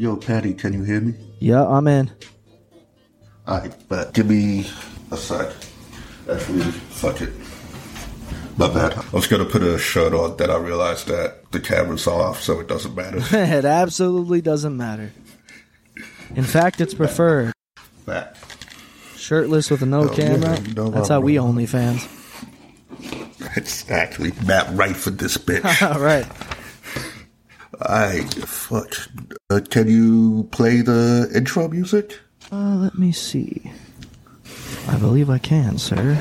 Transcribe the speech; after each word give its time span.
Yo, 0.00 0.16
Patty, 0.16 0.54
can 0.54 0.72
you 0.72 0.82
hear 0.82 0.98
me? 0.98 1.12
Yeah, 1.40 1.62
I'm 1.62 1.86
in. 1.86 2.10
Alright, 3.46 3.74
but 3.86 4.14
give 4.14 4.30
me 4.30 4.66
a 5.10 5.16
sec. 5.18 5.52
Actually, 6.26 6.62
fuck 6.62 7.20
it. 7.20 7.30
My 8.56 8.72
bad. 8.72 8.94
I 8.94 9.10
was 9.12 9.26
gonna 9.26 9.44
put 9.44 9.62
a 9.62 9.78
shirt 9.78 10.14
on, 10.14 10.38
then 10.38 10.48
I 10.48 10.56
realized 10.56 11.08
that 11.08 11.50
the 11.52 11.60
camera's 11.60 12.06
off, 12.06 12.40
so 12.40 12.60
it 12.60 12.66
doesn't 12.66 12.94
matter. 12.94 13.18
it 13.36 13.66
absolutely 13.66 14.40
doesn't 14.40 14.74
matter. 14.74 15.12
In 16.34 16.44
fact, 16.44 16.80
it's 16.80 16.94
preferred. 16.94 17.52
Back. 18.06 18.36
Shirtless 19.16 19.70
with 19.70 19.82
a 19.82 19.86
no 19.86 20.08
camera. 20.08 20.58
you 20.60 20.72
know 20.72 20.88
That's 20.88 21.10
how 21.10 21.20
we 21.20 21.38
only 21.38 21.66
fans. 21.66 22.08
Actually 23.90 24.32
Matt 24.46 24.74
right 24.74 24.96
for 24.96 25.10
this 25.10 25.36
bitch. 25.36 25.82
All 25.94 26.00
right. 26.00 26.26
I 27.80 28.22
fuck. 28.22 28.94
Uh, 29.48 29.60
can 29.68 29.88
you 29.88 30.48
play 30.50 30.82
the 30.82 31.30
intro 31.34 31.68
music? 31.68 32.18
Uh, 32.52 32.76
let 32.76 32.98
me 32.98 33.12
see. 33.12 33.70
I 34.88 34.96
believe 34.96 35.30
I 35.30 35.38
can, 35.38 35.78
sir. 35.78 36.18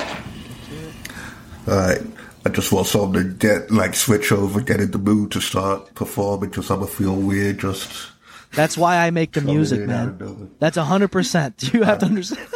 Alright. 1.68 2.02
I 2.46 2.50
just 2.50 2.72
want 2.72 2.88
someone 2.88 3.14
to 3.14 3.24
get 3.24 3.70
like 3.70 3.96
switch 3.96 4.32
over, 4.32 4.62
get 4.62 4.80
in 4.80 4.92
the 4.92 4.98
mood 4.98 5.32
to 5.32 5.42
start 5.42 5.94
performing 5.94 6.50
because 6.50 6.70
I'm 6.70 6.80
gonna 6.80 6.92
feel 6.92 7.16
weird. 7.16 7.60
Just 7.60 8.12
That's 8.54 8.78
why 8.78 8.98
I 8.98 9.12
make 9.12 9.34
the 9.34 9.42
music, 9.42 9.82
in 9.82 9.92
out 9.92 10.08
of 10.08 10.20
man. 10.22 10.52
That's 10.60 10.78
hundred 10.78 11.10
percent. 11.10 11.70
You 11.74 11.84
have 11.84 12.00
to 12.00 12.06
understand. 12.06 12.48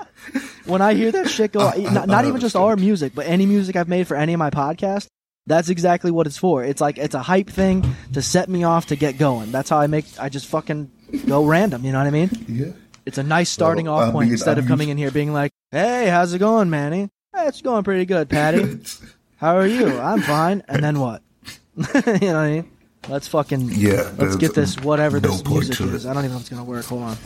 when 0.66 0.82
I 0.82 0.94
hear 0.94 1.10
that 1.12 1.30
shit 1.30 1.52
go, 1.52 1.70
not, 1.70 2.08
not 2.08 2.24
even 2.26 2.40
just 2.40 2.56
our 2.56 2.76
music, 2.76 3.14
but 3.14 3.26
any 3.26 3.46
music 3.46 3.74
I've 3.74 3.88
made 3.88 4.06
for 4.06 4.16
any 4.16 4.34
of 4.34 4.38
my 4.38 4.50
podcasts, 4.50 5.06
that's 5.46 5.68
exactly 5.68 6.10
what 6.10 6.26
it's 6.26 6.36
for. 6.36 6.64
It's 6.64 6.80
like 6.80 6.98
it's 6.98 7.14
a 7.14 7.22
hype 7.22 7.48
thing 7.50 7.84
to 8.12 8.22
set 8.22 8.48
me 8.48 8.64
off 8.64 8.86
to 8.86 8.96
get 8.96 9.18
going. 9.18 9.50
That's 9.52 9.68
how 9.70 9.78
I 9.78 9.86
make. 9.86 10.04
I 10.18 10.28
just 10.28 10.46
fucking 10.46 10.90
go 11.26 11.44
random. 11.44 11.84
You 11.84 11.92
know 11.92 11.98
what 11.98 12.06
I 12.06 12.10
mean? 12.10 12.30
Yeah. 12.48 12.72
It's 13.04 13.18
a 13.18 13.22
nice 13.24 13.50
starting 13.50 13.86
Well, 13.86 13.96
off 13.96 14.08
I 14.08 14.12
point 14.12 14.26
mean, 14.26 14.34
instead 14.34 14.58
I'm 14.58 14.64
of 14.64 14.68
coming 14.68 14.88
in 14.88 14.96
here 14.96 15.10
being 15.10 15.32
like, 15.32 15.52
"Hey, 15.72 16.08
how's 16.08 16.32
it 16.34 16.38
going, 16.38 16.70
Manny? 16.70 17.10
Hey, 17.34 17.48
it's 17.48 17.60
going 17.62 17.82
pretty 17.82 18.04
good, 18.06 18.28
Patty. 18.28 18.78
How 19.36 19.56
are 19.56 19.66
you? 19.66 19.98
I'm 19.98 20.20
fine." 20.20 20.62
And 20.68 20.84
then 20.84 21.00
what? 21.00 21.20
you 21.76 21.82
know 21.84 21.90
what 22.04 22.24
I 22.36 22.50
mean? 22.50 22.70
Let's 23.08 23.26
fucking 23.26 23.70
Yeah, 23.72 24.12
Let's 24.16 24.36
get 24.36 24.54
this 24.54 24.78
whatever 24.78 25.18
no 25.20 25.30
this 25.30 25.44
music 25.44 25.80
is. 25.80 26.04
it. 26.04 26.08
I 26.08 26.12
don't 26.14 26.22
even 26.24 26.30
know 26.34 26.36
if 26.36 26.42
it's 26.42 26.50
gonna 26.50 26.62
work. 26.62 26.84
Hold 26.84 27.02
on. 27.02 27.16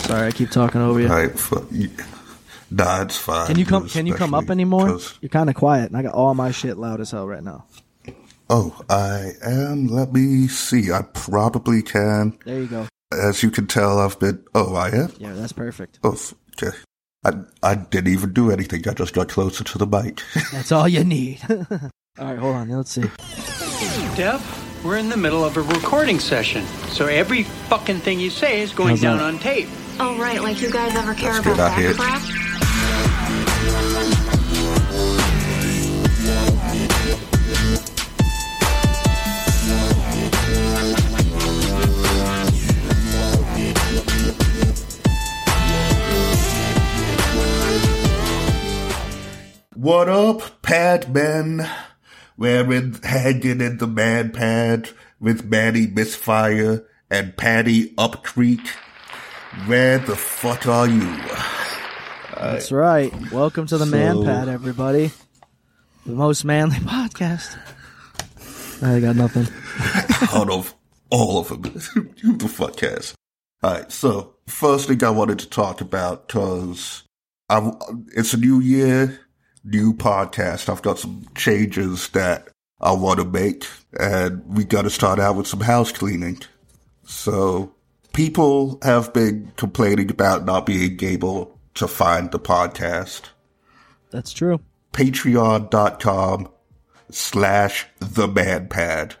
Sorry, 0.00 0.26
I 0.26 0.30
keep 0.30 0.50
talking 0.50 0.82
over 0.82 1.00
you. 1.00 1.08
Alright, 1.08 1.38
fuck. 1.38 1.64
you- 1.70 1.88
Nah, 2.70 3.02
it's 3.02 3.16
fine. 3.16 3.46
Can 3.46 3.58
you 3.58 3.64
come? 3.64 3.88
Can 3.88 4.06
you 4.06 4.14
come 4.14 4.34
up 4.34 4.50
anymore? 4.50 4.98
You're 5.20 5.28
kind 5.28 5.48
of 5.48 5.54
quiet, 5.56 5.86
and 5.86 5.96
I 5.96 6.02
got 6.02 6.14
all 6.14 6.34
my 6.34 6.50
shit 6.50 6.76
loud 6.76 7.00
as 7.00 7.10
hell 7.12 7.26
right 7.26 7.42
now. 7.42 7.64
Oh, 8.48 8.80
I 8.88 9.32
am. 9.42 9.86
Let 9.88 10.12
me 10.12 10.46
see. 10.48 10.92
I 10.92 11.02
probably 11.14 11.82
can. 11.82 12.38
There 12.44 12.60
you 12.60 12.66
go. 12.66 12.86
As 13.12 13.42
you 13.42 13.50
can 13.50 13.66
tell, 13.66 13.98
I've 13.98 14.18
been. 14.18 14.44
Oh, 14.54 14.74
I 14.74 14.88
am. 14.90 15.12
Yeah, 15.18 15.32
that's 15.34 15.52
perfect. 15.52 15.98
Oh, 16.02 16.12
f- 16.12 16.34
okay. 16.62 16.76
I 17.24 17.32
I 17.62 17.74
didn't 17.76 18.12
even 18.12 18.32
do 18.32 18.50
anything. 18.50 18.86
I 18.88 18.94
just 18.94 19.14
got 19.14 19.28
closer 19.28 19.64
to 19.64 19.78
the 19.78 19.86
mic. 19.86 20.22
That's 20.52 20.70
all 20.70 20.88
you 20.88 21.02
need. 21.02 21.40
all 21.50 21.90
right, 22.18 22.38
hold 22.38 22.54
on. 22.56 22.68
Let's 22.68 22.90
see. 22.92 23.02
Deb, 24.16 24.40
we're 24.84 24.96
in 24.98 25.08
the 25.08 25.16
middle 25.16 25.44
of 25.44 25.56
a 25.56 25.62
recording 25.62 26.20
session, 26.20 26.64
so 26.90 27.06
every 27.06 27.42
fucking 27.68 27.98
thing 27.98 28.20
you 28.20 28.30
say 28.30 28.60
is 28.60 28.72
going 28.72 28.90
How's 28.90 29.00
down 29.00 29.18
that? 29.18 29.24
on 29.24 29.38
tape. 29.38 29.68
Oh, 29.98 30.16
right, 30.18 30.40
like 30.42 30.60
you 30.60 30.70
guys 30.70 30.94
ever 30.94 31.14
care 31.14 31.32
That's 31.32 31.46
about 31.46 31.76
good, 31.78 31.96
that 31.96 32.22
crap? 32.22 32.45
What 49.86 50.08
up, 50.08 50.62
pad 50.62 51.14
men? 51.14 51.64
Wearing 52.36 52.94
hanging 53.04 53.60
in 53.60 53.78
the 53.78 53.86
man 53.86 54.32
pad 54.32 54.90
with 55.20 55.44
Manny 55.44 55.86
Misfire 55.86 56.84
and 57.08 57.36
Patty 57.36 57.94
Up 57.96 58.24
Creek. 58.24 58.66
Where 59.66 60.00
the 60.00 60.16
fuck 60.16 60.66
are 60.66 60.88
you? 60.88 61.16
That's 62.34 62.72
right. 62.72 63.12
Welcome 63.30 63.68
to 63.68 63.78
the 63.78 63.86
Man 63.86 64.24
Pad, 64.24 64.48
everybody. 64.48 65.12
The 66.04 66.14
most 66.14 66.44
manly 66.44 66.78
podcast. 66.80 67.56
I 68.82 68.98
got 68.98 69.14
nothing. 69.14 69.46
out 70.36 70.50
of 70.50 70.74
all 71.10 71.38
of 71.38 71.48
them. 71.50 71.62
Who 72.22 72.36
the 72.36 72.48
fuck 72.48 72.76
cares? 72.76 73.14
Alright, 73.64 73.92
so 73.92 74.34
first 74.48 74.88
thing 74.88 75.04
I 75.04 75.10
wanted 75.10 75.38
to 75.38 75.48
talk 75.48 75.80
about, 75.80 76.26
cause 76.26 77.04
I, 77.48 77.70
it's 78.16 78.34
a 78.34 78.38
new 78.38 78.58
year, 78.58 79.20
new 79.66 79.92
podcast. 79.92 80.68
I've 80.68 80.82
got 80.82 80.98
some 80.98 81.26
changes 81.34 82.08
that 82.10 82.48
I 82.80 82.92
want 82.92 83.18
to 83.20 83.24
make 83.24 83.66
and 83.98 84.44
we 84.46 84.64
gotta 84.64 84.90
start 84.90 85.18
out 85.18 85.36
with 85.36 85.46
some 85.46 85.60
house 85.60 85.92
cleaning. 85.92 86.38
So 87.04 87.74
people 88.12 88.78
have 88.82 89.12
been 89.12 89.52
complaining 89.56 90.10
about 90.10 90.44
not 90.44 90.66
being 90.66 91.02
able 91.02 91.58
to 91.74 91.88
find 91.88 92.30
the 92.30 92.38
podcast. 92.38 93.22
That's 94.10 94.32
true. 94.32 94.60
Patreon.com 94.92 96.48
slash 97.10 97.86
the 97.98 98.28
manpad. 98.28 99.14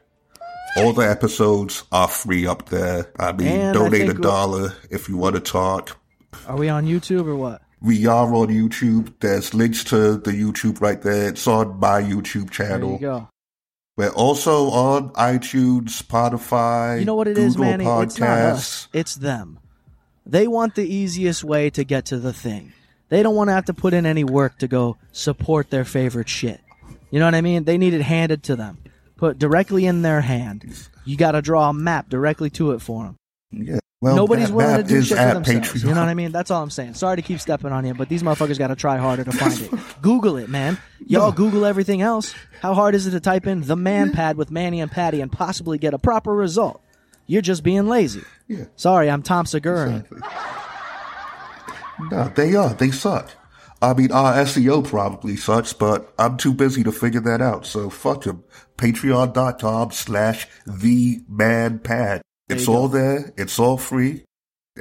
All 0.76 0.92
the 0.92 1.08
episodes 1.08 1.84
are 1.90 2.08
free 2.08 2.46
up 2.46 2.68
there. 2.68 3.10
I 3.18 3.32
mean, 3.32 3.48
And 3.48 3.74
donate 3.74 4.08
a 4.08 4.14
dollar 4.14 4.74
if 4.90 5.08
you 5.08 5.16
want 5.16 5.34
to 5.36 5.40
talk. 5.40 5.98
Are 6.46 6.56
we 6.56 6.68
on 6.68 6.86
YouTube 6.86 7.26
or 7.26 7.36
what? 7.36 7.62
We 7.86 8.04
are 8.06 8.34
on 8.34 8.48
YouTube. 8.48 9.12
There's 9.20 9.54
links 9.54 9.84
to 9.84 10.16
the 10.16 10.32
YouTube 10.32 10.80
right 10.80 11.00
there. 11.00 11.28
It's 11.28 11.46
on 11.46 11.78
my 11.78 12.02
YouTube 12.02 12.50
There 12.56 12.68
channel. 12.68 12.92
you 12.94 12.98
go. 12.98 13.28
We're 13.96 14.08
also 14.10 14.70
on 14.70 15.10
iTunes, 15.10 16.02
Spotify, 16.02 16.98
You 16.98 17.04
know 17.04 17.14
what 17.14 17.28
it 17.28 17.38
is, 17.38 17.54
Google 17.54 17.70
Manny? 17.70 17.84
Podcasts. 17.84 18.02
It's 18.02 18.18
not 18.18 18.28
us. 18.38 18.88
It's 18.92 19.14
them. 19.14 19.60
They 20.26 20.48
want 20.48 20.74
the 20.74 20.82
easiest 20.84 21.44
way 21.44 21.70
to 21.70 21.84
get 21.84 22.06
to 22.06 22.18
the 22.18 22.32
thing. 22.32 22.72
They 23.08 23.22
don't 23.22 23.36
want 23.36 23.48
to 23.48 23.52
have 23.54 23.66
to 23.66 23.74
put 23.74 23.94
in 23.94 24.04
any 24.04 24.24
work 24.24 24.58
to 24.58 24.66
go 24.66 24.96
support 25.12 25.70
their 25.70 25.84
favorite 25.84 26.28
shit. 26.28 26.60
You 27.12 27.20
know 27.20 27.26
what 27.26 27.36
I 27.36 27.40
mean? 27.40 27.62
They 27.64 27.78
need 27.78 27.94
it 27.94 28.02
handed 28.02 28.42
to 28.44 28.56
them, 28.56 28.78
put 29.16 29.38
directly 29.38 29.86
in 29.86 30.02
their 30.02 30.22
hand. 30.22 30.88
You 31.04 31.16
got 31.16 31.32
to 31.32 31.40
draw 31.40 31.70
a 31.70 31.72
map 31.72 32.08
directly 32.08 32.50
to 32.50 32.72
it 32.72 32.82
for 32.82 33.04
them. 33.04 33.16
Yeah. 33.52 33.78
Well, 34.02 34.14
Nobody's 34.14 34.52
willing 34.52 34.76
to 34.76 34.82
do 34.82 35.02
shit 35.02 35.16
for 35.16 35.24
themselves. 35.34 35.72
Patreon. 35.72 35.88
You 35.88 35.94
know 35.94 36.00
what 36.00 36.08
I 36.10 36.14
mean? 36.14 36.30
That's 36.30 36.50
all 36.50 36.62
I'm 36.62 36.68
saying. 36.68 36.94
Sorry 36.94 37.16
to 37.16 37.22
keep 37.22 37.40
stepping 37.40 37.72
on 37.72 37.86
you, 37.86 37.94
but 37.94 38.10
these 38.10 38.22
motherfuckers 38.22 38.58
got 38.58 38.66
to 38.68 38.76
try 38.76 38.98
harder 38.98 39.24
to 39.24 39.32
find 39.32 39.58
it. 39.58 39.70
Google 40.02 40.36
it, 40.36 40.50
man. 40.50 40.76
Y'all 41.06 41.32
Google 41.32 41.64
everything 41.64 42.02
else. 42.02 42.34
How 42.60 42.74
hard 42.74 42.94
is 42.94 43.06
it 43.06 43.12
to 43.12 43.20
type 43.20 43.46
in 43.46 43.62
the 43.62 43.76
man 43.76 44.12
pad 44.12 44.36
with 44.36 44.50
Manny 44.50 44.80
and 44.80 44.90
Patty 44.90 45.22
and 45.22 45.32
possibly 45.32 45.78
get 45.78 45.94
a 45.94 45.98
proper 45.98 46.34
result? 46.34 46.82
You're 47.26 47.42
just 47.42 47.62
being 47.62 47.88
lazy. 47.88 48.22
Yeah. 48.48 48.66
Sorry, 48.76 49.10
I'm 49.10 49.22
Tom 49.22 49.46
Segura. 49.46 50.04
No, 52.10 52.28
they 52.28 52.54
are. 52.54 52.74
They 52.74 52.90
suck. 52.90 53.30
I 53.80 53.94
mean, 53.94 54.12
our 54.12 54.34
SEO 54.44 54.86
probably 54.86 55.36
sucks, 55.36 55.72
but 55.72 56.12
I'm 56.18 56.36
too 56.36 56.52
busy 56.54 56.82
to 56.84 56.92
figure 56.92 57.20
that 57.20 57.40
out. 57.40 57.66
So 57.66 57.90
fuck 57.90 58.24
them. 58.24 58.44
Patreon.com 58.76 59.90
slash 59.90 60.46
the 60.66 61.20
man 61.28 61.78
pad. 61.78 62.22
It's 62.48 62.68
all 62.68 62.88
there. 62.88 63.32
It's 63.36 63.58
all 63.58 63.76
free. 63.76 64.24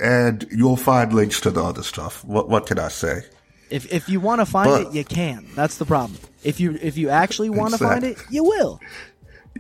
And 0.02 0.46
you'll 0.52 0.76
find 0.76 1.14
links 1.14 1.40
to 1.42 1.52
the 1.52 1.64
other 1.64 1.84
stuff. 1.84 2.24
What, 2.26 2.50
what 2.50 2.66
can 2.68 2.80
I 2.80 2.90
say? 2.90 3.22
If 3.70 3.92
if 3.92 4.08
you 4.10 4.20
want 4.20 4.42
to 4.42 4.46
find 4.46 4.70
But- 4.70 4.82
it, 4.88 4.94
you 4.94 5.04
can. 5.04 5.48
That's 5.56 5.78
the 5.78 5.86
problem. 5.86 6.20
If 6.44 6.60
you 6.60 6.78
if 6.82 6.98
you 6.98 7.10
actually 7.10 7.50
want 7.50 7.72
to 7.74 7.80
find 7.80 8.04
it, 8.04 8.18
you 8.30 8.44
will. 8.44 8.80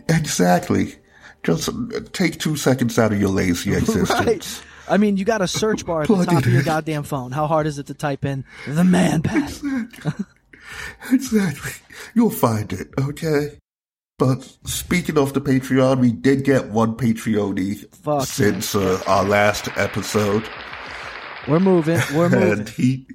Exactly. 0.10 0.96
Just 1.44 1.70
take 2.14 2.40
two 2.40 2.56
seconds 2.56 3.00
out 3.00 3.14
of 3.14 3.20
your 3.20 3.30
lazy 3.30 3.74
existence. 3.76 4.10
Right. 4.12 4.64
I 4.88 4.98
mean, 4.98 5.18
you 5.18 5.26
got 5.26 5.41
a 5.41 5.47
search 5.47 5.85
bar 5.85 6.03
at 6.03 6.08
the 6.08 6.26
top 6.26 6.46
of 6.46 6.53
your 6.53 6.62
goddamn 6.64 7.03
phone. 7.03 7.32
How 7.32 7.47
hard 7.47 7.66
is 7.66 7.79
it 7.79 7.88
to 7.88 7.96
type 7.96 8.24
in 8.26 8.46
the 8.68 8.84
man 8.84 9.24
pad? 9.24 9.52
Exactly. 11.12 11.72
You'll 12.16 12.29
find 12.29 12.72
it, 12.74 12.90
okay? 13.00 13.58
But 14.17 14.44
speaking 14.64 15.17
of 15.17 15.34
the 15.34 15.41
Patreon, 15.41 16.00
we 16.00 16.14
did 16.14 16.46
get 16.46 16.70
one 16.70 16.96
Patreon 16.96 17.94
Fuck, 17.96 18.26
since 18.26 18.73
uh, 18.73 19.02
our 19.08 19.26
last 19.26 19.67
episode. 19.76 20.47
We're 21.50 21.59
moving. 21.59 22.00
We're 22.14 22.29
moving. 22.29 22.59
And 22.59 22.70
he, 22.70 23.08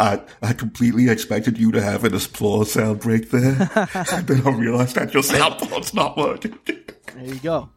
I, 0.00 0.20
I 0.42 0.54
completely 0.54 1.08
expected 1.08 1.56
you 1.56 1.70
to 1.70 1.80
have 1.80 2.02
an 2.02 2.16
applause 2.16 2.72
sound 2.72 2.98
break 2.98 3.30
there. 3.30 3.70
and 4.12 4.26
then 4.26 4.44
I 4.44 4.50
realized 4.50 4.96
that 4.96 5.14
your 5.14 5.22
soundboard's 5.22 5.94
not 5.94 6.16
working. 6.16 6.58
There 6.66 7.24
you 7.24 7.38
go. 7.38 7.68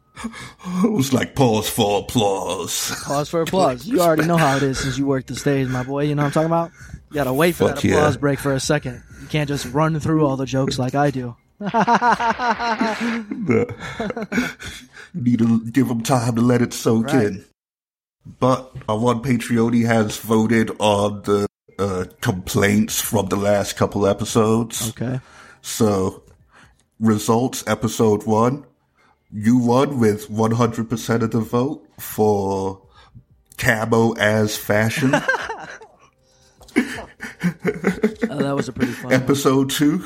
it 0.83 0.91
was 0.91 1.13
like 1.13 1.35
pause 1.35 1.69
for 1.69 1.99
applause. 1.99 3.03
Pause 3.03 3.29
for 3.29 3.41
applause. 3.43 3.85
You 3.85 4.01
already 4.01 4.25
know 4.25 4.37
how 4.37 4.57
it 4.57 4.63
is 4.63 4.79
since 4.79 4.97
you 4.97 5.05
work 5.05 5.27
the 5.27 5.35
stage, 5.35 5.67
my 5.67 5.83
boy. 5.83 6.05
You 6.05 6.15
know 6.15 6.23
what 6.23 6.35
I'm 6.35 6.47
talking 6.47 6.47
about? 6.47 6.71
You 7.11 7.13
gotta 7.13 7.33
wait 7.33 7.53
for 7.53 7.67
Fuck 7.67 7.81
that 7.81 7.85
applause 7.85 8.15
yeah. 8.15 8.19
break 8.19 8.39
for 8.39 8.53
a 8.53 8.59
second. 8.59 9.03
You 9.21 9.27
can't 9.27 9.47
just 9.47 9.71
run 9.71 9.99
through 9.99 10.25
all 10.25 10.37
the 10.37 10.47
jokes 10.47 10.79
like 10.79 10.95
I 10.95 11.11
do. 11.11 11.35
You 11.59 11.71
need 15.13 15.39
to 15.39 15.65
give 15.71 15.87
them 15.87 16.03
time 16.03 16.35
to 16.35 16.41
let 16.41 16.61
it 16.61 16.73
soak 16.73 17.07
Right. 17.07 17.25
in. 17.27 17.45
But 18.39 18.71
our 18.89 18.97
one 18.99 19.21
Patreon 19.21 19.85
has 19.85 20.17
voted 20.17 20.71
on 20.79 21.21
the 21.23 21.47
uh, 21.79 22.05
complaints 22.21 22.99
from 22.99 23.27
the 23.27 23.35
last 23.37 23.77
couple 23.77 24.05
episodes. 24.05 24.89
Okay. 24.89 25.19
So, 25.61 26.23
results 26.99 27.63
episode 27.67 28.23
one, 28.25 28.65
you 29.31 29.57
won 29.57 29.99
with 29.99 30.27
100% 30.29 31.21
of 31.21 31.31
the 31.31 31.39
vote 31.39 31.87
for 31.99 32.81
camo 33.57 34.11
as 34.13 34.57
fashion. 34.57 35.13
Oh, 38.29 38.37
that 38.39 38.55
was 38.55 38.67
a 38.67 38.73
pretty 38.73 38.91
fun. 38.91 39.05
one. 39.05 39.13
episode 39.13 39.69
two, 39.69 40.03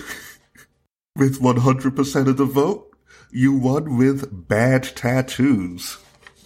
with 1.16 1.40
100% 1.42 2.28
of 2.28 2.38
the 2.38 2.46
vote, 2.46 2.88
you 3.32 3.54
won 3.54 3.98
with 3.98 4.48
bad 4.48 4.84
tattoos. 4.96 5.98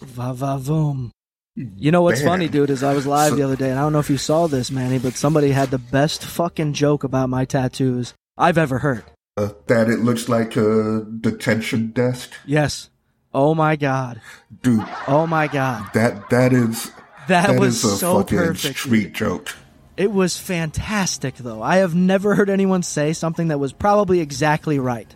Va 0.02 0.34
va 0.34 0.58
voom. 0.60 1.12
You 1.56 1.90
know 1.92 2.02
what's 2.02 2.22
funny, 2.22 2.50
dude, 2.50 2.70
is 2.70 2.84
I 2.84 2.94
was 2.94 3.08
live 3.08 3.30
So- 3.32 3.36
the 3.38 3.44
other 3.44 3.56
day, 3.56 3.70
and 3.70 3.80
I 3.80 3.84
don't 3.84 3.94
know 3.94 4.00
if 4.00 4.10
you 4.10 4.18
saw 4.18 4.48
this, 4.48 4.70
Manny, 4.72 5.00
but 5.00 5.14
somebody 5.14 5.52
had 5.52 5.72
the 5.72 5.78
best 5.78 6.24
fucking 6.26 6.74
joke 6.74 7.04
about 7.04 7.30
my 7.30 7.46
tattoos 7.46 8.14
I've 8.38 8.58
ever 8.58 8.80
heard. 8.80 9.06
Uh, 9.38 9.50
that 9.68 9.90
it 9.90 10.00
looks 10.00 10.28
like 10.30 10.56
a 10.58 11.06
detention 11.22 11.92
desk. 11.92 12.32
Yes. 12.46 12.90
Oh 13.34 13.54
my 13.56 13.76
god. 13.76 14.22
Dude, 14.64 14.86
Oh 15.08 15.28
my 15.28 15.48
god. 15.48 15.90
that, 15.94 16.30
that 16.30 16.54
is, 16.54 16.92
That, 17.28 17.48
that 17.48 17.60
was 17.60 17.84
is 17.84 17.94
a 17.94 17.98
so 17.98 18.18
fucking 18.20 18.38
perfect. 18.38 18.80
street 18.80 19.14
joke. 19.14 19.54
It 19.98 20.12
was 20.12 20.38
fantastic, 20.38 21.36
though. 21.36 21.62
I 21.64 21.78
have 21.78 21.96
never 21.96 22.36
heard 22.36 22.50
anyone 22.50 22.84
say 22.84 23.14
something 23.14 23.48
that 23.48 23.60
was 23.60 23.72
probably 23.74 24.20
exactly 24.20 24.78
right. 24.80 25.08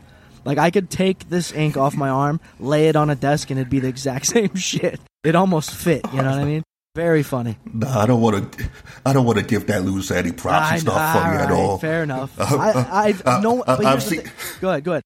Like, 0.45 0.57
I 0.57 0.71
could 0.71 0.89
take 0.89 1.27
this 1.29 1.51
ink 1.51 1.75
off 1.75 1.95
my 1.97 2.07
arm, 2.09 2.39
lay 2.59 2.87
it 2.87 2.95
on 2.95 3.09
a 3.09 3.15
desk, 3.15 3.49
and 3.49 3.59
it'd 3.59 3.69
be 3.69 3.79
the 3.81 3.89
exact 3.89 4.25
same 4.35 4.55
shit. 4.55 4.99
It 5.23 5.35
almost 5.35 5.71
fit, 5.71 6.05
you 6.13 6.21
know 6.21 6.29
what 6.31 6.39
I 6.39 6.45
mean? 6.45 6.63
Very 6.95 7.23
funny. 7.23 7.57
Nah, 7.71 7.99
I 8.01 8.05
don't 8.05 8.19
want 8.21 8.53
to. 8.53 8.69
I 9.05 9.13
don't 9.13 9.25
want 9.25 9.37
to 9.37 9.43
give 9.45 9.67
that 9.67 9.83
loser 9.83 10.15
any 10.15 10.31
props. 10.31 10.71
I- 10.71 10.75
It's 10.75 10.83
not 10.85 11.13
funny 11.13 11.37
at 11.37 11.51
all. 11.51 11.77
Fair 11.77 12.03
enough. 12.03 12.33
Uh, 12.39 12.57
I, 12.91 13.07
I've 13.09 13.25
uh, 13.27 13.39
no. 13.41 13.61
uh, 13.61 13.77
but 13.77 13.85
I've 13.85 14.01
seen- 14.01 14.21
thing. 14.21 14.31
Go 14.61 14.69
ahead. 14.69 14.83
Go 14.83 14.91
ahead. 14.93 15.03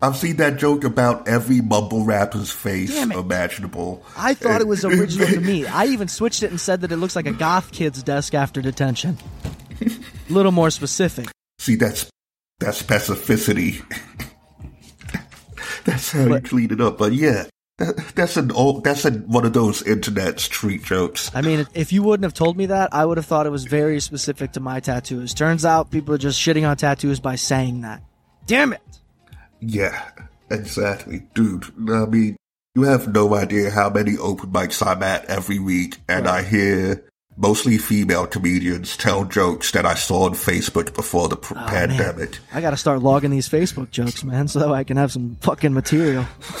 I've 0.00 0.16
seen 0.16 0.36
that 0.36 0.58
joke 0.58 0.84
about 0.84 1.28
every 1.28 1.60
mumble 1.60 2.04
rapper's 2.04 2.50
face 2.50 2.94
imaginable. 2.94 4.04
I 4.16 4.34
thought 4.34 4.60
it 4.60 4.66
was 4.66 4.84
original 4.84 5.28
to 5.28 5.40
me. 5.40 5.66
I 5.66 5.86
even 5.86 6.08
switched 6.08 6.42
it 6.42 6.50
and 6.50 6.60
said 6.60 6.82
that 6.82 6.92
it 6.92 6.96
looks 6.96 7.16
like 7.16 7.26
a 7.26 7.32
goth 7.32 7.72
kid's 7.72 8.02
desk 8.02 8.34
after 8.34 8.60
detention. 8.60 9.18
A 9.80 10.32
little 10.32 10.52
more 10.52 10.70
specific. 10.70 11.28
See, 11.58 11.76
that's 11.76 12.10
that 12.60 12.74
specificity. 12.74 13.82
that's 15.84 16.12
how 16.12 16.26
you 16.26 16.40
clean 16.40 16.72
it 16.72 16.80
up. 16.80 16.98
But 16.98 17.12
yeah, 17.12 17.44
that, 17.78 17.96
that's 18.14 18.36
an 18.36 18.52
old. 18.52 18.84
That's 18.84 19.04
a, 19.04 19.12
one 19.12 19.46
of 19.46 19.52
those 19.52 19.82
internet 19.82 20.40
street 20.40 20.82
jokes. 20.82 21.30
I 21.34 21.40
mean, 21.40 21.66
if 21.74 21.92
you 21.92 22.02
wouldn't 22.02 22.24
have 22.24 22.34
told 22.34 22.56
me 22.56 22.66
that, 22.66 22.92
I 22.92 23.04
would 23.04 23.16
have 23.16 23.26
thought 23.26 23.46
it 23.46 23.50
was 23.50 23.64
very 23.64 24.00
specific 24.00 24.52
to 24.52 24.60
my 24.60 24.80
tattoos. 24.80 25.34
Turns 25.34 25.64
out 25.64 25.90
people 25.90 26.14
are 26.14 26.18
just 26.18 26.40
shitting 26.40 26.68
on 26.68 26.76
tattoos 26.76 27.20
by 27.20 27.36
saying 27.36 27.82
that. 27.82 28.02
Damn 28.46 28.72
it. 28.72 28.82
Yeah, 29.60 30.10
exactly, 30.50 31.26
dude. 31.34 31.64
I 31.90 32.06
mean, 32.06 32.36
you 32.74 32.82
have 32.82 33.12
no 33.12 33.34
idea 33.34 33.70
how 33.70 33.88
many 33.90 34.16
open 34.18 34.50
mics 34.50 34.84
I'm 34.86 35.02
at 35.02 35.24
every 35.26 35.58
week, 35.58 35.98
and 36.08 36.26
I 36.28 36.42
hear 36.42 37.04
mostly 37.36 37.78
female 37.78 38.26
comedians 38.28 38.96
tell 38.96 39.24
jokes 39.24 39.72
that 39.72 39.84
I 39.86 39.94
saw 39.94 40.24
on 40.26 40.34
Facebook 40.34 40.94
before 40.94 41.28
the 41.28 41.36
pr- 41.36 41.54
Oh, 41.56 41.66
pandemic. 41.66 42.38
I 42.52 42.60
got 42.60 42.70
to 42.70 42.76
start 42.76 43.02
logging 43.02 43.30
these 43.30 43.48
Facebook 43.48 43.90
jokes, 43.90 44.22
man, 44.22 44.46
so 44.48 44.72
I 44.72 44.84
can 44.84 44.96
have 44.96 45.10
some 45.12 45.36
fucking 45.40 45.72
material. 45.74 46.26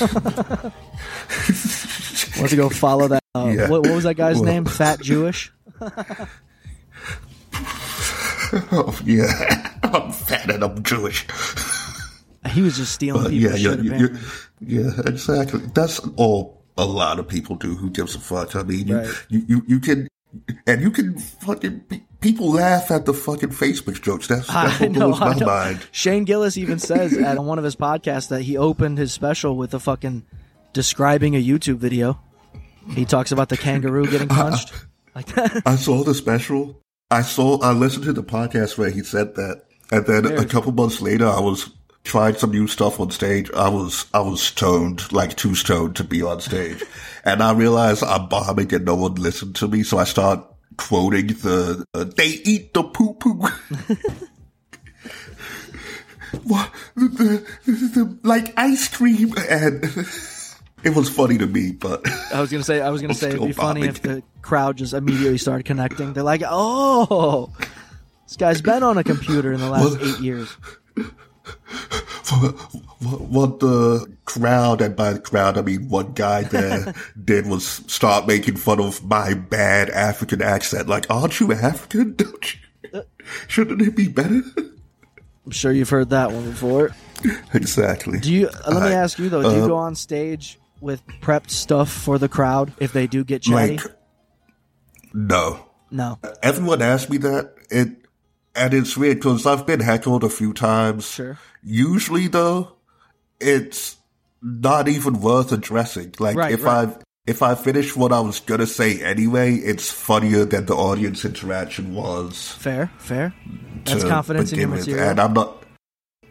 Want 2.38 2.50
to 2.50 2.56
go 2.56 2.68
follow 2.68 3.06
that? 3.08 3.22
Uh, 3.34 3.52
Yeah. 3.56 3.68
what, 3.68 3.82
what 3.82 3.92
was 3.94 4.04
that 4.04 4.14
guy's 4.14 4.36
Well- 4.36 4.44
name? 4.44 4.64
Fat 4.64 5.00
Jewish. 5.00 5.52
Oh 8.70 8.96
yeah, 9.04 9.72
I'm 9.82 10.12
fat 10.12 10.48
and 10.50 10.62
I'm 10.62 10.80
Jewish. 10.84 11.26
He 12.50 12.62
was 12.62 12.76
just 12.76 12.92
stealing 12.92 13.22
But 13.22 13.30
people's 13.30 13.60
yeah, 13.62 13.70
yeah, 13.70 13.80
yeah, 13.82 13.94
apparently. 13.94 14.20
yeah, 14.60 14.80
yeah, 14.96 15.00
exactly. 15.06 15.60
That's 15.74 15.98
all 16.16 16.62
a 16.76 16.84
lot 16.84 17.18
of 17.18 17.26
people 17.28 17.56
do. 17.56 17.74
Who 17.74 17.90
gives 17.90 18.14
a 18.14 18.18
fuck? 18.20 18.54
I 18.56 18.62
mean, 18.62 18.88
you, 18.88 18.96
Right. 18.98 19.24
you, 19.28 19.44
you, 19.48 19.62
you 19.66 19.80
can, 19.80 20.08
and 20.66 20.82
you 20.82 20.90
can 20.90 21.18
fucking 21.18 21.84
people 22.20 22.50
laugh 22.52 22.90
at 22.90 23.06
the 23.06 23.14
fucking 23.14 23.50
Facebook 23.50 24.00
jokes. 24.02 24.26
That's 24.26 24.46
that's 24.48 24.80
what 24.80 24.90
know, 24.92 25.12
blows 25.12 25.20
my 25.20 25.44
mind. 25.44 25.86
Shane 25.92 26.24
Gillis 26.24 26.56
even 26.58 26.78
says 26.78 27.16
at 27.16 27.38
one 27.42 27.58
of 27.58 27.64
his 27.64 27.76
podcasts 27.76 28.28
that 28.28 28.42
he 28.42 28.56
opened 28.56 28.98
his 28.98 29.12
special 29.12 29.56
with 29.56 29.72
a 29.74 29.78
fucking 29.80 30.24
describing 30.72 31.36
a 31.36 31.42
YouTube 31.42 31.76
video. 31.76 32.18
He 32.90 33.04
talks 33.04 33.32
about 33.32 33.48
the 33.48 33.56
kangaroo 33.56 34.06
getting 34.10 34.28
punched. 34.40 34.72
Like 35.14 35.26
that. 35.36 35.62
I 35.64 35.76
saw 35.76 36.02
the 36.02 36.12
special. 36.14 36.80
I 37.10 37.22
saw. 37.22 37.58
I 37.62 37.72
listened 37.72 38.04
to 38.04 38.12
the 38.12 38.24
podcast 38.24 38.76
where 38.76 38.90
he 38.90 39.02
said 39.04 39.36
that, 39.36 39.62
and 39.92 40.04
then 40.06 40.26
a 40.26 40.44
couple 40.44 40.72
months 40.72 41.00
later, 41.00 41.26
I 41.28 41.38
was 41.40 41.70
trying 42.04 42.36
some 42.36 42.50
new 42.50 42.68
stuff 42.68 43.00
on 43.00 43.10
stage. 43.10 43.50
I 43.52 43.68
was 43.68 44.06
I 44.14 44.20
was 44.20 44.42
stoned, 44.42 45.10
like 45.12 45.36
too 45.36 45.54
stoned 45.54 45.96
to 45.96 46.04
be 46.04 46.22
on 46.22 46.40
stage, 46.40 46.84
and 47.24 47.42
I 47.42 47.52
realized 47.52 48.04
I'm 48.04 48.28
bombing 48.28 48.72
and 48.72 48.84
no 48.84 48.94
one 48.94 49.14
listened 49.14 49.56
to 49.56 49.66
me. 49.66 49.82
So 49.82 49.98
I 49.98 50.04
start 50.04 50.46
quoting 50.76 51.28
the 51.28 51.84
uh, 51.94 52.04
"They 52.04 52.28
eat 52.28 52.72
the 52.74 52.84
poo 52.84 53.14
poo." 53.14 53.32
what 56.44 56.70
the, 56.94 57.44
the, 57.64 57.72
the, 57.72 58.18
like 58.22 58.54
ice 58.56 58.88
cream 58.88 59.34
and. 59.50 59.84
It 60.84 60.94
was 60.94 61.08
funny 61.08 61.38
to 61.38 61.46
me, 61.46 61.72
but 61.72 62.06
I 62.30 62.42
was 62.42 62.50
gonna 62.50 62.62
say 62.62 62.82
I 62.82 62.90
was 62.90 63.00
gonna 63.00 63.14
say 63.14 63.28
it'd 63.28 63.40
be 63.40 63.52
funny 63.54 63.80
bombing. 63.80 63.88
if 63.88 64.02
the 64.02 64.22
crowd 64.42 64.76
just 64.76 64.92
immediately 64.92 65.38
started 65.38 65.64
connecting. 65.64 66.12
They're 66.12 66.22
like, 66.22 66.42
"Oh, 66.44 67.50
this 68.26 68.36
guy's 68.36 68.60
been 68.60 68.82
on 68.82 68.98
a 68.98 69.02
computer 69.02 69.50
in 69.50 69.60
the 69.60 69.70
last 69.70 69.96
eight 70.02 70.20
years." 70.20 70.54
What, 72.30 73.20
what 73.20 73.60
the 73.60 74.12
crowd, 74.24 74.80
and 74.80 74.96
by 74.96 75.12
the 75.12 75.20
crowd 75.20 75.58
I 75.58 75.62
mean 75.62 75.88
one 75.88 76.12
guy 76.12 76.42
there, 76.42 76.94
did 77.24 77.46
was 77.46 77.66
start 77.66 78.26
making 78.26 78.56
fun 78.56 78.80
of 78.80 79.04
my 79.04 79.34
bad 79.34 79.90
African 79.90 80.42
accent. 80.42 80.88
Like, 80.88 81.10
aren't 81.10 81.40
you 81.40 81.52
African? 81.52 82.14
Don't 82.16 82.54
you? 82.54 83.02
Shouldn't 83.48 83.82
it 83.82 83.96
be 83.96 84.08
better? 84.08 84.42
I'm 85.44 85.50
sure 85.50 85.72
you've 85.72 85.90
heard 85.90 86.10
that 86.10 86.30
one 86.32 86.44
before. 86.44 86.94
exactly. 87.52 88.20
Do 88.20 88.32
you? 88.32 88.48
Uh, 88.48 88.70
let 88.72 88.82
me 88.82 88.88
I- 88.90 89.02
ask 89.02 89.18
you 89.18 89.28
though. 89.28 89.42
Do 89.42 89.56
you 89.56 89.64
uh, 89.64 89.68
go 89.68 89.76
on 89.76 89.94
stage 89.94 90.58
with 90.80 91.06
prepped 91.20 91.50
stuff 91.50 91.90
for 91.90 92.18
the 92.18 92.28
crowd 92.28 92.72
if 92.78 92.92
they 92.92 93.06
do 93.06 93.24
get 93.24 93.42
chatty? 93.42 93.78
like, 93.78 93.86
no. 95.12 95.64
no. 95.90 96.18
Everyone 96.42 96.82
asks 96.82 97.10
me 97.10 97.18
that. 97.18 97.54
It, 97.70 97.88
and 98.54 98.74
it's 98.74 98.96
weird 98.96 99.18
because 99.18 99.46
I've 99.46 99.66
been 99.66 99.80
heckled 99.80 100.24
a 100.24 100.28
few 100.28 100.52
times. 100.52 101.10
Sure. 101.10 101.38
Usually, 101.62 102.28
though, 102.28 102.72
it's 103.40 103.96
not 104.42 104.88
even 104.88 105.20
worth 105.20 105.52
addressing. 105.52 106.14
Like 106.18 106.36
Right, 106.36 106.52
if 106.52 106.64
right. 106.64 106.88
I 106.88 106.96
if 107.26 107.42
I 107.42 107.54
finish 107.54 107.96
what 107.96 108.12
I 108.12 108.20
was 108.20 108.40
gonna 108.40 108.66
say 108.66 109.02
anyway, 109.02 109.54
it's 109.54 109.90
funnier 109.90 110.44
than 110.44 110.66
the 110.66 110.74
audience 110.74 111.24
interaction 111.24 111.94
was. 111.94 112.52
Fair, 112.52 112.90
fair. 112.98 113.34
That's 113.84 114.02
to 114.02 114.08
confidence 114.08 114.52
in 114.52 114.58
your 114.60 114.68
begin 114.68 114.78
material. 114.80 115.08
and 115.10 115.20
I'm 115.20 115.32
not 115.32 115.62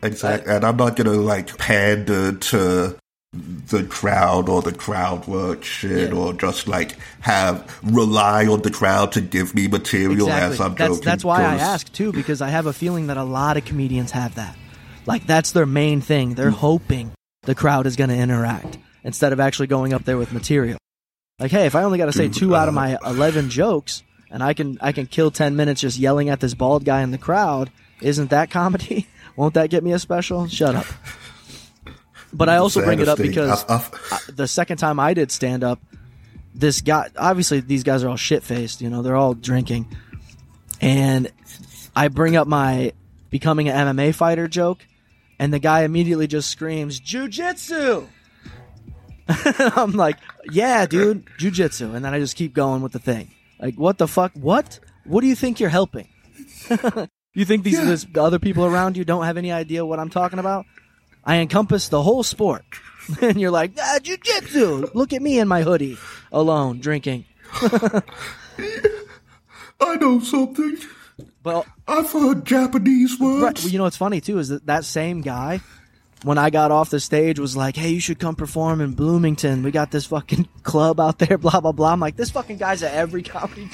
exact, 0.03 0.47
and 0.47 0.63
I'm 0.63 0.77
not 0.77 0.95
gonna 0.95 1.11
like 1.13 1.57
pander 1.57 2.33
to 2.33 2.97
the 3.33 3.83
crowd 3.85 4.47
or 4.47 4.61
the 4.61 4.71
crowd 4.73 5.27
work 5.27 5.63
shit 5.63 6.11
Yeah. 6.11 6.15
or 6.17 6.33
just 6.33 6.67
like 6.67 6.95
have 7.21 7.79
rely 7.83 8.45
on 8.45 8.61
the 8.61 8.69
crowd 8.69 9.11
to 9.13 9.21
give 9.21 9.55
me 9.55 9.67
material 9.67 10.29
as 10.29 10.61
I'm 10.61 10.75
that's 10.75 10.95
joking. 10.95 11.03
that's 11.05 11.25
why 11.25 11.41
I 11.41 11.55
ask 11.55 11.91
too 11.91 12.11
because 12.11 12.41
I 12.41 12.49
have 12.49 12.67
a 12.67 12.73
feeling 12.73 13.07
that 13.07 13.17
a 13.17 13.23
lot 13.23 13.57
of 13.57 13.65
comedians 13.65 14.11
have 14.11 14.35
that. 14.35 14.55
Like 15.07 15.25
that's 15.25 15.51
their 15.51 15.65
main 15.65 15.99
thing. 16.01 16.35
They're 16.35 16.51
hoping 16.51 17.11
the 17.41 17.55
crowd 17.55 17.87
is 17.87 17.95
going 17.95 18.11
to 18.11 18.15
interact 18.15 18.77
instead 19.03 19.33
of 19.33 19.39
actually 19.39 19.67
going 19.67 19.93
up 19.93 20.03
there 20.05 20.17
with 20.17 20.31
material. 20.31 20.77
Like, 21.39 21.49
hey, 21.51 21.65
if 21.65 21.75
I 21.75 21.83
only 21.83 21.97
got 21.97 22.05
to 22.05 22.13
say 22.13 22.27
Dude, 22.27 22.35
two 22.35 22.55
out 22.55 22.67
of 22.67 22.75
uh, 22.75 22.79
my 22.81 22.97
eleven 23.03 23.49
jokes, 23.49 24.03
and 24.29 24.43
I 24.43 24.53
can 24.53 24.77
I 24.79 24.91
can 24.91 25.07
kill 25.07 25.31
ten 25.31 25.55
minutes 25.55 25.81
just 25.81 25.97
yelling 25.97 26.29
at 26.29 26.39
this 26.39 26.53
bald 26.53 26.85
guy 26.85 27.01
in 27.01 27.09
the 27.09 27.17
crowd, 27.17 27.71
isn't 28.01 28.29
that 28.29 28.51
comedy? 28.51 29.07
Won't 29.35 29.55
that 29.55 29.71
get 29.71 29.83
me 29.83 29.91
a 29.91 29.99
special? 29.99 30.47
Shut 30.47 30.75
up. 30.75 30.85
But 32.33 32.49
I 32.49 32.57
also 32.57 32.83
bring 32.83 32.99
it 32.99 33.07
up 33.07 33.17
because 33.19 33.65
I've- 33.69 34.31
the 34.31 34.47
second 34.47 34.77
time 34.77 34.99
I 34.99 35.13
did 35.13 35.31
stand 35.31 35.63
up, 35.63 35.79
this 36.55 36.81
guy 36.81 37.09
obviously 37.17 37.59
these 37.59 37.83
guys 37.83 38.03
are 38.03 38.09
all 38.09 38.17
shit 38.17 38.43
faced, 38.43 38.81
you 38.81 38.89
know, 38.89 39.01
they're 39.01 39.15
all 39.15 39.33
drinking. 39.33 39.87
And 40.81 41.31
I 41.95 42.07
bring 42.07 42.35
up 42.35 42.47
my 42.47 42.93
becoming 43.29 43.69
an 43.69 43.95
MMA 43.95 44.13
fighter 44.15 44.47
joke, 44.47 44.85
and 45.39 45.53
the 45.53 45.59
guy 45.59 45.83
immediately 45.83 46.27
just 46.27 46.49
screams, 46.49 46.99
Jujitsu! 46.99 48.07
I'm 49.27 49.93
like, 49.93 50.17
yeah, 50.51 50.85
dude, 50.85 51.25
jujitsu. 51.39 51.95
And 51.95 52.03
then 52.03 52.13
I 52.13 52.19
just 52.19 52.35
keep 52.35 52.53
going 52.53 52.81
with 52.81 52.91
the 52.91 52.99
thing. 52.99 53.31
Like, 53.59 53.75
what 53.75 53.97
the 53.97 54.07
fuck? 54.07 54.33
What? 54.33 54.79
What 55.05 55.21
do 55.21 55.27
you 55.27 55.35
think 55.35 55.59
you're 55.59 55.69
helping? 55.69 56.09
you 57.33 57.45
think 57.45 57.63
these 57.63 57.83
this, 57.83 58.03
the 58.03 58.21
other 58.21 58.39
people 58.39 58.65
around 58.65 58.97
you 58.97 59.05
don't 59.05 59.23
have 59.23 59.37
any 59.37 59.51
idea 59.51 59.85
what 59.85 59.99
I'm 59.99 60.09
talking 60.09 60.39
about? 60.39 60.65
I 61.25 61.37
encompass 61.37 61.87
the 61.89 62.01
whole 62.01 62.23
sport. 62.23 62.63
and 63.21 63.39
you're 63.39 63.51
like, 63.51 63.71
ah, 63.79 63.99
jujitsu. 64.01 64.93
Look 64.93 65.13
at 65.13 65.21
me 65.21 65.39
in 65.39 65.47
my 65.47 65.61
hoodie, 65.61 65.97
alone, 66.31 66.79
drinking. 66.79 67.25
I 67.61 68.01
know 69.99 70.19
something. 70.19 70.77
Well, 71.43 71.65
I've 71.87 72.11
heard 72.11 72.45
Japanese 72.45 73.19
words. 73.19 73.43
Right. 73.43 73.59
Well, 73.59 73.69
you 73.71 73.77
know 73.77 73.83
what's 73.83 73.97
funny 73.97 74.21
too 74.21 74.39
is 74.39 74.49
that 74.49 74.65
that 74.65 74.85
same 74.85 75.21
guy, 75.21 75.59
when 76.23 76.37
I 76.37 76.49
got 76.49 76.71
off 76.71 76.89
the 76.89 76.99
stage, 77.01 77.37
was 77.37 77.57
like, 77.57 77.75
"Hey, 77.75 77.89
you 77.89 77.99
should 77.99 78.17
come 78.19 78.35
perform 78.35 78.79
in 78.79 78.93
Bloomington. 78.93 79.61
We 79.61 79.71
got 79.71 79.91
this 79.91 80.05
fucking 80.05 80.47
club 80.63 80.99
out 80.99 81.19
there." 81.19 81.37
Blah 81.37 81.59
blah 81.59 81.73
blah. 81.73 81.91
I'm 81.91 81.99
like, 81.99 82.15
this 82.15 82.31
fucking 82.31 82.57
guy's 82.57 82.81
at 82.81 82.93
every 82.93 83.23
comedy, 83.23 83.69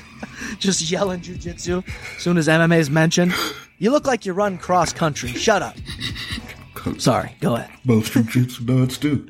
just 0.57 0.89
yelling 0.89 1.21
jujitsu. 1.21 1.87
As 2.17 2.23
soon 2.23 2.37
as 2.37 2.47
MMA 2.47 2.79
is 2.79 2.89
mentioned, 2.89 3.33
you 3.77 3.91
look 3.91 4.07
like 4.07 4.25
you 4.25 4.33
run 4.33 4.57
cross 4.57 4.91
country. 4.91 5.29
Shut 5.29 5.61
up. 5.61 5.75
Sorry. 6.97 7.35
Go 7.39 7.55
ahead. 7.55 7.69
Most 7.85 8.13
jujitsu 8.13 8.61
nerds 8.61 8.99
do. 8.99 9.29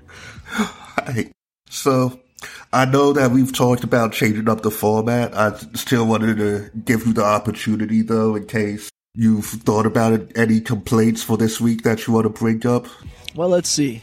Hey, 1.06 1.32
so 1.70 2.20
I 2.72 2.86
know 2.86 3.14
that 3.14 3.32
we've 3.32 3.54
talked 3.54 3.84
about 3.84 4.14
changing 4.14 4.48
up 4.48 4.62
the 4.62 4.72
format. 4.72 5.36
I 5.36 5.58
still 5.74 6.06
wanted 6.06 6.38
to 6.38 6.70
give 6.86 7.06
you 7.06 7.14
the 7.14 7.24
opportunity, 7.24 8.02
though, 8.02 8.36
in 8.36 8.46
case 8.46 8.90
you've 9.16 9.46
thought 9.46 9.86
about 9.86 10.14
it. 10.14 10.32
Any 10.36 10.62
complaints 10.62 11.24
for 11.24 11.38
this 11.38 11.60
week 11.60 11.84
that 11.84 12.06
you 12.06 12.14
want 12.14 12.26
to 12.26 12.30
bring 12.30 12.66
up? 12.66 12.88
Well, 13.36 13.50
let's 13.50 13.70
see. 13.70 14.02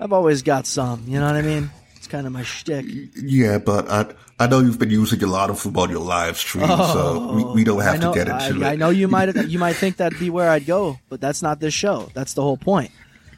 I've 0.00 0.12
always 0.12 0.42
got 0.42 0.66
some. 0.66 1.04
You 1.06 1.20
know 1.20 1.26
what 1.26 1.36
I 1.36 1.42
mean? 1.42 1.70
It's 2.04 2.10
kind 2.10 2.26
of 2.26 2.34
my 2.34 2.42
shtick. 2.42 2.84
Yeah, 3.16 3.56
but 3.56 3.90
I 3.90 4.14
I 4.38 4.46
know 4.46 4.60
you've 4.60 4.78
been 4.78 4.90
using 4.90 5.22
a 5.22 5.26
lot 5.26 5.48
of 5.48 5.62
them 5.62 5.74
on 5.78 5.88
your 5.88 6.00
live 6.00 6.36
stream, 6.36 6.66
so 6.66 7.32
we, 7.32 7.44
we 7.44 7.64
don't 7.64 7.80
have 7.80 7.98
know, 7.98 8.12
to 8.12 8.18
get 8.18 8.28
into 8.28 8.62
I, 8.62 8.68
it. 8.68 8.72
I 8.72 8.76
know 8.76 8.90
you 8.90 9.08
might 9.08 9.34
you 9.48 9.58
might 9.58 9.72
think 9.72 9.96
that'd 9.96 10.18
be 10.18 10.28
where 10.28 10.50
I'd 10.50 10.66
go, 10.66 10.98
but 11.08 11.22
that's 11.22 11.40
not 11.40 11.60
this 11.60 11.72
show. 11.72 12.10
That's 12.12 12.34
the 12.34 12.42
whole 12.42 12.58
point. 12.58 12.90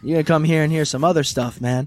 You're 0.02 0.16
gonna 0.16 0.24
come 0.24 0.42
here 0.42 0.64
and 0.64 0.72
hear 0.72 0.84
some 0.84 1.04
other 1.04 1.22
stuff, 1.22 1.60
man. 1.60 1.86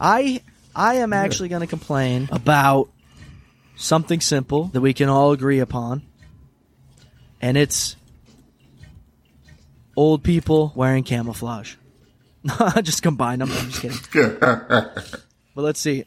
I 0.00 0.42
I 0.74 0.96
am 0.96 1.12
actually 1.12 1.48
gonna 1.48 1.68
complain 1.68 2.28
about 2.32 2.88
something 3.76 4.20
simple 4.20 4.64
that 4.72 4.80
we 4.80 4.92
can 4.92 5.08
all 5.08 5.30
agree 5.30 5.60
upon, 5.60 6.02
and 7.40 7.56
it's 7.56 7.94
old 9.96 10.24
people 10.24 10.72
wearing 10.74 11.04
camouflage. 11.04 11.76
just 12.82 13.00
combine 13.00 13.38
them. 13.38 13.52
I'm 13.52 13.70
just 13.70 14.10
kidding. 14.10 15.20
But 15.60 15.66
let's 15.66 15.80
see. 15.80 16.06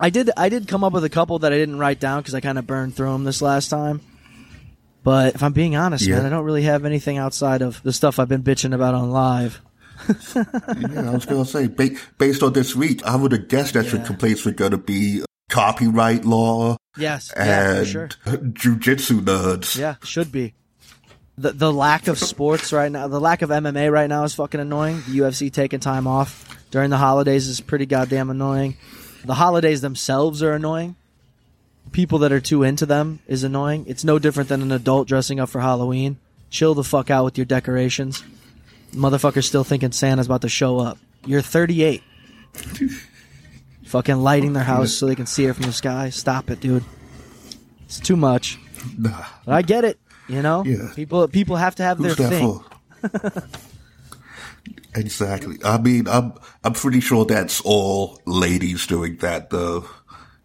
I 0.00 0.10
did 0.10 0.28
I 0.36 0.48
did 0.48 0.66
come 0.66 0.82
up 0.82 0.92
with 0.92 1.04
a 1.04 1.08
couple 1.08 1.38
that 1.38 1.52
I 1.52 1.56
didn't 1.56 1.78
write 1.78 2.00
down 2.00 2.18
because 2.20 2.34
I 2.34 2.40
kind 2.40 2.58
of 2.58 2.66
burned 2.66 2.96
through 2.96 3.12
them 3.12 3.22
this 3.22 3.40
last 3.40 3.68
time. 3.68 4.00
But 5.04 5.36
if 5.36 5.42
I'm 5.44 5.52
being 5.52 5.76
honest, 5.76 6.04
Yeah. 6.04 6.16
man, 6.16 6.26
I 6.26 6.30
don't 6.30 6.42
really 6.44 6.62
have 6.64 6.84
anything 6.84 7.16
outside 7.16 7.62
of 7.62 7.80
the 7.84 7.92
stuff 7.92 8.18
I've 8.18 8.28
been 8.28 8.42
bitching 8.42 8.74
about 8.74 8.96
on 8.96 9.12
live. 9.12 9.60
yeah, 10.34 10.44
I 11.06 11.10
was 11.10 11.26
gonna 11.26 11.44
say, 11.44 11.68
ba- 11.68 11.90
based 12.18 12.42
on 12.42 12.54
this 12.54 12.74
week, 12.74 13.04
I 13.06 13.14
would 13.14 13.30
have 13.30 13.46
guessed 13.46 13.74
that 13.74 13.92
your 13.92 14.02
complaints 14.04 14.44
were 14.44 14.50
gonna 14.50 14.78
be 14.78 15.22
uh, 15.22 15.24
copyright 15.48 16.24
law 16.24 16.76
Yes, 16.98 17.32
yeah, 17.36 17.72
and 17.76 17.86
sure. 17.86 18.08
jujitsu 18.26 19.20
nerds. 19.20 19.78
Yeah, 19.78 19.94
should 20.02 20.32
be. 20.32 20.54
The 21.38 21.52
the 21.52 21.72
lack 21.72 22.08
of 22.08 22.18
sports 22.18 22.72
right 22.72 22.90
now, 22.90 23.06
the 23.06 23.20
lack 23.20 23.42
of 23.42 23.50
MMA 23.50 23.92
right 23.92 24.08
now 24.08 24.24
is 24.24 24.34
fucking 24.34 24.58
annoying. 24.58 24.96
The 25.08 25.18
UFC 25.20 25.52
taking 25.52 25.78
time 25.78 26.08
off 26.08 26.52
during 26.76 26.90
the 26.90 26.98
holidays 26.98 27.48
is 27.48 27.58
pretty 27.62 27.86
goddamn 27.86 28.28
annoying. 28.28 28.76
The 29.24 29.32
holidays 29.32 29.80
themselves 29.80 30.42
are 30.42 30.52
annoying. 30.52 30.94
People 31.90 32.18
that 32.18 32.32
are 32.32 32.40
too 32.40 32.64
into 32.64 32.84
them 32.84 33.20
is 33.26 33.44
annoying. 33.44 33.86
It's 33.88 34.04
no 34.04 34.18
different 34.18 34.50
than 34.50 34.60
an 34.60 34.70
adult 34.72 35.08
dressing 35.08 35.40
up 35.40 35.48
for 35.48 35.62
Halloween. 35.62 36.18
Chill 36.50 36.74
the 36.74 36.84
fuck 36.84 37.10
out 37.10 37.24
with 37.24 37.38
your 37.38 37.46
decorations. 37.46 38.22
Motherfuckers 38.92 39.44
still 39.44 39.64
thinking 39.64 39.90
Santa's 39.90 40.26
about 40.26 40.42
to 40.42 40.50
show 40.50 40.78
up. 40.78 40.98
You're 41.24 41.40
38. 41.40 42.02
fucking 43.86 44.16
lighting 44.16 44.52
their 44.52 44.62
house 44.62 44.92
so 44.92 45.06
they 45.06 45.14
can 45.14 45.24
see 45.24 45.46
it 45.46 45.54
from 45.54 45.64
the 45.64 45.72
sky. 45.72 46.10
Stop 46.10 46.50
it, 46.50 46.60
dude. 46.60 46.84
It's 47.86 48.00
too 48.00 48.16
much. 48.16 48.58
Nah, 48.98 49.24
But 49.46 49.54
I 49.54 49.62
get 49.62 49.86
it. 49.86 49.98
You 50.28 50.42
know, 50.42 50.62
Yeah. 50.62 50.90
people 50.94 51.26
people 51.28 51.56
have 51.56 51.76
to 51.76 51.82
have 51.84 51.96
who's 51.96 52.16
their 52.16 52.28
thing. 52.28 52.60
exactly. 54.96 55.56
I 55.64 55.78
mean, 55.78 56.08
I'm 56.08 56.32
I'm 56.64 56.72
pretty 56.72 57.00
sure 57.00 57.24
that's 57.24 57.60
all 57.60 58.20
ladies 58.26 58.86
doing 58.86 59.16
that, 59.18 59.50
though. 59.50 59.86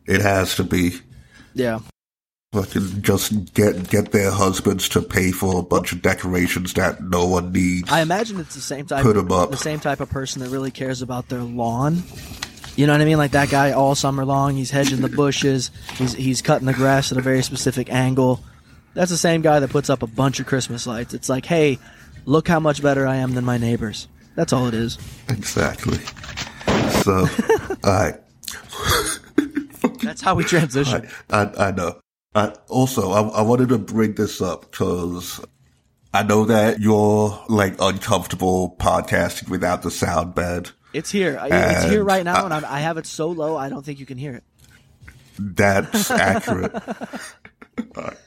It 0.05 0.21
has 0.21 0.55
to 0.55 0.63
be. 0.63 0.93
Yeah, 1.53 1.79
Fucking 2.53 3.01
just 3.01 3.53
get 3.53 3.89
get 3.89 4.11
their 4.11 4.29
husbands 4.29 4.89
to 4.89 5.01
pay 5.01 5.31
for 5.31 5.59
a 5.59 5.63
bunch 5.63 5.93
of 5.93 6.01
decorations 6.01 6.73
that 6.73 7.01
no 7.01 7.25
one 7.25 7.53
needs. 7.53 7.89
I 7.89 8.01
imagine 8.01 8.41
it's 8.41 8.55
the 8.55 8.61
same 8.61 8.85
type. 8.85 9.03
Put 9.03 9.15
'em 9.15 9.31
up. 9.31 9.51
The 9.51 9.57
same 9.57 9.79
type 9.79 10.01
of 10.01 10.09
person 10.09 10.41
that 10.41 10.49
really 10.49 10.69
cares 10.69 11.01
about 11.01 11.29
their 11.29 11.39
lawn. 11.39 12.03
You 12.75 12.87
know 12.87 12.91
what 12.93 12.99
I 12.99 13.05
mean? 13.05 13.17
Like 13.17 13.31
that 13.31 13.49
guy 13.49 13.71
all 13.71 13.95
summer 13.95 14.25
long, 14.25 14.57
he's 14.57 14.69
hedging 14.69 14.99
the 14.99 15.07
bushes. 15.15 15.71
He's 15.95 16.13
he's 16.13 16.41
cutting 16.41 16.65
the 16.65 16.73
grass 16.73 17.13
at 17.13 17.17
a 17.17 17.21
very 17.21 17.41
specific 17.41 17.89
angle. 17.89 18.43
That's 18.95 19.11
the 19.11 19.17
same 19.17 19.41
guy 19.41 19.61
that 19.61 19.69
puts 19.69 19.89
up 19.89 20.03
a 20.03 20.07
bunch 20.07 20.41
of 20.41 20.45
Christmas 20.45 20.85
lights. 20.85 21.13
It's 21.13 21.29
like, 21.29 21.45
hey, 21.45 21.79
look 22.25 22.49
how 22.49 22.59
much 22.59 22.83
better 22.83 23.07
I 23.07 23.15
am 23.17 23.33
than 23.33 23.45
my 23.45 23.59
neighbors. 23.59 24.09
That's 24.35 24.53
all 24.53 24.67
it 24.67 24.73
is. 24.73 24.97
Exactly. 25.29 25.97
So, 27.03 27.27
alright. 27.85 28.15
That's 30.01 30.21
how 30.21 30.35
we 30.35 30.43
transition. 30.43 31.07
I, 31.29 31.41
I, 31.43 31.67
I 31.67 31.71
know. 31.71 31.99
I, 32.33 32.53
also, 32.69 33.11
I, 33.11 33.21
I 33.39 33.41
wanted 33.41 33.69
to 33.69 33.77
bring 33.77 34.15
this 34.15 34.41
up 34.41 34.71
because 34.71 35.41
I 36.13 36.23
know 36.23 36.45
that 36.45 36.79
you're 36.79 37.39
like 37.49 37.75
uncomfortable 37.79 38.75
podcasting 38.79 39.49
without 39.49 39.81
the 39.81 39.91
sound 39.91 40.33
bed. 40.35 40.71
It's 40.93 41.11
here. 41.11 41.37
I- 41.39 41.47
It's 41.47 41.83
here 41.85 42.03
right 42.03 42.23
now, 42.23 42.45
and 42.45 42.53
I, 42.53 42.77
I 42.77 42.79
have 42.81 42.97
it 42.97 43.05
so 43.05 43.29
low 43.29 43.55
I 43.57 43.69
don't 43.69 43.85
think 43.85 43.99
you 43.99 44.05
can 44.05 44.17
hear 44.17 44.33
it. 44.35 44.43
That's 45.39 46.09
accurate. 46.11 46.73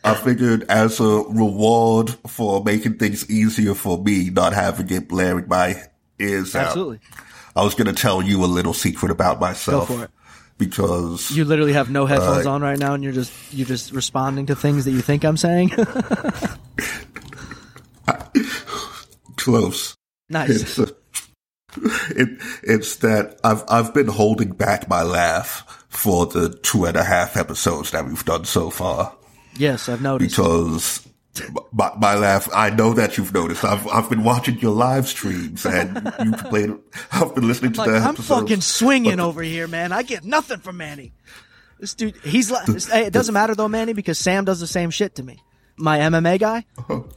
I 0.05 0.15
figured 0.15 0.65
as 0.69 0.99
a 1.01 1.05
reward 1.29 2.11
for 2.27 2.63
making 2.65 2.99
things 2.99 3.29
easier 3.31 3.75
for 3.75 4.03
me, 4.03 4.31
not 4.31 4.53
having 4.53 4.91
it 4.91 5.09
blaring 5.09 5.47
my 5.49 5.83
ears 6.19 6.55
out, 6.55 6.67
Absolutely. 6.67 7.01
I 7.57 7.63
was 7.63 7.75
going 7.75 7.87
to 7.87 7.93
tell 8.01 8.23
you 8.23 8.45
a 8.45 8.47
little 8.47 8.75
secret 8.75 9.11
about 9.11 9.41
myself. 9.41 9.89
Go 9.89 9.97
for 9.99 10.05
it. 10.05 10.11
Because 10.57 11.33
You 11.33 11.45
literally 11.45 11.73
have 11.73 11.91
no 11.91 12.07
headphones 12.07 12.47
on 12.47 12.63
right 12.63 12.79
now, 12.79 12.95
and 12.95 13.03
you're 13.03 13.13
just 13.13 13.33
you're 13.53 13.67
just 13.67 13.91
responding 13.93 14.47
to 14.47 14.55
things 14.55 14.85
that 14.85 14.93
you 14.93 15.01
think 15.01 15.25
I'm 15.25 15.37
saying. 15.37 15.71
close. 19.37 19.97
nice. 20.29 20.51
It's, 20.51 20.79
uh, 20.79 20.87
it, 22.11 22.29
it's 22.63 22.97
that 22.97 23.41
I've 23.43 23.65
I've 23.69 23.95
been 23.95 24.07
holding 24.07 24.53
back 24.53 24.89
my 24.89 25.03
laugh 25.03 25.85
for 25.89 26.27
the 26.27 26.51
two 26.63 26.85
and 26.85 26.97
a 26.97 27.05
half 27.05 27.37
episodes 27.37 27.91
that 27.93 28.05
we've 28.07 28.25
done 28.25 28.45
so 28.45 28.71
far 28.71 29.15
Yes, 29.57 29.89
I've 29.89 30.03
noticed. 30.03 30.37
because 30.37 31.09
my, 31.73 31.93
my 31.99 32.15
laugh. 32.15 32.49
I 32.55 32.71
know 32.71 32.93
that 32.95 33.17
you've 33.19 33.33
noticed. 33.33 33.65
I've 33.65 33.87
I've 33.89 34.09
been 34.09 34.23
watching 34.25 34.59
your 34.61 34.73
live 34.73 35.07
streams 35.09 35.65
and 35.67 36.13
you've 36.25 36.39
played. 36.45 36.71
I've 37.13 37.35
been 37.35 37.47
listening 37.49 37.73
to 37.75 37.81
Like 37.81 37.91
the 37.91 37.97
I'm 37.97 38.15
episodes. 38.15 38.29
fucking 38.29 38.61
swinging 38.61 39.21
over 39.21 39.43
here, 39.43 39.67
man. 39.69 39.93
I 39.93 40.03
get 40.03 40.25
nothing 40.25 40.61
from 40.61 40.77
Manny. 40.77 41.13
This 41.81 41.95
dude, 41.95 42.17
he's 42.19 42.51
like, 42.51 42.67
hey, 42.91 43.07
it 43.07 43.13
doesn't 43.13 43.33
matter 43.35 43.55
though, 43.55 43.69
Manny, 43.69 43.93
because 43.93 44.19
Sam 44.19 44.45
does 44.45 44.61
the 44.61 44.67
same 44.67 44.91
shit 44.91 45.17
to 45.17 45.23
me. 45.23 45.39
My 45.77 45.99
MMA 45.99 46.39
guy, 46.39 46.65
oh, 46.89 47.09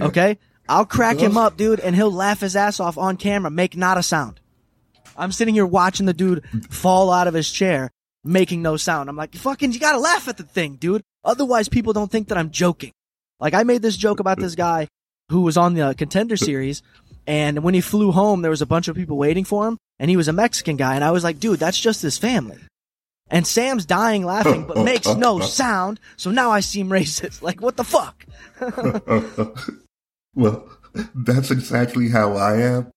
okay, 0.00 0.38
I'll 0.68 0.84
crack 0.84 1.18
him 1.18 1.38
up, 1.38 1.56
dude, 1.56 1.80
and 1.80 1.96
he'll 1.96 2.12
laugh 2.12 2.40
his 2.40 2.54
ass 2.54 2.78
off 2.78 2.98
on 2.98 3.16
camera, 3.16 3.50
make 3.50 3.74
not 3.74 3.96
a 3.96 4.02
sound. 4.02 4.38
I'm 5.16 5.32
sitting 5.32 5.54
here 5.54 5.66
watching 5.66 6.04
the 6.06 6.12
dude 6.12 6.44
fall 6.70 7.10
out 7.10 7.26
of 7.26 7.32
his 7.34 7.50
chair, 7.50 7.90
making 8.22 8.60
no 8.60 8.76
sound. 8.76 9.08
I'm 9.08 9.16
like, 9.16 9.34
fucking, 9.34 9.72
you 9.72 9.80
gotta 9.80 9.98
laugh 9.98 10.28
at 10.28 10.36
the 10.36 10.42
thing, 10.44 10.76
dude. 10.76 11.02
Otherwise, 11.24 11.68
people 11.70 11.94
don't 11.94 12.10
think 12.10 12.28
that 12.28 12.36
I'm 12.38 12.50
joking. 12.50 12.92
Like 13.42 13.54
I 13.54 13.64
made 13.64 13.82
this 13.82 13.96
joke 13.96 14.20
about 14.20 14.38
this 14.38 14.54
guy 14.54 14.86
who 15.28 15.40
was 15.42 15.56
on 15.56 15.74
the 15.74 15.94
contender 15.98 16.36
series, 16.36 16.82
and 17.26 17.62
when 17.64 17.74
he 17.74 17.80
flew 17.80 18.12
home, 18.12 18.40
there 18.40 18.50
was 18.52 18.62
a 18.62 18.66
bunch 18.66 18.86
of 18.86 18.94
people 18.94 19.16
waiting 19.18 19.44
for 19.44 19.66
him, 19.66 19.78
and 19.98 20.08
he 20.08 20.16
was 20.16 20.28
a 20.28 20.32
Mexican 20.32 20.76
guy, 20.76 20.94
and 20.94 21.02
I 21.02 21.10
was 21.10 21.24
like, 21.24 21.40
dude, 21.40 21.58
that's 21.58 21.78
just 21.78 22.02
his 22.02 22.16
family. 22.16 22.60
And 23.28 23.46
Sam's 23.46 23.84
dying 23.84 24.24
laughing, 24.24 24.66
but 24.66 24.84
makes 24.84 25.08
no 25.08 25.40
sound, 25.60 25.98
so 26.16 26.30
now 26.30 26.50
I 26.52 26.60
seem 26.60 26.88
racist. 26.88 27.42
Like, 27.42 27.60
what 27.60 27.76
the 27.76 27.84
fuck? 27.84 28.24
Well, 30.34 30.66
that's 31.14 31.50
exactly 31.50 32.08
how 32.08 32.32
I 32.32 32.56
am. 32.62 32.90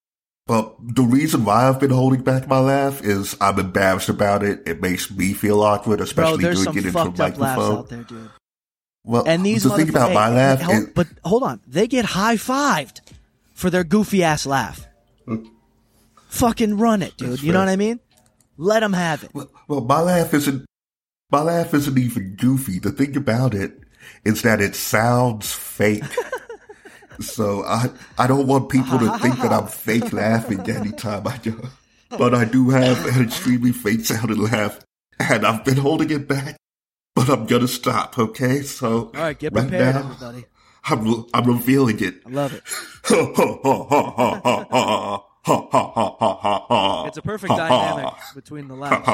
But 0.48 0.75
the 0.80 1.02
reason 1.02 1.44
why 1.44 1.68
I've 1.68 1.82
been 1.82 1.92
holding 1.92 2.22
back 2.22 2.48
my 2.48 2.60
laugh 2.60 3.04
is 3.04 3.36
I'm 3.42 3.60
embarrassed 3.60 4.08
about 4.08 4.42
it. 4.42 4.64
It 4.66 4.82
makes 4.82 5.12
me 5.12 5.34
feel 5.34 5.62
awkward, 5.62 6.00
especially 6.00 6.44
there's 6.44 6.64
doing 6.64 6.78
it 6.78 6.86
into 6.86 6.98
a 6.98 7.04
fucked 7.04 7.20
up 7.20 7.38
laughs 7.38 7.40
microphone. 7.40 7.78
out 7.78 7.90
there, 7.90 8.04
dude. 8.04 8.30
Well, 9.05 9.24
And 9.27 9.45
these 9.45 9.63
the 9.63 9.69
thing 9.69 9.88
motherfuckers- 9.88 9.89
about 9.89 10.13
my 10.13 10.29
hey, 10.29 10.35
laugh 10.35 10.62
hold- 10.62 10.93
but 10.95 11.07
hold 11.24 11.43
on, 11.43 11.62
they 11.67 11.88
get 11.88 12.05
high 12.05 12.35
fived 12.38 13.01
for 13.53 13.69
their 13.69 13.83
goofy 13.83 14.24
ass 14.24 14.45
laugh. 14.45 14.85
Hmm. 15.25 15.45
Fucking 16.29 16.77
run 16.77 17.01
it, 17.01 17.15
dude. 17.17 17.41
You 17.41 17.53
know 17.53 17.59
what 17.59 17.69
I 17.69 17.75
mean? 17.75 18.00
Let 18.57 18.79
them 18.81 18.93
have 18.93 19.24
it. 19.24 19.31
well, 19.33 19.50
well, 19.67 19.81
my 19.81 20.01
laugh 20.01 20.33
isn't, 20.33 20.65
my 21.31 21.41
laugh 21.41 21.74
isn't 21.74 21.97
even 21.97 22.35
goofy. 22.35 22.79
The 22.79 22.91
thing 22.91 23.15
about 23.15 23.53
it 23.53 23.79
is 24.24 24.41
that 24.41 24.59
it 24.62 24.75
sounds 24.75 25.51
fake. 25.53 26.03
so 27.19 27.63
I, 27.63 27.89
I 28.17 28.27
don't 28.27 28.47
want 28.47 28.69
people 28.69 29.00
to 29.00 29.17
think 29.19 29.38
that 29.41 29.51
I'm 29.53 29.67
fake 29.85 30.12
laughing 30.13 30.59
anytime 30.69 31.27
I 31.27 31.38
do. 31.38 31.62
but 32.09 32.33
I 32.33 32.45
do 32.45 32.69
have 32.69 33.05
an 33.15 33.24
extremely 33.24 33.71
fake 33.71 34.05
sounding 34.05 34.38
laugh, 34.41 34.79
and 35.19 35.45
I've 35.45 35.63
been 35.65 35.77
holding 35.77 36.09
it 36.12 36.27
back, 36.27 36.57
but 37.15 37.29
I'm 37.29 37.45
gonna 37.45 37.67
stop. 37.67 38.17
Okay, 38.19 38.62
so 38.62 39.05
All 39.07 39.12
right, 39.13 39.38
get 39.38 39.53
right 39.53 39.62
prepared, 39.63 39.95
now, 39.95 40.01
everybody. 40.01 40.45
I'm 40.86 41.25
I'm 41.34 41.45
revealing 41.45 42.00
it. 42.03 42.22
I 42.25 42.29
love 42.29 42.53
it. 42.53 42.63
It's 47.07 47.17
a 47.17 47.22
perfect 47.22 47.55
dynamic 47.55 48.13
between 48.34 48.67
the 48.67 48.74
laughs. 48.75 49.07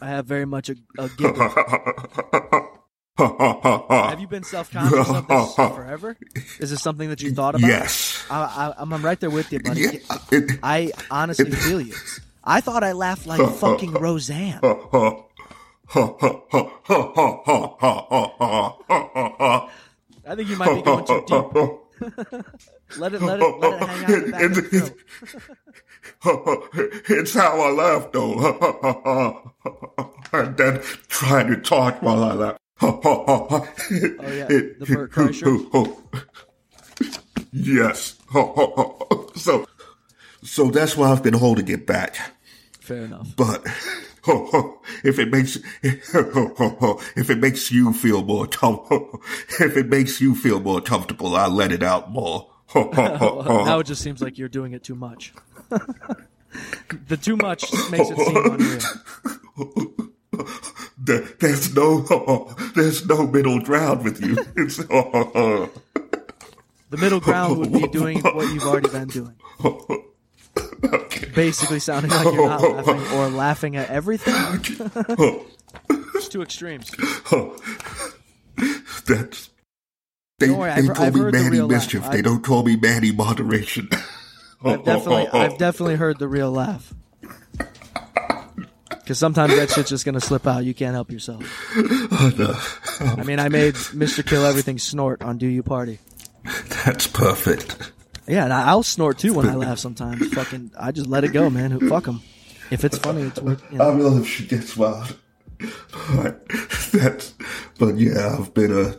I 0.00 0.08
have 0.08 0.26
very 0.26 0.44
much 0.44 0.68
a, 0.70 0.74
a 0.98 1.08
giggle. 1.08 1.48
Have 3.18 4.20
you 4.20 4.26
been 4.26 4.42
self-conscious 4.42 5.08
of 5.08 5.28
this 5.28 5.54
forever? 5.54 6.16
Is 6.58 6.70
this 6.70 6.82
something 6.82 7.08
that 7.10 7.22
you 7.22 7.32
thought 7.32 7.54
about? 7.54 7.68
Yes. 7.68 8.24
I, 8.28 8.42
I, 8.76 8.82
I'm 8.82 8.92
I'm 8.92 9.04
right 9.04 9.18
there 9.20 9.30
with 9.30 9.52
you, 9.52 9.60
buddy. 9.60 9.82
Yeah, 9.82 9.90
it- 10.32 10.58
I 10.64 10.90
honestly 11.10 11.50
feel 11.50 11.80
you. 11.80 11.94
I 12.44 12.60
thought 12.60 12.82
I 12.84 12.92
laughed 12.92 13.26
like 13.26 13.40
fucking 13.58 13.92
Roseanne. 13.92 14.60
I 15.94 15.98
think 20.34 20.48
you 20.48 20.56
might 20.56 20.74
be 20.74 20.82
going 20.82 21.04
too 21.04 21.24
deep. 21.26 21.46
Let 22.98 23.14
it, 23.14 23.22
let 23.22 23.40
it, 23.40 23.58
let 23.58 23.82
it 23.82 23.88
hang 23.88 24.04
out 24.04 24.10
in 24.10 24.30
the 24.30 24.30
back 24.30 24.42
of 24.42 24.54
the 24.54 24.94
it's 27.08 27.34
how 27.34 27.60
I 27.60 27.70
laugh, 27.72 28.12
though. 28.12 29.52
and 30.32 30.56
then 30.56 30.80
trying 31.08 31.48
to 31.48 31.56
talk 31.56 32.00
while 32.00 32.22
I 32.22 32.34
laugh. 32.34 32.56
oh, 32.80 33.68
yeah, 33.90 34.46
the 34.46 34.86
Bert 34.88 35.10
Kreischer? 35.10 35.96
yes. 37.52 38.14
so, 39.34 39.66
so 40.44 40.70
that's 40.70 40.96
why 40.96 41.10
I've 41.10 41.24
been 41.24 41.34
holding 41.34 41.66
it 41.68 41.86
back. 41.86 42.16
Fair 42.80 43.04
enough. 43.04 43.34
But 43.36 43.66
if 45.04 45.18
it 45.18 45.30
makes 45.30 45.56
if 45.82 47.30
it 47.30 47.38
makes 47.38 47.70
you 47.70 47.92
feel 47.92 48.22
more 48.24 48.46
com- 48.46 48.84
if 49.60 49.76
it 49.76 49.88
makes 49.88 50.20
you 50.20 50.34
feel 50.34 50.60
more 50.60 50.80
comfortable, 50.80 51.34
I'll 51.36 51.50
let 51.50 51.72
it 51.72 51.82
out 51.82 52.10
more. 52.10 52.48
now 52.74 53.78
it 53.78 53.84
just 53.86 54.02
seems 54.02 54.20
like 54.20 54.38
you're 54.38 54.48
doing 54.48 54.72
it 54.72 54.82
too 54.82 54.94
much. 54.96 55.32
the 57.08 57.16
too 57.16 57.36
much 57.36 57.64
makes 57.90 58.10
it 58.10 58.18
seem 58.18 58.36
unreal. 58.46 58.80
There- 60.98 61.28
There's 61.40 61.74
no 61.74 62.54
there's 62.74 63.06
no 63.06 63.26
middle 63.26 63.60
ground 63.60 64.02
with 64.04 64.20
you. 64.22 64.36
It's 64.56 64.76
The 64.78 65.70
middle 66.98 67.20
ground 67.20 67.58
would 67.58 67.72
be 67.72 67.86
doing 67.88 68.20
what 68.20 68.52
you've 68.52 68.64
already 68.64 68.88
been 68.88 69.08
doing. 69.08 69.34
Basically 71.34 71.78
sounding 71.80 72.10
like 72.10 72.24
you're 72.24 72.48
not 72.48 72.60
oh. 72.64 72.70
laughing 72.72 73.18
or 73.18 73.28
laughing 73.28 73.76
at 73.76 73.90
everything. 73.90 74.34
Oh. 75.18 75.46
it's 76.14 76.28
two 76.28 76.40
extremes. 76.42 76.90
Oh. 77.32 77.56
that's 79.06 79.50
they, 80.38 80.46
Don't 80.48 80.58
worry, 80.58 80.70
they 80.70 80.78
I've- 80.78 80.88
call 80.88 81.06
I've 81.06 81.14
me 81.14 81.20
heard 81.20 81.34
the 81.34 81.38
Manny 81.42 81.60
laugh. 81.60 81.68
Mischief. 81.70 82.10
They 82.10 82.22
don't 82.22 82.42
call 82.44 82.62
me 82.62 82.76
Manny 82.76 83.12
Moderation. 83.12 83.88
I've 84.64 84.84
definitely, 84.84 85.28
I've 85.28 85.58
definitely 85.58 85.96
heard 85.96 86.18
the 86.18 86.28
real 86.28 86.50
laugh. 86.50 86.92
Because 88.88 89.18
sometimes 89.18 89.54
that 89.56 89.70
shit's 89.70 89.90
just 89.90 90.04
gonna 90.04 90.20
slip 90.20 90.46
out. 90.46 90.64
You 90.64 90.74
can't 90.74 90.94
help 90.94 91.10
yourself. 91.12 91.42
I 91.76 93.22
mean, 93.24 93.38
I 93.38 93.48
made 93.48 93.74
Mr. 93.74 94.26
Kill 94.26 94.44
Everything 94.44 94.78
snort 94.78 95.22
on 95.22 95.38
Do 95.38 95.46
You 95.46 95.62
Party. 95.62 95.98
That's 96.84 97.06
perfect. 97.06 97.92
Yeah, 98.28 98.44
and 98.44 98.52
I- 98.52 98.68
I'll 98.68 98.82
snort 98.82 99.18
too 99.18 99.34
when 99.34 99.48
I 99.48 99.54
laugh 99.54 99.78
sometimes. 99.78 100.26
Fucking, 100.34 100.72
I 100.78 100.92
just 100.92 101.06
let 101.08 101.24
it 101.24 101.28
go, 101.32 101.48
man. 101.50 101.78
Fuck 101.88 102.04
them. 102.04 102.20
If 102.70 102.84
it's 102.84 102.98
funny, 102.98 103.22
it's 103.22 103.40
worth. 103.40 103.62
You 103.72 103.80
I 103.80 103.90
know. 103.90 103.96
will 103.96 104.18
if 104.20 104.26
she 104.28 104.46
gets 104.46 104.76
wild. 104.76 105.16
But 106.14 106.46
that's 106.92 107.32
but 107.78 107.96
yeah, 107.96 108.36
I've 108.38 108.52
been 108.52 108.72
uh 108.76 108.92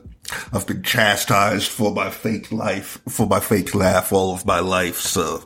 I've 0.54 0.66
been 0.66 0.82
chastised 0.84 1.70
for 1.70 1.94
my 1.94 2.10
fake 2.10 2.52
life, 2.52 2.98
for 3.10 3.28
my 3.28 3.40
fake 3.40 3.76
laugh 3.76 4.12
all 4.14 4.34
of 4.34 4.46
my 4.46 4.60
life, 4.60 4.98
so 5.00 5.44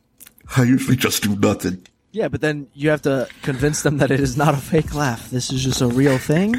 I 0.56 0.62
usually 0.62 0.96
just 0.96 1.22
do 1.24 1.36
nothing. 1.36 1.86
Yeah, 2.12 2.28
but 2.28 2.40
then 2.40 2.68
you 2.74 2.90
have 2.90 3.02
to 3.02 3.28
convince 3.42 3.82
them 3.82 3.98
that 3.98 4.10
it 4.12 4.20
is 4.20 4.36
not 4.36 4.54
a 4.54 4.58
fake 4.58 4.94
laugh. 4.94 5.28
This 5.30 5.52
is 5.52 5.62
just 5.64 5.80
a 5.80 5.88
real 5.88 6.16
thing. 6.16 6.54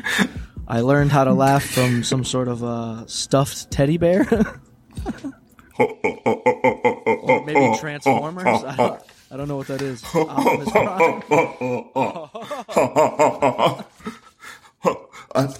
I 0.67 0.81
learned 0.81 1.11
how 1.13 1.23
to 1.23 1.33
laugh 1.33 1.63
from 1.63 2.03
some 2.03 2.23
sort 2.25 2.47
of 2.49 2.61
uh, 2.63 3.05
stuffed 3.07 3.71
teddy 3.71 3.97
bear. 3.97 4.27
or 5.79 7.45
maybe 7.45 7.77
Transformers. 7.79 8.45
I 8.45 8.75
don't, 8.77 9.01
I 9.31 9.37
don't 9.37 9.47
know 9.47 9.57
what 9.57 9.67
that 9.67 9.81
is. 9.81 10.03
Optimus 10.13 10.69
Prime. 10.71 11.21
I, 15.33 15.53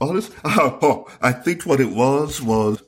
honest, 0.00 0.32
I 0.44 1.32
think 1.32 1.64
what 1.64 1.80
it 1.80 1.90
was 1.90 2.40
was 2.40 2.82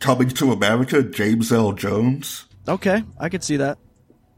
coming 0.00 0.28
to 0.30 0.52
America, 0.52 1.02
James 1.02 1.50
Earl 1.52 1.72
Jones. 1.72 2.44
Okay, 2.66 3.02
I 3.18 3.28
could 3.28 3.42
see 3.42 3.56
that. 3.58 3.78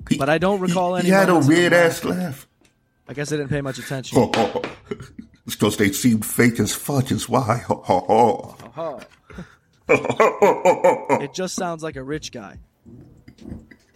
He- 0.08 0.16
But 0.18 0.28
I 0.28 0.38
don't 0.38 0.60
recall 0.60 0.96
any 0.96 1.06
He 1.06 1.10
had 1.10 1.28
a 1.28 1.32
moments 1.32 1.48
weird 1.48 1.72
ass 1.72 2.04
laugh. 2.04 2.46
I 3.08 3.12
guess 3.14 3.32
I 3.32 3.36
didn't 3.36 3.50
pay 3.50 3.60
much 3.60 3.78
attention. 3.78 4.18
it's 5.46 5.56
because 5.56 5.76
they 5.78 5.90
seemed 5.90 6.24
fake 6.24 6.60
as 6.60 6.72
fuck, 6.72 7.10
is 7.10 7.28
why. 7.28 7.64
Uh-huh. 7.68 9.00
It 11.20 11.34
just 11.34 11.54
sounds 11.54 11.82
like 11.82 11.96
a 11.96 12.02
rich 12.02 12.32
guy. 12.32 12.58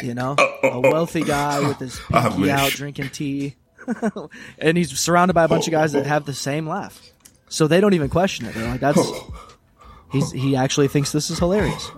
You 0.02 0.14
know, 0.14 0.36
a 0.62 0.80
wealthy 0.80 1.22
guy 1.22 1.60
with 1.66 1.78
his 1.78 1.98
pinky 2.10 2.50
out 2.50 2.70
drinking 2.72 3.10
tea, 3.10 3.54
and 4.58 4.76
he's 4.76 4.98
surrounded 4.98 5.34
by 5.34 5.44
a 5.44 5.48
bunch 5.48 5.66
of 5.66 5.70
guys 5.70 5.92
that 5.92 6.04
have 6.06 6.26
the 6.26 6.34
same 6.34 6.68
laugh, 6.68 7.00
so 7.48 7.66
they 7.66 7.80
don't 7.80 7.94
even 7.94 8.10
question 8.10 8.46
it. 8.46 8.54
They're 8.54 8.68
like, 8.68 8.80
"That's 8.80 9.00
he's 10.12 10.32
he 10.32 10.56
actually 10.56 10.88
thinks 10.88 11.12
this 11.12 11.30
is 11.30 11.38
hilarious." 11.38 11.90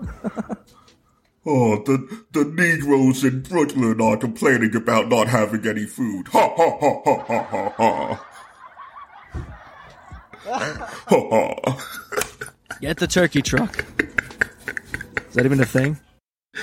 Oh, 1.45 1.81
the 1.83 2.25
the 2.31 2.43
Negroes 2.45 3.23
in 3.23 3.41
Brooklyn 3.41 3.99
are 4.01 4.17
complaining 4.17 4.75
about 4.75 5.07
not 5.07 5.27
having 5.27 5.65
any 5.65 5.85
food. 5.85 6.27
Ha 6.29 6.53
ha 6.55 6.77
ha 6.79 7.01
ha 7.03 7.23
ha 7.25 7.43
ha 7.43 7.69
ha. 7.77 8.25
Ha 10.45 10.93
ha. 11.09 11.77
Get 12.81 12.97
the 12.97 13.07
turkey 13.07 13.41
truck. 13.41 13.83
Is 15.29 15.33
that 15.33 15.45
even 15.45 15.59
a 15.59 15.65
thing? 15.65 15.97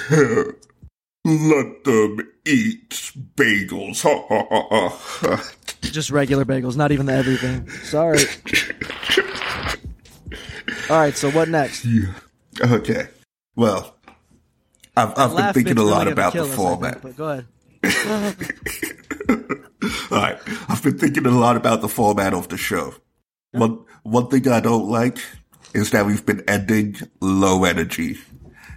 Let 1.24 1.84
them 1.84 2.20
eat 2.44 2.90
bagels. 3.36 4.04
Just 5.80 6.10
regular 6.10 6.44
bagels, 6.44 6.76
not 6.76 6.92
even 6.92 7.06
the 7.06 7.14
everything. 7.14 7.68
Sorry. 7.68 8.20
All 10.90 10.98
right, 10.98 11.16
so 11.16 11.30
what 11.30 11.48
next? 11.48 11.86
Okay. 12.60 13.08
Well, 13.56 13.96
I've 14.96 15.18
I've 15.18 15.34
been 15.34 15.52
thinking 15.64 15.78
a 15.78 15.82
lot 15.82 16.06
about 16.08 16.34
the 16.34 16.44
think, 16.44 16.54
format. 16.54 17.02
but 17.02 17.16
go 17.16 17.28
ahead. 17.30 17.46
All 20.10 20.18
right, 20.18 20.38
I've 20.68 20.82
been 20.82 20.98
thinking 20.98 21.26
a 21.26 21.30
lot 21.30 21.56
about 21.56 21.80
the 21.80 21.88
format 21.88 22.34
of 22.34 22.48
the 22.48 22.56
show. 22.56 22.94
One 23.52 23.84
one 24.02 24.28
thing 24.28 24.48
I 24.48 24.60
don't 24.60 24.88
like 24.88 25.18
is 25.74 25.90
that 25.90 26.06
we've 26.06 26.24
been 26.24 26.42
ending 26.48 26.96
low 27.20 27.64
energy. 27.64 28.12
It, 28.12 28.18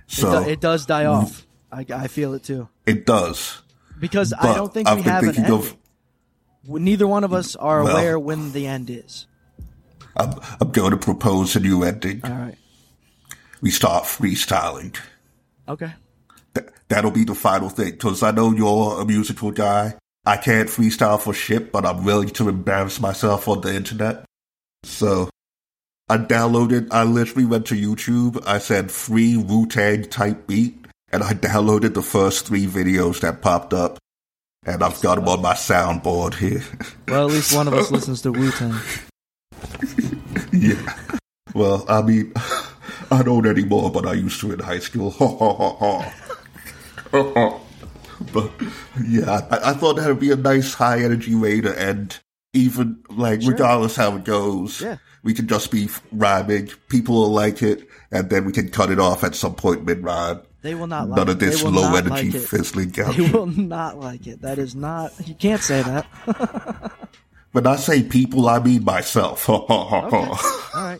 So 0.07 0.43
do- 0.43 0.49
it 0.49 0.59
does 0.61 0.85
die 0.85 1.05
off. 1.05 1.45
I, 1.71 1.85
I 1.93 2.07
feel 2.07 2.33
it 2.33 2.43
too 2.43 2.69
it 2.85 3.05
does. 3.05 3.61
because 3.99 4.31
I 4.33 4.55
don't 4.55 4.73
think 4.73 4.87
I've 4.87 4.97
we 4.97 5.03
been 5.03 5.11
have 5.11 5.23
an 5.23 5.35
ending. 5.37 5.51
of 5.53 5.75
Neither 6.69 7.07
one 7.07 7.23
of 7.23 7.33
us 7.33 7.55
are 7.55 7.83
Well- 7.83 7.95
aware 7.97 8.19
when 8.19 8.51
the 8.53 8.67
end 8.67 8.89
is. 8.89 9.25
I'm, 10.15 10.33
I'm 10.59 10.71
going 10.71 10.91
to 10.91 10.97
propose 10.97 11.55
a 11.55 11.59
new 11.59 11.83
ending. 11.83 12.21
All 12.23 12.31
right. 12.31 12.55
We 13.61 13.69
start 13.69 14.05
freestyling. 14.05 14.97
Okay. 15.69 15.91
Th- 16.55 16.67
that'll 16.87 17.11
be 17.11 17.23
the 17.23 17.35
final 17.35 17.69
thing. 17.69 17.91
Because 17.91 18.23
I 18.23 18.31
know 18.31 18.51
you're 18.51 18.99
a 19.01 19.05
musical 19.05 19.51
guy. 19.51 19.95
I 20.25 20.37
can't 20.37 20.69
freestyle 20.69 21.21
for 21.21 21.33
shit, 21.33 21.71
but 21.71 21.85
I'm 21.85 22.03
willing 22.03 22.29
to 22.29 22.49
embarrass 22.49 22.99
myself 22.99 23.47
on 23.47 23.61
the 23.61 23.73
internet. 23.75 24.25
So 24.83 25.29
I 26.09 26.17
downloaded, 26.17 26.87
I 26.91 27.03
literally 27.03 27.45
went 27.45 27.65
to 27.67 27.75
YouTube. 27.75 28.41
I 28.47 28.59
said 28.59 28.91
free 28.91 29.35
Wu 29.35 29.67
Tang 29.67 30.03
type 30.05 30.47
beat, 30.47 30.85
and 31.11 31.21
I 31.21 31.33
downloaded 31.33 31.95
the 31.95 32.01
first 32.01 32.47
three 32.47 32.65
videos 32.65 33.19
that 33.21 33.41
popped 33.41 33.73
up. 33.73 33.99
And 34.65 34.83
I've 34.83 35.01
got 35.01 35.15
them 35.15 35.27
on 35.27 35.41
my 35.41 35.53
soundboard 35.53 36.35
here. 36.35 36.63
Well, 37.07 37.29
at 37.29 37.33
least 37.33 37.55
one 37.55 37.69
of 37.69 37.73
us 37.73 37.89
listens 37.89 38.21
to 38.23 38.33
Wu 38.33 38.51
Tang. 38.51 38.75
yeah. 40.51 40.93
Well, 41.53 41.85
I 41.87 42.01
mean, 42.01 42.33
I 43.11 43.23
don't 43.23 43.45
anymore, 43.45 43.91
but 43.91 44.05
I 44.05 44.13
used 44.13 44.41
to 44.41 44.51
in 44.51 44.59
high 44.59 44.79
school. 44.79 45.11
but 47.11 48.51
yeah, 49.05 49.47
I, 49.49 49.69
I 49.69 49.73
thought 49.73 49.95
that 49.95 50.07
would 50.07 50.19
be 50.19 50.31
a 50.31 50.35
nice 50.35 50.73
high 50.73 51.01
energy 51.01 51.33
way 51.33 51.61
to 51.61 51.81
end. 51.81 52.19
Even 52.57 52.97
like, 53.09 53.41
Sure. 53.41 53.51
regardless 53.51 53.95
how 53.95 54.15
it 54.15 54.23
goes, 54.23 54.81
Yeah. 54.81 54.97
we 55.23 55.33
can 55.33 55.47
just 55.47 55.71
be 55.71 55.89
rhyming. 56.11 56.69
People 56.89 57.15
will 57.15 57.31
like 57.31 57.61
it, 57.61 57.87
and 58.11 58.29
then 58.29 58.45
we 58.45 58.51
can 58.51 58.69
cut 58.69 58.89
it 58.91 58.99
off 58.99 59.23
at 59.23 59.35
some 59.35 59.53
point 59.55 59.85
mid 59.85 60.03
rhyme. 60.03 60.41
They 60.63 60.73
will 60.75 60.87
not 60.87 61.07
like 61.07 61.17
None 61.17 61.27
it. 61.29 61.31
of 61.33 61.39
this 61.39 61.63
low 61.63 61.95
energy 61.95 62.31
like 62.31 62.41
fizzling 62.41 62.89
They 62.89 63.29
will 63.31 63.45
not 63.45 63.99
like 63.99 64.25
it. 64.27 64.41
That 64.41 64.57
is 64.57 64.75
not. 64.75 65.13
You 65.25 65.35
can't 65.35 65.61
say 65.61 65.81
that. 65.83 66.05
When 67.53 67.65
I 67.65 67.75
say 67.77 68.03
people, 68.03 68.47
I 68.49 68.59
mean 68.59 68.83
myself. 68.83 69.49
All 69.49 70.09
right. 70.75 70.99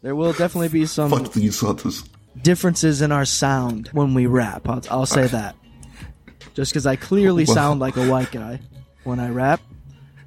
There 0.00 0.14
will 0.14 0.32
definitely 0.32 0.68
be 0.68 0.86
some 0.86 1.10
Fuck 1.10 1.32
these 1.34 1.62
others. 1.62 2.04
differences 2.40 3.02
in 3.02 3.12
our 3.12 3.26
sound 3.26 3.88
when 3.92 4.14
we 4.14 4.24
rap. 4.26 4.66
I'll, 4.68 4.82
I'll 4.90 5.04
say 5.06 5.26
that. 5.26 5.56
Just 6.54 6.72
because 6.72 6.86
I 6.86 6.96
clearly 6.96 7.44
sound 7.44 7.80
like 7.80 7.96
a 7.98 8.08
white 8.08 8.30
guy 8.30 8.60
when 9.04 9.20
I 9.20 9.28
rap. 9.28 9.60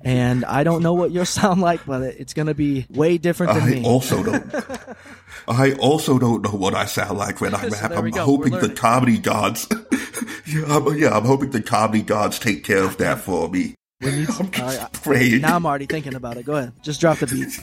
And 0.05 0.43
I 0.45 0.63
don't 0.63 0.83
know 0.83 0.93
what 0.93 1.11
you'll 1.11 1.25
sound 1.41 1.61
like, 1.61 1.85
but 1.85 2.01
it's 2.03 2.33
going 2.33 2.47
to 2.47 2.53
be 2.53 2.85
way 2.89 3.17
different 3.17 3.53
than 3.53 3.63
I 3.63 3.67
me. 3.67 3.85
also 3.85 4.21
don't. 4.23 4.55
I 5.47 5.73
also 5.73 6.19
don't 6.19 6.41
know 6.43 6.51
what 6.57 6.73
I 6.73 6.85
sound 6.85 7.17
like 7.17 7.39
when 7.41 7.53
I 7.55 7.69
So 7.69 7.87
rap. 7.89 7.91
we 7.91 7.97
I'm 7.97 8.09
go. 8.11 8.25
Hoping 8.25 8.53
the 8.53 8.69
comedy 8.69 9.17
gods. 9.17 9.67
yeah, 10.45 10.63
I'm, 10.67 10.97
yeah, 10.97 11.15
I'm 11.17 11.25
hoping 11.25 11.51
the 11.51 11.61
comedy 11.61 12.01
gods 12.01 12.39
take 12.39 12.63
care 12.63 12.83
of 12.83 12.97
that 12.97 13.19
for 13.21 13.49
me. 13.49 13.75
When 13.99 14.19
you- 14.19 14.27
I'm 14.37 14.51
right, 14.51 14.89
praying. 14.91 15.41
now 15.41 15.55
I'm 15.55 15.65
already 15.65 15.85
thinking 15.85 16.15
about 16.15 16.35
it. 16.37 16.45
Go 16.45 16.55
ahead. 16.57 16.73
Just 16.81 16.99
drop 16.99 17.19
the 17.19 17.27
beat. 17.27 17.57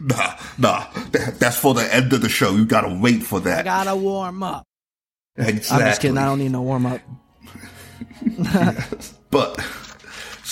Nah, 0.00 0.36
nah. 0.58 0.86
That, 1.10 1.36
that's 1.38 1.56
for 1.58 1.74
the 1.74 1.94
end 1.94 2.12
of 2.14 2.22
the 2.22 2.28
show. 2.30 2.52
You 2.54 2.64
gotta 2.64 2.94
wait 2.94 3.22
for 3.22 3.38
I 3.40 3.42
that. 3.44 3.64
gotta 3.66 3.94
warm 3.94 4.42
up. 4.42 4.64
exactly. 5.36 5.84
I'm 5.84 5.90
just 5.90 6.00
kidding. 6.00 6.16
I 6.18 6.24
don't 6.24 6.38
need 6.38 6.52
no 6.52 6.62
warm 6.62 6.86
up. 6.86 7.00
But 9.30 9.60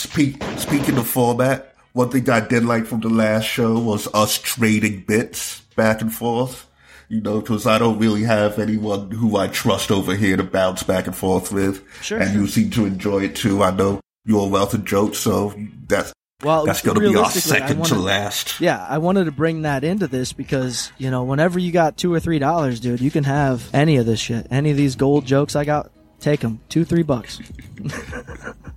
speak, 0.00 0.42
speaking 0.56 0.96
of 0.96 1.06
format, 1.06 1.74
one 1.92 2.10
thing 2.10 2.28
I 2.30 2.40
did 2.40 2.64
like 2.64 2.86
from 2.86 3.00
the 3.00 3.08
last 3.08 3.44
show 3.44 3.78
was 3.78 4.06
us 4.14 4.38
trading 4.38 5.04
bits 5.06 5.60
back 5.76 6.00
and 6.00 6.12
forth. 6.12 6.66
You 7.08 7.20
know, 7.20 7.40
because 7.40 7.66
I 7.66 7.78
don't 7.78 7.98
really 7.98 8.22
have 8.22 8.60
anyone 8.60 9.10
who 9.10 9.36
I 9.36 9.48
trust 9.48 9.90
over 9.90 10.14
here 10.14 10.36
to 10.36 10.44
bounce 10.44 10.84
back 10.84 11.08
and 11.08 11.16
forth 11.16 11.50
with. 11.50 11.84
Sure, 12.02 12.20
And 12.20 12.32
you 12.32 12.46
seem 12.46 12.70
to 12.70 12.86
enjoy 12.86 13.24
it 13.24 13.34
too. 13.34 13.64
I 13.64 13.72
know 13.72 14.00
you're 14.24 14.44
a 14.44 14.48
wealth 14.48 14.74
of 14.74 14.84
jokes, 14.84 15.18
so 15.18 15.52
that's 15.88 16.12
Well, 16.44 16.66
that's 16.66 16.82
going 16.82 17.00
to 17.00 17.10
be 17.10 17.16
our 17.16 17.28
second 17.28 17.84
to 17.86 17.96
last. 17.96 18.60
Yeah, 18.60 18.86
I 18.88 18.98
wanted 18.98 19.24
to 19.24 19.32
bring 19.32 19.62
that 19.62 19.82
into 19.82 20.06
this 20.06 20.32
because 20.32 20.92
you 20.98 21.10
know, 21.10 21.24
whenever 21.24 21.58
you 21.58 21.72
got 21.72 21.96
two 21.96 22.14
or 22.14 22.20
three 22.20 22.38
dollars, 22.38 22.78
dude, 22.78 23.00
you 23.00 23.10
can 23.10 23.24
have 23.24 23.68
any 23.74 23.96
of 23.96 24.06
this 24.06 24.20
shit, 24.20 24.46
any 24.52 24.70
of 24.70 24.76
these 24.76 24.94
gold 24.94 25.26
jokes 25.26 25.56
I 25.56 25.64
got. 25.64 25.90
Take 26.20 26.40
them, 26.40 26.60
two, 26.68 26.84
three 26.84 27.02
bucks. 27.02 27.40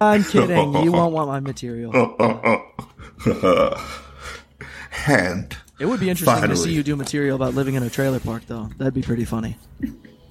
I'm 0.00 0.24
kidding. 0.24 0.74
You 0.84 0.92
won't 0.92 1.12
want 1.12 1.28
my 1.28 1.40
material. 1.40 1.92
And 5.06 5.56
It 5.78 5.86
would 5.86 6.00
be 6.00 6.08
interesting 6.10 6.48
to 6.48 6.56
see 6.56 6.72
you 6.72 6.82
do 6.82 6.96
material 6.96 7.36
about 7.36 7.54
living 7.54 7.74
in 7.74 7.82
a 7.82 7.90
trailer 7.90 8.20
park, 8.20 8.44
though. 8.46 8.70
That'd 8.78 8.94
be 8.94 9.02
pretty 9.02 9.24
funny. 9.24 9.56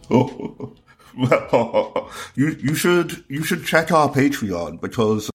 Oh, 0.10 0.73
well, 1.17 2.10
you 2.36 2.58
you 2.62 2.73
should 2.75 3.23
you 3.27 3.43
should 3.43 3.65
check 3.65 3.91
our 3.91 4.10
Patreon 4.10 4.82
because 4.82 5.29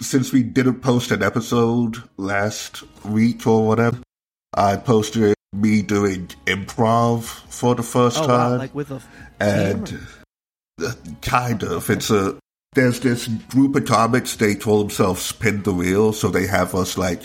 since 0.00 0.32
we 0.32 0.42
didn't 0.42 0.80
post 0.80 1.10
an 1.10 1.22
episode 1.22 2.02
last 2.16 2.82
week 3.04 3.46
or 3.46 3.66
whatever, 3.66 3.98
I 4.54 4.76
posted 4.76 5.34
me 5.52 5.82
doing 5.82 6.28
improv 6.46 7.24
for 7.24 7.74
the 7.74 7.82
first 7.82 8.18
Oh 8.18 8.26
time, 8.26 8.50
wow, 8.52 8.56
like 8.56 8.74
with 8.74 8.90
a 8.90 9.02
and 9.38 10.00
uh, 10.82 10.92
kind 11.22 11.62
of 11.62 11.90
it's 11.90 12.10
a 12.10 12.36
there's 12.74 13.00
this 13.00 13.26
group 13.26 13.74
of 13.74 13.84
comics 13.84 14.36
they 14.36 14.54
call 14.54 14.78
themselves 14.78 15.20
spin 15.22 15.60
the 15.64 15.72
wheel 15.74 16.12
so 16.12 16.28
they 16.28 16.46
have 16.46 16.72
us 16.74 16.96
like 16.96 17.20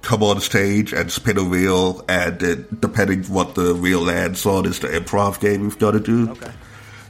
come 0.00 0.22
on 0.22 0.40
stage 0.40 0.92
and 0.94 1.12
spin 1.12 1.36
a 1.36 1.44
wheel 1.44 2.02
and 2.08 2.42
it, 2.42 2.80
depending 2.80 3.22
what 3.24 3.54
the 3.56 3.74
wheel 3.74 4.00
lands 4.00 4.46
on 4.46 4.64
is 4.64 4.78
the 4.80 4.88
improv 4.88 5.38
game 5.38 5.60
we've 5.60 5.78
got 5.78 5.90
to 5.90 6.00
do 6.00 6.30
okay. 6.30 6.50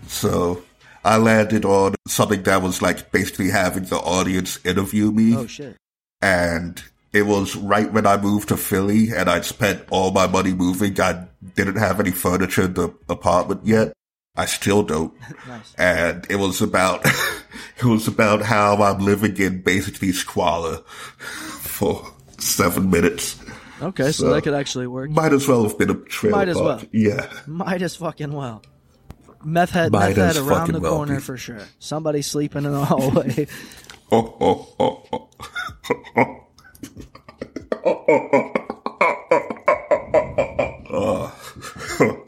so 0.09 0.61
i 1.05 1.17
landed 1.17 1.65
on 1.65 1.95
something 2.09 2.43
that 2.43 2.61
was 2.61 2.83
like 2.83 3.13
basically 3.13 3.51
having 3.51 3.85
the 3.85 3.97
audience 3.99 4.59
interview 4.67 5.13
me 5.13 5.37
Oh 5.37 5.47
shit. 5.47 5.77
and 6.21 6.83
it 7.13 7.23
was 7.23 7.57
right 7.57 7.91
when 7.93 8.07
I 8.07 8.19
moved 8.19 8.49
to 8.49 8.59
Philly 8.59 9.09
and 9.11 9.31
I'd 9.31 9.47
spent 9.47 9.83
all 9.91 10.11
my 10.11 10.27
money 10.27 10.53
moving. 10.53 11.01
I 11.01 11.25
didn't 11.55 11.77
have 11.77 11.99
any 11.99 12.11
furniture 12.11 12.65
in 12.65 12.75
the 12.75 12.93
apartment 13.09 13.63
yet. 13.65 13.95
I 14.37 14.47
still 14.47 14.83
don't. 14.83 15.13
Nice. 15.49 15.75
And 15.79 16.27
it 16.29 16.37
was 16.37 16.61
about, 16.61 17.05
it 17.79 17.85
was 17.85 18.09
about 18.09 18.43
how 18.43 18.83
I'm 18.83 18.99
living 18.99 19.37
in 19.39 19.63
basically 19.63 20.13
squalor 20.13 20.79
for 21.19 22.05
seven 22.39 22.91
minutes. 22.91 23.39
Okay, 23.81 24.05
so, 24.07 24.11
So- 24.25 24.35
that 24.35 24.43
could 24.43 24.55
actually 24.55 24.87
work. 24.89 25.11
Might 25.11 25.33
as 25.33 25.47
well 25.47 25.63
have 25.63 25.79
been 25.79 25.91
a 25.91 25.95
trailer 25.95 26.37
Might 26.37 26.49
as 26.49 26.57
park. 26.59 26.81
well. 26.83 26.85
Yeah. 26.93 27.31
Might 27.47 27.83
as 27.83 27.95
fucking 27.97 28.33
well. 28.33 28.63
Meth 29.45 29.71
head, 29.71 29.93
meth 29.93 30.17
head 30.17 30.37
around 30.37 30.73
the 30.73 30.81
corner 30.81 31.17
be. 31.17 31.21
for 31.21 31.37
sure. 31.37 31.61
Somebody 31.79 32.23
sleeping 32.23 32.65
in 32.65 32.73
the 32.73 32.85
hallway. 32.85 33.47
Oh, 34.11 34.37
oh, 34.41 34.69
oh, 34.81 35.29
oh. 36.17 36.43
Oh. 40.89 42.23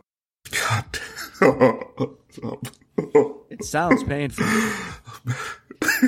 It 3.51 3.65
sounds 3.65 4.05
painful. 4.05 4.47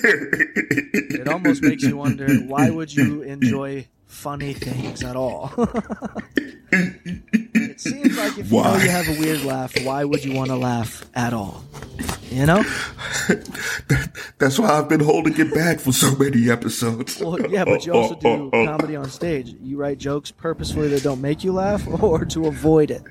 It 0.02 1.28
almost 1.28 1.62
makes 1.62 1.82
you 1.82 1.96
wonder 1.96 2.28
why 2.40 2.70
would 2.70 2.92
you 2.94 3.22
enjoy 3.22 3.88
funny 4.20 4.52
things 4.52 5.02
at 5.02 5.16
all? 5.16 5.50
it 6.72 7.80
seems 7.80 8.18
like 8.18 8.36
if 8.36 8.52
you 8.52 8.62
know 8.62 8.76
you 8.76 8.90
have 8.90 9.08
a 9.08 9.18
weird 9.18 9.42
laugh, 9.44 9.72
why 9.82 10.04
would 10.04 10.22
you 10.22 10.34
want 10.34 10.50
to 10.50 10.56
laugh 10.56 11.06
at 11.14 11.32
all? 11.32 11.64
You 12.30 12.44
know? 12.44 12.62
That's 14.38 14.58
why 14.58 14.68
I've 14.68 14.90
been 14.90 15.00
holding 15.00 15.38
it 15.40 15.54
back 15.54 15.80
for 15.80 15.92
so 15.92 16.14
many 16.16 16.50
episodes. 16.50 17.18
Well, 17.18 17.40
yeah, 17.50 17.64
but 17.64 17.86
you 17.86 17.94
also 17.94 18.14
do 18.14 18.50
comedy 18.66 18.94
on 18.94 19.08
stage. 19.08 19.54
You 19.62 19.78
write 19.78 19.96
jokes 19.96 20.30
purposefully 20.30 20.88
that 20.88 21.02
don't 21.02 21.22
make 21.22 21.42
you 21.42 21.52
laugh 21.52 21.88
or 21.88 22.26
to 22.26 22.46
avoid 22.46 22.90
it. 22.90 23.02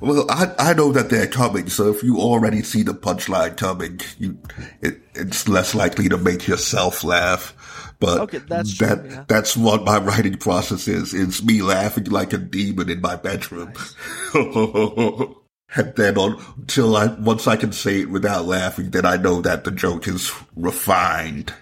Well, 0.00 0.26
I 0.30 0.54
I 0.58 0.72
know 0.74 0.92
that 0.92 1.10
they're 1.10 1.26
coming, 1.26 1.68
so 1.68 1.90
if 1.90 2.02
you 2.02 2.18
already 2.18 2.62
see 2.62 2.82
the 2.82 2.94
punchline 2.94 3.56
coming, 3.56 4.00
you 4.18 4.38
it, 4.80 5.00
it's 5.14 5.48
less 5.48 5.74
likely 5.74 6.08
to 6.08 6.16
make 6.16 6.46
yourself 6.46 7.02
laugh. 7.02 7.54
But 8.00 8.20
Okay, 8.20 8.38
that's 8.38 8.76
true, 8.76 8.86
that 8.86 9.10
yeah. 9.10 9.24
that's 9.26 9.56
what 9.56 9.84
my 9.84 9.98
writing 9.98 10.36
process 10.36 10.86
is. 10.86 11.14
It's 11.14 11.42
me 11.42 11.62
laughing 11.62 12.04
like 12.04 12.32
a 12.32 12.38
demon 12.38 12.88
in 12.90 13.00
my 13.00 13.16
bedroom. 13.16 13.72
and 14.34 15.94
then 15.96 16.16
on 16.16 16.42
until 16.56 16.96
I 16.96 17.06
once 17.06 17.46
I 17.46 17.56
can 17.56 17.72
say 17.72 18.02
it 18.02 18.10
without 18.10 18.44
laughing, 18.44 18.90
then 18.90 19.04
I 19.04 19.16
know 19.16 19.40
that 19.40 19.64
the 19.64 19.72
joke 19.72 20.06
is 20.06 20.32
refined. 20.56 21.52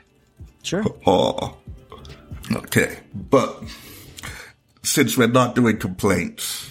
Sure. 0.63 0.85
Oh. 1.07 1.57
Okay. 2.53 2.99
But 3.13 3.61
since 4.85 5.17
we're 5.17 5.27
not 5.27 5.57
doing 5.57 5.79
complaints, 5.79 6.71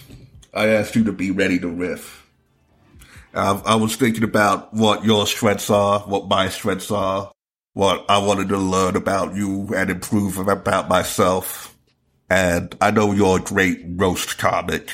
I 0.54 0.68
asked 0.68 0.96
you 0.96 1.04
to 1.04 1.12
be 1.12 1.30
ready 1.30 1.58
to 1.58 1.68
riff. 1.68 2.26
I, 3.34 3.60
I 3.66 3.74
was 3.74 3.94
thinking 3.96 4.24
about 4.24 4.72
what 4.72 5.04
your 5.04 5.26
strengths 5.26 5.68
are, 5.68 6.00
what 6.00 6.28
my 6.28 6.48
strengths 6.48 6.90
are, 6.90 7.30
what 7.76 8.06
I 8.08 8.16
wanted 8.16 8.48
to 8.48 8.56
learn 8.56 8.96
about 8.96 9.34
you 9.36 9.68
and 9.76 9.90
improve 9.90 10.38
about 10.38 10.88
myself. 10.88 11.76
And 12.30 12.74
I 12.80 12.90
know 12.90 13.12
you're 13.12 13.36
a 13.36 13.42
great 13.42 13.84
roast 13.86 14.38
comic, 14.38 14.88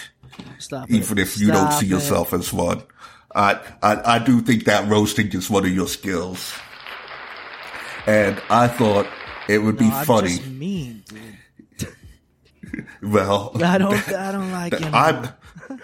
Stop 0.58 0.90
it. 0.90 0.96
even 0.96 1.16
if 1.18 1.38
you 1.38 1.52
don't 1.52 1.70
see 1.74 1.86
it. 1.86 1.90
yourself 1.90 2.32
as 2.32 2.52
one. 2.52 2.82
I, 3.36 3.60
I, 3.84 4.16
I 4.16 4.18
do 4.18 4.40
think 4.40 4.64
that 4.64 4.88
roasting 4.90 5.28
is 5.28 5.48
one 5.48 5.64
of 5.64 5.70
your 5.72 5.86
skills. 5.86 6.52
And 8.08 8.42
I 8.50 8.66
thought 8.66 9.06
it 9.48 9.58
would 9.58 9.76
No, 9.80 9.88
be 9.88 9.94
I'm 9.94 10.04
funny. 10.04 10.28
just 10.30 10.46
mean, 10.48 11.04
dude. 11.06 11.38
Well, 13.00 13.52
I 13.62 13.78
don't. 13.78 14.08
I 14.08 14.32
don't 14.32 14.50
like 14.50 14.76
him. 14.78 14.92
I'm. 14.94 15.28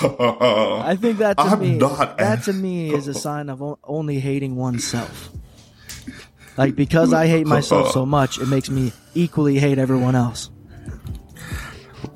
I 0.00 0.96
think 1.00 1.18
that 1.18 1.36
to 1.38 1.42
I'm 1.42 1.60
me, 1.60 1.76
not- 1.76 2.18
that 2.18 2.44
to 2.44 2.52
me 2.52 2.94
is 2.94 3.08
a 3.08 3.14
sign 3.14 3.48
of 3.48 3.60
only 3.82 4.20
hating 4.20 4.54
oneself. 4.54 5.30
Like 6.58 6.74
because 6.74 7.12
I 7.12 7.28
hate 7.28 7.46
myself 7.46 7.92
so 7.92 8.04
much, 8.04 8.38
it 8.38 8.46
makes 8.46 8.68
me 8.68 8.92
equally 9.14 9.60
hate 9.60 9.78
everyone 9.78 10.16
else. 10.16 10.50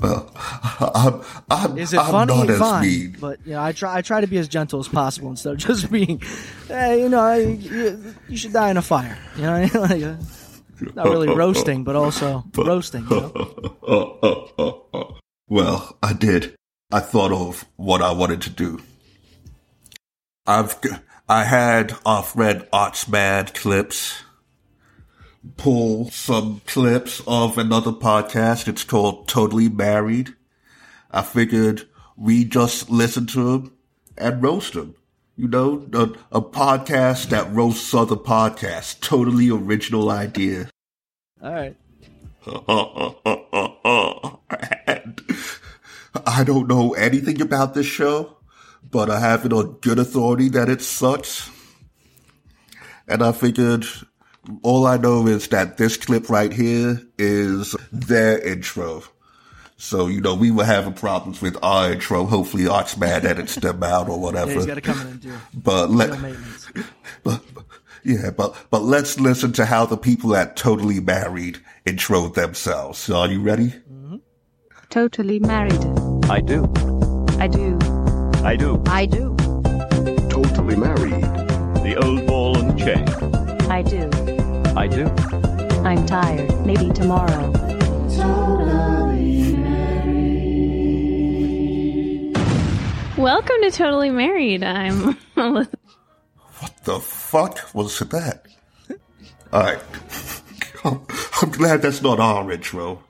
well, 0.00 0.30
I'm, 0.34 1.22
I'm, 1.48 1.78
Is 1.78 1.92
it 1.92 2.00
I'm 2.00 2.10
funny? 2.10 2.34
not 2.36 2.50
as 2.50 2.58
Fine, 2.58 2.82
mean. 2.82 3.16
but 3.20 3.38
you 3.46 3.52
know, 3.52 3.62
I 3.62 3.70
try. 3.70 3.96
I 3.96 4.02
try 4.02 4.20
to 4.20 4.26
be 4.26 4.38
as 4.38 4.48
gentle 4.48 4.80
as 4.80 4.88
possible 4.88 5.30
instead 5.30 5.52
of 5.52 5.58
just 5.68 5.92
being, 5.92 6.20
hey, 6.66 7.02
you 7.02 7.08
know, 7.08 7.34
you, 7.34 8.14
you 8.28 8.36
should 8.36 8.52
die 8.52 8.70
in 8.70 8.76
a 8.76 8.82
fire. 8.82 9.16
You 9.36 9.42
know, 9.42 9.68
like, 9.74 10.02
uh, 10.02 10.16
not 10.94 11.06
really 11.06 11.28
roasting, 11.28 11.84
but 11.84 11.94
also 11.94 12.44
roasting. 12.56 13.06
You 13.08 13.20
know? 13.20 15.18
Well, 15.48 15.98
I 16.02 16.14
did. 16.14 16.56
I 16.90 17.00
thought 17.00 17.30
of 17.30 17.66
what 17.76 18.00
I 18.00 18.12
wanted 18.12 18.40
to 18.42 18.50
do. 18.50 18.80
I've 20.46 20.80
I 21.28 21.44
had 21.44 21.90
friend 22.24 22.66
Oxman 22.72 23.52
clips 23.54 24.22
pull 25.56 26.10
some 26.10 26.60
clips 26.66 27.20
of 27.26 27.58
another 27.58 27.92
podcast. 27.92 28.68
It's 28.68 28.84
called 28.84 29.28
Totally 29.28 29.68
Married. 29.68 30.34
I 31.10 31.22
figured 31.22 31.88
we 32.16 32.44
just 32.44 32.90
listen 32.90 33.26
to 33.28 33.44
them 33.44 33.72
and 34.16 34.42
roast 34.42 34.74
them. 34.74 34.94
You 35.36 35.48
know, 35.48 35.88
a, 35.92 36.36
a 36.36 36.42
podcast 36.42 37.30
that 37.30 37.52
roasts 37.52 37.92
other 37.94 38.16
podcasts. 38.16 39.00
Totally 39.00 39.50
original 39.50 40.10
idea. 40.10 40.68
All 41.42 41.52
right. 41.52 41.76
and 44.86 45.20
I 46.26 46.44
don't 46.44 46.68
know 46.68 46.92
anything 46.92 47.40
about 47.40 47.74
this 47.74 47.86
show, 47.86 48.36
but 48.88 49.10
I 49.10 49.20
have 49.20 49.46
it 49.46 49.52
on 49.52 49.78
good 49.80 49.98
authority 49.98 50.48
that 50.50 50.68
it 50.68 50.82
sucks. 50.82 51.50
And 53.08 53.22
I 53.22 53.32
figured 53.32 53.86
all 54.62 54.86
I 54.86 54.96
know 54.96 55.26
is 55.26 55.48
that 55.48 55.76
this 55.76 55.96
clip 55.96 56.28
right 56.28 56.52
here 56.52 57.00
is 57.18 57.76
their 57.92 58.38
intro. 58.40 59.02
So, 59.76 60.06
you 60.06 60.20
know, 60.20 60.34
we 60.34 60.50
were 60.52 60.64
having 60.64 60.92
problems 60.94 61.42
with 61.42 61.56
our 61.62 61.92
intro. 61.92 62.24
Hopefully 62.24 62.64
Oxman 62.64 63.24
edits 63.24 63.56
them 63.56 63.82
out 63.82 64.08
or 64.08 64.12
Yeah, 64.32 64.44
he's 64.46 64.54
whatever. 64.56 64.66
got 64.66 64.74
to 64.74 64.80
come 64.80 65.00
in 65.00 65.06
and 65.08 65.20
do 65.20 65.32
But 65.54 65.90
let, 65.90 66.10
maintenance. 66.20 66.68
but, 67.24 67.40
but- 67.54 67.64
yeah, 68.04 68.30
but, 68.36 68.56
but 68.70 68.82
let's 68.82 69.20
listen 69.20 69.52
to 69.52 69.64
how 69.64 69.86
the 69.86 69.96
people 69.96 70.34
at 70.34 70.56
Totally 70.56 70.98
Married 70.98 71.60
intro 71.86 72.26
themselves. 72.28 72.98
So 72.98 73.14
are 73.16 73.28
you 73.28 73.40
ready? 73.40 73.68
Mm-hmm. 73.68 74.16
Totally 74.90 75.38
married. 75.38 75.84
I 76.28 76.40
do. 76.40 76.64
I 77.38 77.46
do. 77.46 77.78
I 78.44 78.56
do. 78.56 78.82
I 78.88 79.06
do. 79.06 79.36
Totally 80.28 80.74
married. 80.74 81.22
The 81.84 81.96
old 82.04 82.26
ball 82.26 82.58
and 82.58 82.76
chain. 82.76 83.08
I 83.70 83.82
do. 83.82 84.10
I 84.82 84.88
do. 84.88 85.06
I'm 85.84 86.04
tired. 86.06 86.66
Maybe 86.66 86.90
tomorrow. 86.90 87.52
Welcome 93.16 93.56
to 93.62 93.70
Totally 93.70 94.10
Married. 94.10 94.64
I'm 94.64 95.16
Elizabeth. 95.36 95.78
What 96.58 96.84
the 96.84 96.98
fuck 96.98 97.72
was 97.72 97.96
that? 98.00 98.46
Alright. 99.52 99.78
I'm, 100.84 101.00
I'm 101.40 101.50
glad 101.52 101.82
that's 101.82 102.02
not 102.02 102.18
our 102.18 102.50
intro. 102.50 103.04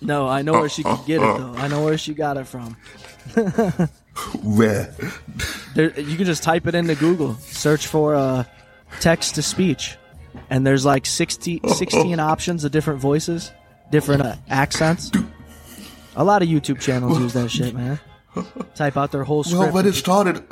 No, 0.00 0.26
I 0.26 0.42
know 0.42 0.54
where 0.54 0.68
she 0.68 0.82
could 0.82 1.06
get 1.06 1.22
it 1.22 1.38
though. 1.38 1.54
I 1.56 1.68
know 1.68 1.84
where 1.84 1.96
she 1.96 2.14
got 2.14 2.36
it 2.36 2.48
from. 2.48 2.76
Where? 4.42 4.92
There, 5.76 6.00
you 6.00 6.16
can 6.16 6.24
just 6.24 6.42
type 6.42 6.66
it 6.66 6.74
into 6.74 6.96
Google, 6.96 7.34
search 7.34 7.86
for 7.86 8.16
uh, 8.16 8.42
text 8.98 9.36
to 9.36 9.42
speech, 9.42 9.98
and 10.50 10.66
there's 10.66 10.84
like 10.84 11.06
60, 11.06 11.60
16 11.68 12.20
options 12.20 12.64
of 12.64 12.72
different 12.72 13.00
voices, 13.00 13.52
different 13.90 14.22
uh, 14.22 14.36
accents. 14.48 15.10
A 16.16 16.24
lot 16.24 16.42
of 16.42 16.48
YouTube 16.48 16.80
channels 16.80 17.18
use 17.18 17.32
that 17.32 17.50
shit, 17.50 17.74
man. 17.74 17.98
Type 18.74 18.96
out 18.96 19.12
their 19.12 19.24
whole 19.24 19.44
script. 19.44 19.60
Well, 19.60 19.72
when 19.72 19.86
it 19.86 19.94
started. 19.94 20.44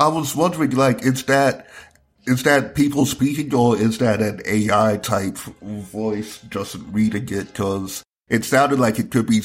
I 0.00 0.08
was 0.08 0.34
wondering, 0.34 0.72
like, 0.72 1.04
is 1.04 1.24
that 1.24 1.68
is 2.26 2.42
that 2.42 2.74
people 2.74 3.06
speaking 3.06 3.54
or 3.54 3.78
is 3.78 3.98
that 3.98 4.20
an 4.20 4.40
AI 4.44 4.96
type 4.96 5.36
voice 5.62 6.40
just 6.50 6.76
reading 6.90 7.28
it? 7.30 7.46
Because 7.46 8.02
it 8.28 8.44
sounded 8.44 8.80
like 8.80 8.98
it 8.98 9.12
could 9.12 9.26
be 9.26 9.40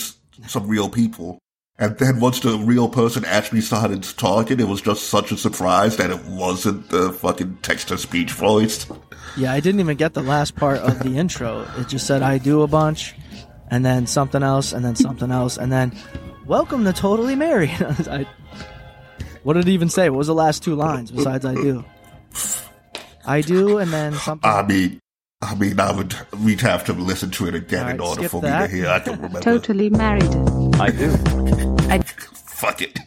some 0.48 0.68
real 0.68 0.90
people. 0.90 1.38
And 1.82 1.98
then 1.98 2.20
once 2.20 2.42
the 2.42 2.60
real 2.60 2.88
person 2.88 3.26
actually 3.26 3.62
started 3.62 4.04
talking, 4.04 4.60
it 4.60 4.68
was 4.68 4.84
just 4.84 5.10
such 5.10 5.32
a 5.32 5.38
surprise 5.38 5.98
that 5.98 6.12
it 6.12 6.24
wasn't 6.26 6.90
the 6.90 7.12
fucking 7.12 7.58
text 7.64 7.88
to 7.88 7.98
speech 7.98 8.34
voice. 8.34 8.86
Yeah, 9.36 9.52
I 9.52 9.62
didn't 9.62 9.80
even 9.80 9.98
get 9.98 10.14
the 10.14 10.22
last 10.22 10.56
part 10.56 10.78
of 10.78 11.00
the 11.00 11.18
intro. 11.18 11.68
It 11.80 11.88
just 11.88 12.06
said 12.06 12.22
I 12.22 12.38
do 12.38 12.62
a 12.62 12.68
bunch, 12.68 13.16
and 13.72 13.84
then 13.84 14.06
something 14.06 14.44
else, 14.44 14.74
and 14.74 14.86
then 14.86 14.96
something 14.96 15.32
else, 15.32 15.58
and 15.58 15.72
then 15.72 15.98
welcome 16.46 16.84
to 16.84 16.94
Totally 16.94 17.36
Married. 17.36 17.72
I, 17.82 18.28
what 19.42 19.54
did 19.54 19.68
it 19.68 19.72
even 19.72 19.90
say? 19.90 20.12
What 20.12 20.20
was 20.20 20.28
the 20.28 20.36
last 20.36 20.64
two 20.64 20.76
lines 20.76 21.10
besides 21.10 21.46
I 21.46 21.56
do? 21.56 21.84
I 23.26 23.42
do, 23.42 23.80
and 23.80 23.92
then 23.92 24.14
something. 24.14 24.48
I 24.48 24.62
mean, 24.62 25.00
I 25.42 25.56
mean, 25.56 25.80
I 25.80 25.92
would 25.92 26.16
we'd 26.44 26.62
have 26.62 26.86
to 26.86 26.94
listen 26.94 27.32
to 27.32 27.48
it 27.48 27.56
again 27.56 27.80
All 27.82 27.86
right, 27.88 27.96
in 27.96 28.02
order 28.02 28.30
for 28.30 28.42
that. 28.42 28.62
me 28.62 28.68
to 28.68 28.74
hear. 28.84 28.88
I 28.92 29.00
can 29.00 29.14
remember. 29.14 29.40
Totally 29.42 29.90
married. 29.90 30.24
I 30.80 30.92
do. 30.92 31.12
I... 31.90 32.00
Fuck 32.00 32.82
it. 32.84 33.00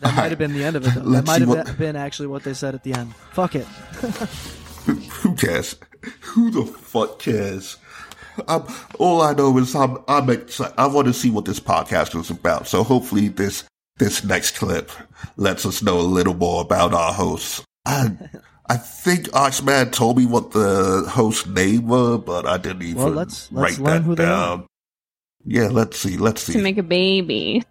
That 0.00 0.16
might 0.16 0.30
have 0.30 0.38
been 0.38 0.54
the 0.54 0.64
end 0.64 0.76
of 0.76 0.86
it, 0.86 0.94
though. 0.94 1.00
That 1.00 1.06
Let's 1.08 1.26
might 1.26 1.40
have 1.40 1.48
what- 1.48 1.66
been- 1.66 1.76
been 1.76 1.96
actually 1.96 2.28
what 2.28 2.42
they 2.44 2.54
said 2.54 2.74
at 2.74 2.82
the 2.84 2.94
end. 2.94 3.14
Fuck 3.32 3.54
it. 3.54 3.64
Who 4.86 5.34
cares? 5.34 5.76
Who 6.20 6.50
the 6.50 6.64
fuck 6.64 7.18
cares? 7.18 7.76
Um, 8.48 8.66
all 8.98 9.22
I 9.22 9.32
know 9.32 9.56
is 9.58 9.74
I'm, 9.74 9.98
I'm 10.08 10.28
excited. 10.28 10.74
I 10.76 10.86
want 10.86 11.06
to 11.06 11.12
see 11.14 11.30
what 11.30 11.44
this 11.44 11.60
podcast 11.60 12.18
is 12.18 12.30
about. 12.30 12.66
So 12.66 12.82
hopefully 12.82 13.28
this, 13.28 13.64
this 13.98 14.24
next 14.24 14.56
clip 14.58 14.90
lets 15.36 15.64
us 15.64 15.82
know 15.82 15.98
a 15.98 16.02
little 16.02 16.34
more 16.34 16.62
about 16.62 16.92
our 16.92 17.12
hosts. 17.12 17.62
I, 17.86 18.10
I 18.66 18.76
think 18.76 19.26
Oxman 19.32 19.92
told 19.92 20.16
me 20.16 20.24
what 20.26 20.52
the 20.52 21.04
host 21.08 21.46
name 21.48 21.86
were, 21.86 22.16
but 22.18 22.46
I 22.46 22.56
didn't 22.56 22.82
even 22.82 23.02
Well, 23.02 23.10
let's- 23.12 23.48
let's 23.52 23.78
write 23.78 23.84
learn 23.84 24.02
that 24.02 24.06
who 24.06 24.14
they 24.14 24.24
down. 24.24 24.66
Yeah, 25.44 25.68
let's 25.68 25.98
see. 25.98 26.16
Let's 26.16 26.42
see. 26.42 26.54
To 26.54 26.58
make 26.62 26.78
a 26.78 26.82
baby. 26.82 27.62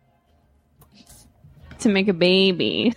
To 1.79 1.89
make 1.89 2.08
a 2.08 2.13
baby. 2.13 2.93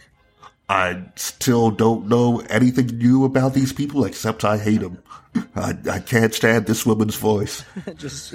I 0.68 1.02
still 1.16 1.70
don't 1.70 2.08
know 2.08 2.40
anything 2.50 2.86
new 2.98 3.24
about 3.24 3.54
these 3.54 3.72
people 3.72 4.04
except 4.04 4.44
I 4.44 4.58
hate 4.58 4.80
them. 4.82 4.98
I, 5.54 5.76
I 5.90 5.98
can't 6.00 6.34
stand 6.34 6.66
this 6.66 6.84
woman's 6.84 7.14
voice. 7.16 7.64
Just. 7.96 8.34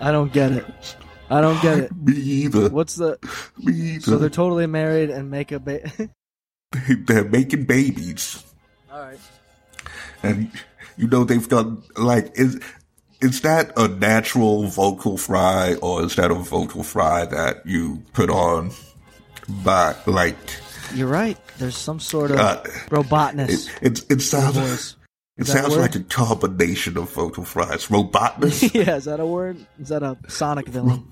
I 0.00 0.10
don't 0.10 0.32
get 0.32 0.52
it. 0.52 0.66
I 1.30 1.40
don't 1.40 1.60
get 1.62 1.78
it. 1.78 1.92
Me 2.02 2.14
either. 2.14 2.68
What's 2.70 2.96
the? 2.96 3.18
Me 3.58 3.72
either. 3.72 4.00
So 4.00 4.16
they're 4.18 4.30
totally 4.30 4.66
married 4.66 5.10
and 5.10 5.30
make 5.30 5.52
a 5.52 5.60
ba- 5.60 5.90
they're 7.06 7.24
making 7.24 7.64
babies, 7.64 8.42
All 8.92 9.00
right. 9.00 9.18
and 10.22 10.50
you 10.96 11.06
know 11.06 11.24
they've 11.24 11.48
got 11.48 11.66
like 11.98 12.32
is 12.38 12.60
is 13.20 13.40
that 13.42 13.72
a 13.78 13.88
natural 13.88 14.64
vocal 14.68 15.16
fry 15.16 15.74
or 15.82 16.02
is 16.04 16.16
that 16.16 16.30
a 16.30 16.34
vocal 16.34 16.82
fry 16.82 17.24
that 17.26 17.64
you 17.64 18.02
put 18.12 18.28
on 18.30 18.70
by 19.64 19.94
like 20.06 20.36
You're 20.94 21.08
right. 21.08 21.38
There's 21.58 21.76
some 21.76 21.98
sort 22.00 22.30
of 22.32 22.38
Uh, 22.38 22.62
robotness. 22.90 23.68
it 23.80 24.00
it, 24.00 24.12
it 24.12 24.20
sounds 24.20 24.56
voice. 24.56 24.96
it 25.38 25.42
Is 25.42 25.52
sounds 25.52 25.76
like 25.76 25.94
a 25.94 26.00
combination 26.00 26.98
of 26.98 27.10
vocal 27.12 27.44
fries 27.44 27.86
robotness 27.88 28.62
yeah, 28.74 28.96
is 28.96 29.04
that 29.06 29.20
a 29.20 29.26
word? 29.26 29.56
Is 29.80 29.88
that 29.88 30.02
a 30.02 30.18
Sonic 30.28 30.68
villain? 30.74 31.04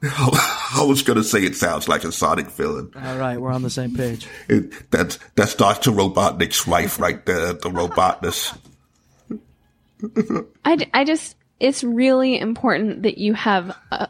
I 0.02 0.84
was 0.86 1.02
gonna 1.02 1.24
say 1.24 1.42
it 1.42 1.56
sounds 1.56 1.88
like 1.88 2.04
a 2.04 2.12
Sonic 2.12 2.46
villain. 2.46 2.90
All 2.94 3.18
right, 3.18 3.40
we're 3.40 3.52
on 3.52 3.62
the 3.62 3.70
same 3.70 3.96
page. 3.96 4.28
It, 4.48 4.90
that's 4.90 5.18
that's 5.34 5.54
Doctor 5.54 5.90
Robotnik's 5.90 6.66
wife 6.66 7.00
right 7.00 7.24
there, 7.26 7.54
the 7.54 7.70
robotness. 7.70 8.56
I, 10.64 10.88
I 10.94 11.04
just, 11.04 11.36
it's 11.58 11.82
really 11.82 12.38
important 12.38 13.02
that 13.02 13.18
you 13.18 13.34
have 13.34 13.76
uh, 13.90 14.06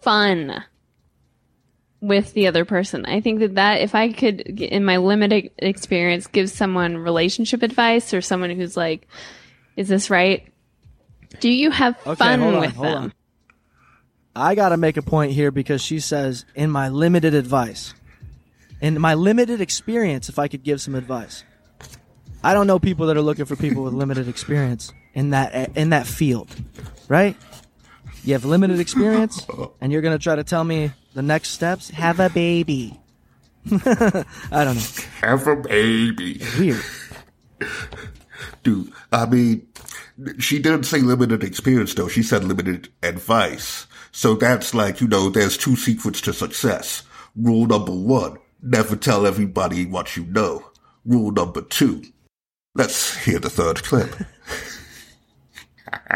fun 0.00 0.62
with 2.00 2.32
the 2.34 2.46
other 2.46 2.64
person. 2.64 3.06
I 3.06 3.20
think 3.20 3.40
that 3.40 3.56
that, 3.56 3.80
if 3.80 3.94
I 3.94 4.12
could, 4.12 4.40
in 4.40 4.84
my 4.84 4.98
limited 4.98 5.50
experience, 5.58 6.26
give 6.26 6.50
someone 6.50 6.96
relationship 6.96 7.62
advice 7.62 8.14
or 8.14 8.20
someone 8.20 8.50
who's 8.50 8.76
like, 8.76 9.08
is 9.76 9.88
this 9.88 10.10
right? 10.10 10.46
Do 11.40 11.48
you 11.50 11.70
have 11.70 11.96
Okay, 12.06 12.14
fun 12.14 12.40
hold 12.40 12.54
on, 12.54 12.60
with 12.60 12.74
hold 12.74 12.86
them? 12.86 13.12
I 14.34 14.54
got 14.54 14.70
to 14.70 14.76
make 14.76 14.96
a 14.96 15.02
point 15.02 15.32
here 15.32 15.50
because 15.50 15.82
she 15.82 16.00
says, 16.00 16.44
in 16.54 16.70
my 16.70 16.88
limited 16.88 17.34
advice, 17.34 17.94
in 18.80 19.00
my 19.00 19.14
limited 19.14 19.60
experience, 19.60 20.28
if 20.28 20.38
I 20.38 20.48
could 20.48 20.62
give 20.62 20.80
some 20.80 20.94
advice. 20.94 21.44
I 22.44 22.54
don't 22.54 22.66
know 22.66 22.78
people 22.78 23.06
that 23.06 23.16
are 23.16 23.22
looking 23.22 23.44
for 23.44 23.56
people 23.56 23.84
with 23.84 23.94
limited 23.94 24.28
experience 24.28 24.92
in 25.14 25.30
that 25.30 25.76
in 25.76 25.90
that 25.90 26.06
field, 26.06 26.48
right? 27.08 27.36
You 28.24 28.32
have 28.32 28.44
limited 28.44 28.80
experience, 28.80 29.46
and 29.80 29.92
you're 29.92 30.02
gonna 30.02 30.18
try 30.18 30.34
to 30.34 30.44
tell 30.44 30.64
me 30.64 30.92
the 31.14 31.22
next 31.22 31.50
steps. 31.50 31.90
Have 31.90 32.18
a 32.18 32.30
baby. 32.30 32.98
I 33.70 34.24
don't 34.50 34.74
know. 34.74 34.82
Have 35.20 35.46
a 35.46 35.56
baby. 35.56 36.40
Weird. 36.58 36.82
Dude, 38.64 38.92
I 39.12 39.26
mean, 39.26 39.66
she 40.38 40.58
didn't 40.58 40.84
say 40.84 41.00
limited 41.00 41.44
experience 41.44 41.94
though. 41.94 42.08
She 42.08 42.22
said 42.22 42.42
limited 42.42 42.88
advice. 43.02 43.86
So 44.12 44.34
that's 44.34 44.74
like, 44.74 45.00
you 45.00 45.08
know, 45.08 45.30
there's 45.30 45.56
two 45.56 45.76
secrets 45.76 46.20
to 46.22 46.32
success. 46.32 47.02
Rule 47.34 47.66
number 47.66 47.92
one, 47.92 48.38
never 48.62 48.94
tell 48.94 49.26
everybody 49.26 49.86
what 49.86 50.16
you 50.16 50.24
know. 50.26 50.70
Rule 51.04 51.32
number 51.32 51.62
two, 51.62 52.02
let's 52.74 53.16
hear 53.24 53.38
the 53.38 53.50
third 53.50 53.82
clip. 53.82 54.14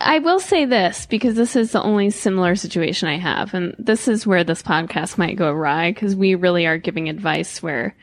I 0.00 0.18
will 0.20 0.40
say 0.40 0.64
this 0.64 1.06
because 1.06 1.34
this 1.34 1.56
is 1.56 1.72
the 1.72 1.82
only 1.82 2.10
similar 2.10 2.56
situation 2.56 3.08
I 3.08 3.18
have, 3.18 3.54
and 3.54 3.74
this 3.78 4.08
is 4.08 4.26
where 4.26 4.44
this 4.44 4.62
podcast 4.62 5.18
might 5.18 5.36
go 5.36 5.50
awry 5.50 5.92
because 5.92 6.14
we 6.14 6.34
really 6.34 6.66
are 6.66 6.78
giving 6.78 7.08
advice 7.08 7.62
where 7.62 7.94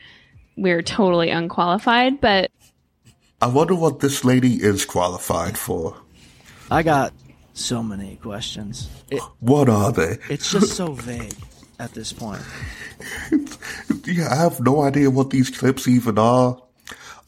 we're 0.56 0.82
totally 0.82 1.30
unqualified. 1.30 2.20
But 2.20 2.50
I 3.40 3.46
wonder 3.46 3.74
what 3.74 4.00
this 4.00 4.24
lady 4.24 4.54
is 4.54 4.84
qualified 4.84 5.58
for. 5.58 5.96
I 6.70 6.82
got 6.82 7.12
So 7.54 7.82
many 7.82 8.16
questions. 8.16 8.88
It, 9.10 9.22
What 9.40 9.68
are 9.68 9.92
they? 9.92 10.18
it's 10.28 10.50
just 10.50 10.72
so 10.76 10.92
vague 10.92 11.34
at 11.78 11.92
this 11.94 12.12
point. 12.12 12.42
Yeah, 14.06 14.28
I 14.30 14.36
have 14.36 14.60
no 14.60 14.82
idea 14.82 15.10
what 15.10 15.30
these 15.30 15.48
clips 15.50 15.88
even 15.88 16.18
are. 16.18 16.60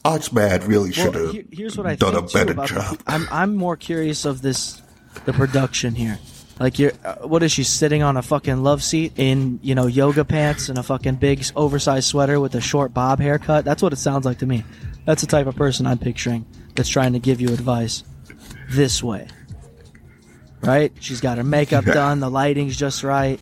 Archman 0.05 0.67
really 0.67 0.93
should 0.93 1.15
Well, 1.15 1.25
have 1.25 1.33
here- 1.33 1.45
here's 1.51 1.75
what 1.77 1.87
I 1.87 1.95
done 1.95 2.15
a 2.15 2.21
better 2.21 2.53
job. 2.53 2.99
I'm 3.07 3.27
I'm 3.31 3.55
more 3.55 3.75
curious 3.75 4.25
of 4.25 4.41
this, 4.43 4.79
the 5.25 5.33
production 5.33 5.95
here. 5.95 6.19
Like 6.59 6.77
you're, 6.79 6.91
uh, 7.03 7.15
what 7.27 7.41
is 7.43 7.51
she 7.51 7.63
sitting 7.63 8.03
on 8.03 8.15
a 8.15 8.21
fucking 8.21 8.63
love 8.63 8.83
seat 8.83 9.13
in 9.17 9.59
you 9.63 9.73
know 9.75 9.87
yoga 9.87 10.23
pants 10.23 10.69
and 10.69 10.77
a 10.77 10.83
fucking 10.83 11.15
big 11.15 11.43
oversized 11.55 12.07
sweater 12.07 12.39
with 12.39 12.53
a 12.55 12.61
short 12.61 12.93
bob 12.93 13.19
haircut? 13.19 13.65
That's 13.65 13.81
what 13.81 13.91
it 13.91 13.97
sounds 13.97 14.23
like 14.25 14.37
to 14.39 14.45
me. 14.45 14.63
That's 15.05 15.21
the 15.21 15.27
type 15.27 15.47
of 15.47 15.55
person 15.55 15.87
I'm 15.87 15.97
picturing 15.99 16.45
that's 16.75 16.89
trying 16.89 17.13
to 17.13 17.19
give 17.19 17.41
you 17.41 17.49
advice 17.49 18.03
this 18.69 19.01
way. 19.03 19.27
Right? 20.61 20.91
She's 20.99 21.21
got 21.21 21.37
her 21.37 21.43
makeup 21.43 21.85
done, 21.85 22.19
the 22.19 22.29
lighting's 22.29 22.75
just 22.77 23.03
right. 23.03 23.39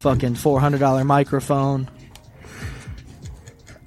Fucking 0.00 0.34
four 0.34 0.60
hundred 0.60 0.80
dollar 0.80 1.04
microphone. 1.04 1.88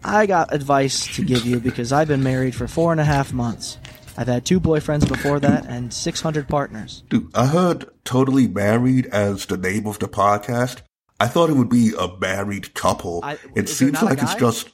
I 0.04 0.26
got 0.26 0.54
advice 0.54 1.16
to 1.16 1.24
give 1.24 1.46
you 1.46 1.60
because 1.60 1.92
I've 1.92 2.08
been 2.08 2.24
married 2.24 2.56
for 2.56 2.68
four 2.68 2.92
and 2.92 3.02
a 3.02 3.04
half 3.04 3.34
months. 3.34 3.78
I've 4.18 4.28
had 4.28 4.46
two 4.46 4.60
boyfriends 4.60 5.08
before 5.08 5.40
that 5.42 5.66
and 5.68 5.94
600 5.94 6.48
partners. 6.48 7.04
Dude, 7.10 7.30
I 7.36 7.46
heard 7.46 7.86
Totally 8.04 8.48
Married 8.48 9.06
as 9.08 9.46
the 9.46 9.58
name 9.58 9.86
of 9.86 10.00
the 10.00 10.08
podcast. 10.08 10.82
I 11.20 11.28
thought 11.28 11.50
it 11.50 11.56
would 11.56 11.70
be 11.70 11.94
a 12.00 12.08
married 12.18 12.74
couple. 12.74 13.20
I- 13.24 13.38
it 13.56 13.70
seems 13.70 14.02
like 14.02 14.22
it's 14.22 14.34
just. 14.36 14.70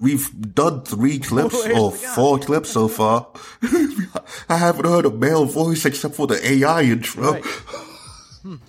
We've 0.00 0.54
done 0.54 0.82
three 0.82 1.20
oh, 1.22 1.26
clips 1.26 1.54
Where's 1.54 1.78
or 1.78 1.92
four 1.92 2.38
clips 2.38 2.70
so 2.70 2.88
far. 2.88 3.28
I 4.48 4.56
haven't 4.56 4.86
heard 4.86 5.06
a 5.06 5.10
male 5.10 5.44
voice 5.44 5.84
except 5.84 6.14
for 6.14 6.26
the 6.26 6.44
AI 6.46 6.82
intro. 6.82 7.32
Right. 7.32 7.44
what 7.44 8.60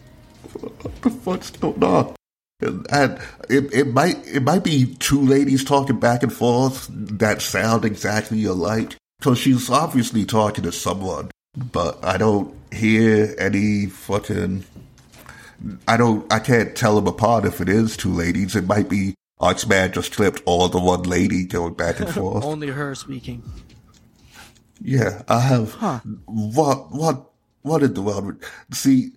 the 1.01 1.09
fuck's 1.09 1.51
going 1.51 1.83
on? 1.83 2.15
And, 2.61 2.87
and 2.89 3.19
it, 3.49 3.73
it 3.73 3.87
might 3.87 4.25
it 4.27 4.41
might 4.41 4.63
be 4.63 4.95
two 4.95 5.21
ladies 5.21 5.65
talking 5.65 5.99
back 5.99 6.23
and 6.23 6.31
forth 6.31 6.87
that 6.89 7.41
sound 7.41 7.83
exactly 7.83 8.43
alike. 8.45 8.95
Because 9.19 9.39
she's 9.39 9.69
obviously 9.69 10.25
talking 10.25 10.63
to 10.63 10.71
someone, 10.71 11.31
but 11.71 12.03
I 12.03 12.17
don't 12.17 12.53
hear 12.71 13.33
any 13.37 13.87
fucking. 13.87 14.65
I 15.87 15.97
don't. 15.97 16.31
I 16.31 16.39
can't 16.39 16.75
tell 16.75 16.95
them 16.95 17.07
apart 17.07 17.45
if 17.45 17.61
it 17.61 17.69
is 17.69 17.97
two 17.97 18.13
ladies. 18.13 18.55
It 18.55 18.67
might 18.67 18.89
be 18.89 19.15
Oxman 19.39 19.93
just 19.93 20.13
clipped 20.13 20.41
all 20.45 20.67
the 20.69 20.79
one 20.79 21.03
lady 21.03 21.45
going 21.45 21.73
back 21.73 21.99
and 21.99 22.09
forth. 22.13 22.43
Only 22.43 22.67
her 22.67 22.95
speaking. 22.95 23.43
Yeah, 24.81 25.23
I 25.27 25.39
have. 25.39 25.73
Huh. 25.73 25.99
What, 26.25 26.91
what, 26.91 27.29
what 27.61 27.83
in 27.83 27.93
the 27.93 28.01
world? 28.01 28.43
See, 28.71 29.11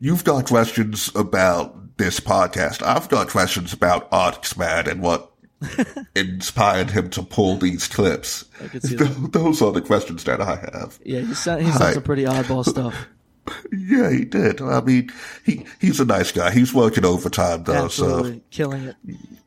you've 0.00 0.24
got 0.24 0.46
questions 0.46 1.10
about 1.14 1.96
this 1.96 2.20
podcast. 2.20 2.82
I've 2.82 3.08
got 3.08 3.28
questions 3.28 3.72
about 3.72 4.10
Oxman 4.10 4.88
and 4.88 5.02
what 5.02 5.30
inspired 6.16 6.90
him 6.90 7.10
to 7.10 7.22
pull 7.22 7.56
these 7.56 7.86
clips. 7.88 8.44
I 8.62 8.68
could 8.68 8.82
see 8.82 8.96
that. 8.96 9.28
Those 9.32 9.62
are 9.62 9.72
the 9.72 9.80
questions 9.82 10.24
that 10.24 10.40
I 10.40 10.56
have. 10.56 10.98
Yeah, 11.04 11.20
he 11.20 11.34
said 11.34 11.62
he 11.62 11.70
said 11.70 11.80
Hi. 11.80 11.92
some 11.94 12.02
pretty 12.02 12.24
oddball 12.24 12.64
stuff. 12.64 12.94
Yeah, 13.72 14.10
he 14.10 14.24
did. 14.24 14.60
I 14.62 14.80
mean, 14.80 15.10
he 15.44 15.66
he's 15.80 16.00
a 16.00 16.04
nice 16.04 16.32
guy. 16.32 16.50
He's 16.50 16.72
working 16.72 17.04
overtime 17.04 17.64
though, 17.64 17.84
Absolutely 17.84 18.42
killing 18.50 18.84
it. 18.84 18.96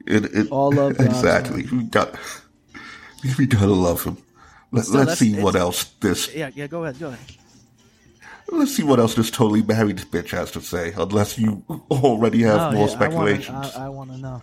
So 0.08 0.16
it, 0.16 0.26
it 0.26 0.52
All 0.52 0.72
love 0.72 0.98
to 0.98 1.06
exactly. 1.06 1.66
We 1.72 1.84
got 1.84 2.16
we 3.38 3.46
gotta 3.48 3.68
love 3.68 4.04
him. 4.04 4.18
Let, 4.72 4.86
Still, 4.86 5.00
let's 5.00 5.20
that's- 5.20 5.20
see 5.20 5.42
what 5.42 5.56
else 5.56 5.86
this 6.02 6.34
Yeah, 6.36 6.50
yeah. 6.56 6.68
Go 6.68 6.84
ahead, 6.84 7.00
go 7.00 7.08
ahead. 7.08 7.20
Let's 8.50 8.74
see 8.76 8.84
what 8.84 9.00
else 9.00 9.16
this 9.16 9.30
totally 9.30 9.62
married 9.62 9.98
bitch 9.98 10.30
has 10.30 10.52
to 10.52 10.62
say, 10.62 10.94
unless 10.96 11.38
you 11.38 11.64
already 11.92 12.44
have 12.44 12.74
Oh, 12.74 12.78
more 12.78 12.88
yeah, 12.88 12.94
speculations. 12.96 13.76
I, 13.76 13.86
I 13.86 13.90
want 13.90 14.12
to 14.12 14.18
know. 14.18 14.42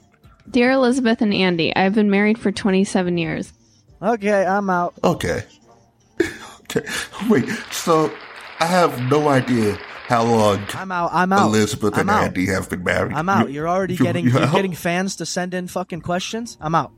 Dear 0.51 0.73
Elizabeth 0.73 1.23
and 1.23 1.33
Andy, 1.33 1.75
I've 1.75 1.95
been 1.95 2.11
married 2.11 2.37
for 2.39 2.53
27 2.53 3.17
years. 3.17 3.53
Okay, 4.03 4.45
I'm 4.45 4.69
out. 4.69 4.93
okay. 5.03 5.45
okay. 6.65 6.87
Wait, 7.31 7.49
so 7.73 8.13
I 8.61 8.67
have 8.67 9.01
no 9.11 9.29
idea 9.29 9.79
how 10.05 10.23
long 10.25 10.65
I'm 10.75 10.93
out. 10.93 11.11
I'm 11.13 11.33
out. 11.33 11.47
Elizabeth 11.47 11.95
I'm 11.95 12.01
and 12.01 12.11
out. 12.11 12.25
Andy 12.25 12.47
have 12.47 12.69
been 12.71 12.85
married. 12.85 13.15
I'm 13.15 13.29
out. 13.29 13.49
You- 13.49 13.55
You're 13.55 13.69
already 13.69 13.95
you- 13.95 14.05
getting 14.05 14.25
you 14.27 14.33
you're 14.33 14.47
getting 14.49 14.75
fans 14.75 15.17
to 15.17 15.27
send 15.27 15.55
in 15.55 15.67
fucking 15.69 16.01
questions. 16.03 16.57
I'm 16.61 16.75
out. 16.75 16.93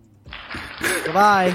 Goodbye. 1.05 1.55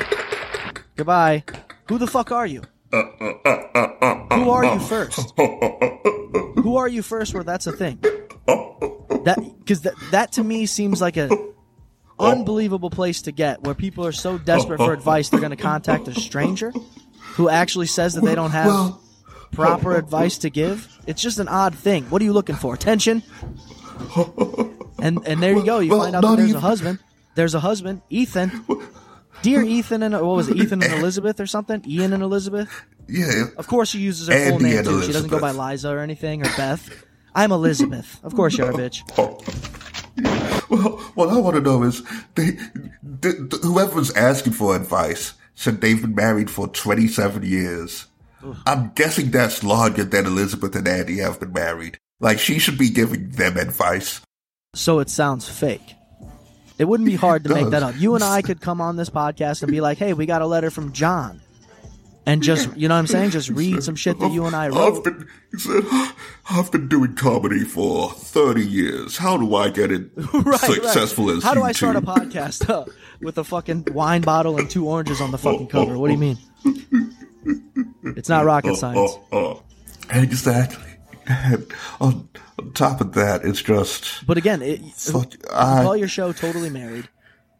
Goodbye. 0.96 1.44
Who 1.90 1.98
the 1.98 2.08
fuck 2.08 2.32
are 2.32 2.46
you? 2.48 2.62
Who 2.92 4.50
are 4.50 4.66
you 4.66 4.80
first? 4.80 5.34
Who 5.38 6.78
are 6.78 6.88
you 6.88 7.02
first? 7.02 7.34
Where 7.34 7.44
that's 7.44 7.68
a 7.68 7.72
thing. 7.72 7.98
That 9.24 9.38
because 9.60 9.82
that 9.82 9.94
that 10.12 10.32
to 10.34 10.44
me 10.44 10.66
seems 10.66 11.02
like 11.02 11.18
a 11.18 11.30
unbelievable 12.20 12.90
place 12.90 13.24
to 13.24 13.32
get 13.32 13.62
where 13.64 13.76
people 13.76 14.06
are 14.06 14.12
so 14.12 14.38
desperate 14.38 14.78
for 14.78 14.94
advice 14.94 15.30
they're 15.30 15.40
going 15.40 15.50
to 15.52 15.56
contact 15.56 16.08
a 16.08 16.14
stranger 16.14 16.72
who 17.34 17.50
actually 17.50 17.88
says 17.88 18.14
that 18.14 18.24
they 18.24 18.36
don't 18.36 18.52
have 18.52 18.68
Well, 18.68 19.02
proper 19.52 19.96
advice 19.98 20.38
to 20.40 20.50
give. 20.50 20.88
It's 21.08 21.22
just 21.22 21.40
an 21.40 21.48
odd 21.48 21.76
thing. 21.76 22.06
What 22.06 22.22
are 22.22 22.26
you 22.26 22.34
looking 22.34 22.56
for? 22.56 22.74
Attention? 22.74 23.24
And 25.00 25.20
and 25.28 25.42
there 25.42 25.54
you 25.54 25.66
go. 25.66 25.80
You 25.80 25.92
Well, 25.92 26.02
find 26.04 26.16
out 26.16 26.22
that 26.22 26.38
there's 26.38 26.54
a 26.54 26.60
husband. 26.60 27.00
There's 27.36 27.56
a 27.56 27.60
husband, 27.60 28.02
Ethan. 28.10 28.52
Dear 29.42 29.64
Ethan 29.64 30.04
and 30.04 30.14
what 30.14 30.24
was 30.36 30.50
it, 30.50 30.58
Ethan 30.58 30.84
and 30.84 30.94
Elizabeth 31.00 31.40
or 31.40 31.48
something? 31.48 31.84
Ian 31.88 32.14
and 32.14 32.22
Elizabeth. 32.22 32.70
yeah. 33.08 33.46
Of 33.58 33.68
course, 33.68 33.90
she 33.90 34.00
uses 34.00 34.28
her 34.28 34.50
full 34.50 34.60
name 34.60 34.84
too. 34.84 35.02
She 35.04 35.12
doesn't 35.12 35.30
go 35.30 35.40
by. 35.40 35.52
Liza 35.52 35.90
or 35.90 36.00
anything 36.00 36.42
or 36.46 36.50
Beth. 36.58 37.06
I'm 37.34 37.52
Elizabeth. 37.52 38.20
Of 38.24 38.36
course, 38.36 38.58
you're 38.58 38.70
a 38.70 38.74
bitch. 38.74 39.02
Oh. 39.18 39.40
Well, 40.70 40.98
what 41.16 41.30
I 41.30 41.38
want 41.38 41.56
to 41.56 41.62
know 41.62 41.84
is, 41.84 42.02
they, 42.36 42.52
th- 43.22 43.50
th- 43.50 43.62
whoever's 43.64 44.12
asking 44.14 44.54
for 44.54 44.76
advice 44.76 45.34
said 45.56 45.82
they've 45.82 46.02
been 46.02 46.16
married 46.16 46.50
for 46.50 46.68
27 46.68 47.44
years. 47.44 48.06
I'm 48.65 48.91
guessing 48.95 49.32
that's 49.32 49.63
longer 49.63 50.04
than 50.04 50.25
Elizabeth 50.25 50.75
and 50.75 50.88
Andy 50.88 51.17
have 51.19 51.39
been 51.39 51.54
married. 51.54 51.99
Like, 52.19 52.39
she 52.39 52.60
should 52.60 52.77
be 52.77 52.89
giving 52.89 53.32
them 53.32 53.58
advice. 53.58 54.21
So 54.73 54.99
it 54.99 55.10
sounds 55.10 55.49
fake. 55.49 55.95
It 56.77 56.86
wouldn't 56.86 57.08
be 57.08 57.15
hard 57.15 57.43
to 57.43 57.54
make 57.54 57.69
that 57.69 57.84
up. 57.84 57.93
You 57.97 58.15
and 58.15 58.23
I 58.23 58.41
could 58.41 58.60
come 58.60 58.82
on 58.82 58.95
this 58.95 59.10
podcast 59.10 59.62
and 59.62 59.71
be 59.71 59.82
like, 59.82 59.99
"Hey, 59.99 60.13
we 60.13 60.25
got 60.25 60.41
a 60.41 60.47
letter 60.47 60.71
from 60.71 60.93
John," 60.93 61.39
and 62.25 62.41
just 62.41 62.75
you 62.75 62.88
know 62.88 62.95
what 62.95 62.99
I'm 62.99 63.08
saying, 63.08 63.32
just 63.32 63.49
read 63.62 63.84
some 63.84 63.95
shit 63.95 64.17
that 64.19 64.32
you 64.32 64.45
and 64.45 64.56
I 64.56 64.65
I've 64.67 65.04
been, 65.04 65.27
he 65.51 65.60
said, 65.60 65.84
I've 66.49 66.71
been 66.71 66.88
doing 66.88 67.15
comedy 67.15 67.65
for 67.65 68.12
30 68.12 68.65
years. 68.65 69.17
How 69.17 69.38
do 69.38 69.56
I 69.56 69.69
get 69.69 69.91
it 69.91 70.10
Right, 70.34 70.60
successful 70.60 71.27
right. 71.27 71.38
as 71.38 71.43
How 71.43 71.54
do 71.54 71.62
I 71.62 71.71
start 71.71 71.95
a 71.97 72.01
podcast 72.01 72.89
with 73.21 73.38
a 73.38 73.43
fucking 73.43 73.88
wine 73.91 74.21
bottle 74.21 74.58
and 74.58 74.69
two 74.69 74.88
oranges 74.88 75.21
on 75.21 75.32
the 75.32 75.38
fucking 75.38 75.67
oh, 75.67 75.69
cover? 75.69 75.99
What 75.99 76.08
do 76.08 76.13
you 76.13 76.17
oh, 76.17 76.21
mean? 76.21 76.38
Oh. 76.65 77.10
It's 78.04 78.30
not 78.30 78.45
rocket 78.45 78.69
oh, 78.69 78.71
oh, 78.71 78.75
science. 78.75 78.99
Oh, 78.99 79.23
oh. 79.32 79.63
Exactly. 80.10 80.84
And 81.27 81.71
on, 81.99 82.30
on 82.60 82.73
top 82.73 82.99
of 82.99 83.13
that, 83.13 83.45
it's 83.45 83.62
just, 83.62 84.25
But 84.25 84.38
again, 84.38 84.62
it, 84.62 84.82
you 84.82 85.27
call 85.47 85.95
your 85.95 86.08
show 86.08 86.34
"Totally 86.34 86.69
Married," 86.69 87.08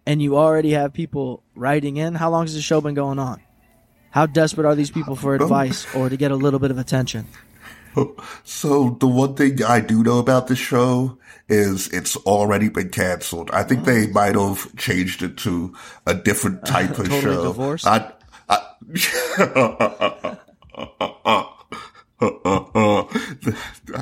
and 0.06 0.22
you 0.22 0.38
already 0.38 0.72
have 0.72 0.94
people 0.94 1.44
writing 1.56 1.98
in. 1.98 2.16
How 2.16 2.30
long 2.30 2.46
has 2.46 2.56
the 2.56 2.62
show 2.62 2.82
been 2.82 2.96
going 2.96 3.20
on? 3.20 3.42
How 4.10 4.26
desperate 4.26 4.66
are 4.66 4.76
these 4.76 4.92
people 4.92 5.16
for 5.16 5.36
advice 5.36 5.86
or 5.96 6.10
to 6.10 6.18
get 6.18 6.32
a 6.32 6.36
little 6.36 6.60
bit 6.60 6.72
of 6.72 6.78
attention? 6.78 7.28
So 8.44 8.98
the 9.00 9.08
one 9.08 9.36
thing 9.36 9.64
I 9.64 9.80
do 9.82 10.04
know 10.04 10.20
about 10.20 10.48
the 10.48 10.56
show 10.56 11.18
is 11.50 11.88
it's 11.90 12.16
already 12.18 12.70
been 12.70 12.90
canceled. 12.90 13.52
I 13.52 13.64
think 13.64 13.84
they 13.84 14.08
might 14.08 14.36
have 14.36 14.76
changed 14.78 15.24
it 15.24 15.38
to 15.40 15.76
a 16.08 16.14
different 16.14 16.66
type 16.66 16.92
of 16.92 17.10
Totally 17.10 17.22
show. 17.22 17.44
divorced? 17.44 17.86
I, 17.88 18.12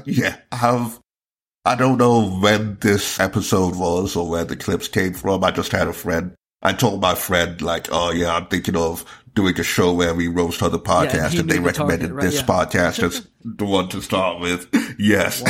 yeah, 0.05 0.37
I've. 0.51 0.99
I 1.65 1.75
don't 1.75 1.97
know 1.97 2.29
when 2.39 2.77
this 2.81 3.19
episode 3.19 3.75
was 3.75 4.15
or 4.15 4.27
where 4.29 4.45
the 4.45 4.55
clips 4.55 4.87
came 4.87 5.13
from. 5.13 5.43
I 5.43 5.51
just 5.51 5.71
had 5.71 5.87
a 5.87 5.93
friend. 5.93 6.33
I 6.61 6.73
told 6.73 7.01
my 7.01 7.15
friend 7.15 7.61
like, 7.61 7.87
"Oh 7.91 8.11
yeah, 8.11 8.35
I'm 8.35 8.47
thinking 8.47 8.75
of 8.75 9.05
doing 9.35 9.57
a 9.59 9.63
show 9.63 9.93
where 9.93 10.13
we 10.15 10.27
roast 10.27 10.61
other 10.63 10.77
podcasts," 10.79 11.31
he 11.31 11.39
and 11.39 11.49
they 11.49 11.57
the 11.57 11.71
target, 11.71 11.77
recommended 11.77 12.11
right, 12.11 12.23
this 12.23 12.41
yeah. 12.41 12.47
podcast 12.47 13.03
as 13.03 13.27
the 13.43 13.65
one 13.65 13.89
to 13.89 14.01
start 14.01 14.39
with. 14.41 14.67
Yes. 14.99 15.41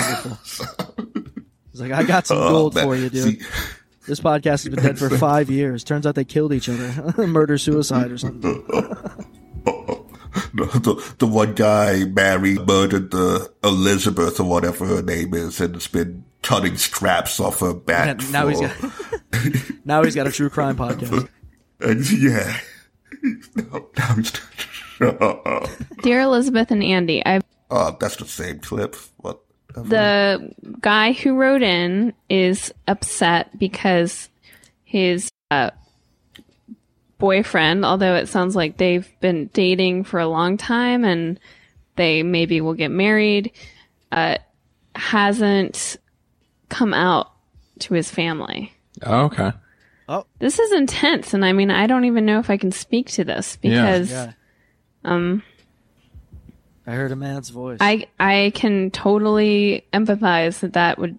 It's 1.72 1.82
like 1.82 1.92
I 1.92 2.04
got 2.04 2.28
some 2.28 2.38
Oh, 2.40 2.50
gold 2.50 2.76
man. 2.76 2.84
for 2.84 2.96
you, 2.96 3.10
dude. 3.10 3.24
See, 3.24 3.42
This 4.10 4.20
podcast 4.20 4.64
has 4.64 4.70
been 4.70 4.84
dead 4.84 4.98
for 4.98 5.08
five 5.18 5.52
years. 5.52 5.84
Turns 5.84 6.08
out 6.08 6.16
they 6.16 6.24
killed 6.24 6.52
each 6.52 6.68
other, 6.68 7.14
murder 7.28 7.60
suicide 7.60 8.12
or 8.12 8.18
something. 8.18 8.42
the, 10.56 11.14
the 11.20 11.28
one 11.28 11.54
guy 11.54 12.06
married, 12.06 12.66
murdered 12.66 13.12
the 13.12 13.54
Elizabeth 13.64 14.40
or 14.40 14.46
whatever 14.46 14.88
her 14.88 15.04
name 15.04 15.36
is, 15.36 15.62
and 15.62 15.76
has 15.76 15.86
been 15.86 16.26
cutting 16.42 16.76
straps 16.76 17.40
off 17.40 17.60
her 17.60 17.76
back. 17.76 18.08
And 18.08 18.32
now 18.32 18.48
he's 18.48 18.60
for- 18.60 18.88
got 18.88 19.86
now 19.86 20.04
he's 20.04 20.16
got 20.16 20.26
a 20.26 20.32
true 20.32 20.50
crime 20.50 20.76
podcast. 20.76 21.30
and 21.80 22.12
yeah. 22.12 22.60
now, 23.56 23.86
now 23.96 24.16
he's. 24.16 24.32
Dear 26.02 26.22
Elizabeth 26.22 26.72
and 26.72 26.84
Andy, 26.84 27.24
I've 27.24 27.44
Oh, 27.70 27.96
that's 28.00 28.16
the 28.16 28.26
same 28.26 28.58
clip. 28.60 28.96
What? 29.18 29.40
The 29.76 30.54
guy 30.82 31.12
who 31.14 31.36
wrote 31.36 31.62
in 31.62 32.14
is 32.30 32.74
upset 32.88 33.58
because 33.58 34.30
his 34.84 35.30
uh, 35.52 35.70
boyfriend, 37.18 37.86
although 37.86 38.16
it 38.16 38.28
sounds 38.28 38.56
like 38.56 38.78
they've 38.78 39.08
been 39.20 39.48
dating 39.54 40.06
for 40.06 40.20
a 40.20 40.28
long 40.28 40.58
time 40.58 41.04
and 41.06 41.40
they 41.96 42.24
maybe 42.24 42.62
will 42.62 42.74
get 42.74 42.92
married, 42.92 43.52
uh, 44.12 44.38
hasn't 44.96 45.98
come 46.70 46.94
out 46.94 47.32
to 47.80 47.94
his 47.94 48.10
family. 48.10 48.74
Oh, 49.04 49.26
okay. 49.26 49.52
This 50.40 50.58
is 50.58 50.72
intense, 50.72 51.36
and 51.36 51.46
I 51.46 51.54
mean, 51.54 51.70
I 51.70 51.86
don't 51.86 52.06
even 52.06 52.26
know 52.26 52.40
if 52.40 52.50
I 52.50 52.58
can 52.58 52.72
speak 52.72 53.10
to 53.12 53.24
this 53.24 53.60
Yeah. 53.62 53.70
because 53.70 54.12
Yeah. 54.12 54.32
um, 55.06 55.44
I 56.90 56.94
heard 56.96 57.12
a 57.12 57.16
man's 57.16 57.50
voice. 57.50 57.78
I 57.82 58.08
I 58.20 58.52
can 58.56 58.90
totally 58.92 59.86
empathize 59.94 60.60
that 60.62 60.74
that 60.74 60.98
would 60.98 61.18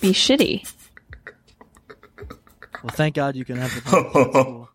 be 0.00 0.12
shitty. 0.12 0.70
well, 2.82 2.90
thank 2.92 3.14
God 3.14 3.34
you 3.36 3.44
can 3.44 3.56
empathize. 3.56 4.12
That's 4.12 4.32
cool. 4.44 4.68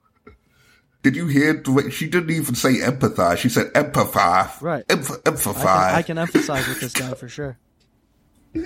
Did 1.04 1.16
you 1.16 1.28
hear 1.28 1.54
the 1.54 1.72
way 1.72 1.90
she 1.92 2.08
didn't 2.10 2.32
even 2.32 2.56
say 2.56 2.78
empathize? 2.80 3.38
She 3.38 3.50
said 3.50 3.68
empathize. 3.74 4.60
Right. 4.62 4.88
Emph- 4.88 5.12
I 5.12 5.22
can, 5.22 5.34
empathize. 5.36 5.94
I 5.94 6.02
can 6.02 6.18
emphasize 6.18 6.68
with 6.68 6.80
this 6.82 6.94
guy 6.94 7.14
for 7.14 7.28
sure. 7.28 7.58
Yeah. 8.56 8.64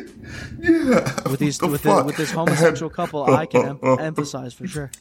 With 1.27 1.39
these, 1.39 1.57
The 1.57 1.67
with, 1.67 1.81
fuck? 1.81 2.01
the, 2.01 2.05
with 2.05 2.15
this 2.17 2.29
homosexual 2.31 2.91
couple, 2.91 3.23
I 3.23 3.47
can 3.47 3.65
em- 3.81 3.99
emphasize 3.99 4.53
for 4.53 4.67
sure. 4.67 4.91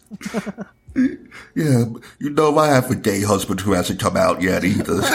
Yeah, 1.55 1.85
you 2.19 2.31
know 2.31 2.59
I 2.59 2.69
have 2.69 2.91
a 2.91 2.97
gay 2.97 3.23
husband 3.23 3.61
who 3.61 3.73
hasn't 3.73 4.01
come 4.01 4.17
out 4.17 4.41
yet 4.43 4.65
either. 4.65 5.01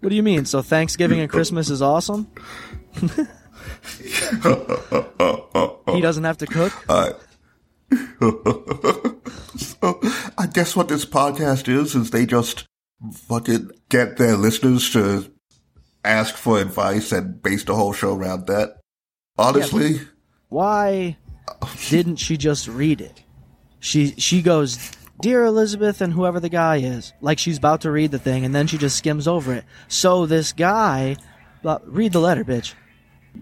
What 0.00 0.10
do 0.10 0.14
you 0.14 0.22
mean? 0.22 0.44
So 0.44 0.60
Thanksgiving 0.60 1.18
and 1.20 1.30
Christmas 1.30 1.70
is 1.70 1.80
awesome? 1.80 2.30
he 3.00 3.08
doesn't 6.00 6.24
have 6.24 6.36
to 6.38 6.46
cook. 6.46 6.72
so 9.56 9.78
I 10.38 10.46
guess 10.52 10.76
what 10.76 10.88
this 10.88 11.06
podcast 11.06 11.68
is 11.68 11.94
is 11.94 12.10
they 12.10 12.26
just 12.26 12.66
fucking 13.28 13.70
get 13.88 14.18
their 14.18 14.36
listeners 14.36 14.90
to 14.90 15.32
ask 16.04 16.34
for 16.34 16.60
advice 16.60 17.10
and 17.12 17.40
base 17.42 17.64
the 17.64 17.74
whole 17.74 17.94
show 17.94 18.14
around 18.14 18.46
that. 18.48 18.76
Honestly, 19.38 20.00
Why 20.48 21.16
didn't 21.88 22.16
she 22.16 22.36
just 22.36 22.68
read 22.68 23.00
it? 23.00 23.22
She 23.86 24.14
she 24.18 24.42
goes, 24.42 24.90
"Dear 25.20 25.44
Elizabeth 25.44 26.00
and 26.00 26.12
whoever 26.12 26.40
the 26.40 26.48
guy 26.48 26.78
is," 26.78 27.12
like 27.20 27.38
she's 27.38 27.56
about 27.56 27.82
to 27.82 27.90
read 27.92 28.10
the 28.10 28.18
thing, 28.18 28.44
and 28.44 28.52
then 28.52 28.66
she 28.66 28.78
just 28.78 28.96
skims 28.96 29.28
over 29.28 29.54
it. 29.54 29.64
So 29.86 30.26
this 30.26 30.52
guy, 30.52 31.14
blah- 31.62 31.78
read 31.84 32.12
the 32.12 32.18
letter, 32.18 32.44
bitch. 32.44 32.74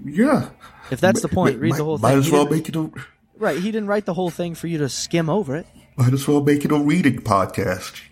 yeah. 0.05 0.51
If 0.91 1.01
that's 1.01 1.23
the 1.23 1.29
point, 1.29 1.59
read 1.59 1.71
might, 1.71 1.79
the 1.79 1.85
whole 1.85 1.97
thing. 1.97 2.11
Might 2.11 2.19
as 2.19 2.31
well 2.31 2.47
make 2.47 2.69
it 2.69 2.77
a 2.77 2.91
right, 3.39 3.59
he 3.59 3.73
didn't 3.73 3.89
write 3.89 4.05
the 4.05 4.13
whole 4.13 4.29
thing 4.29 4.55
for 4.55 4.67
you 4.67 4.77
to 4.79 4.89
skim 4.91 5.31
over 5.31 5.57
it. 5.57 5.67
might 5.97 6.13
as 6.13 6.29
well 6.29 6.43
make 6.43 6.63
it 6.67 6.71
a 6.73 6.79
reading 6.79 7.21
podcast. 7.23 8.03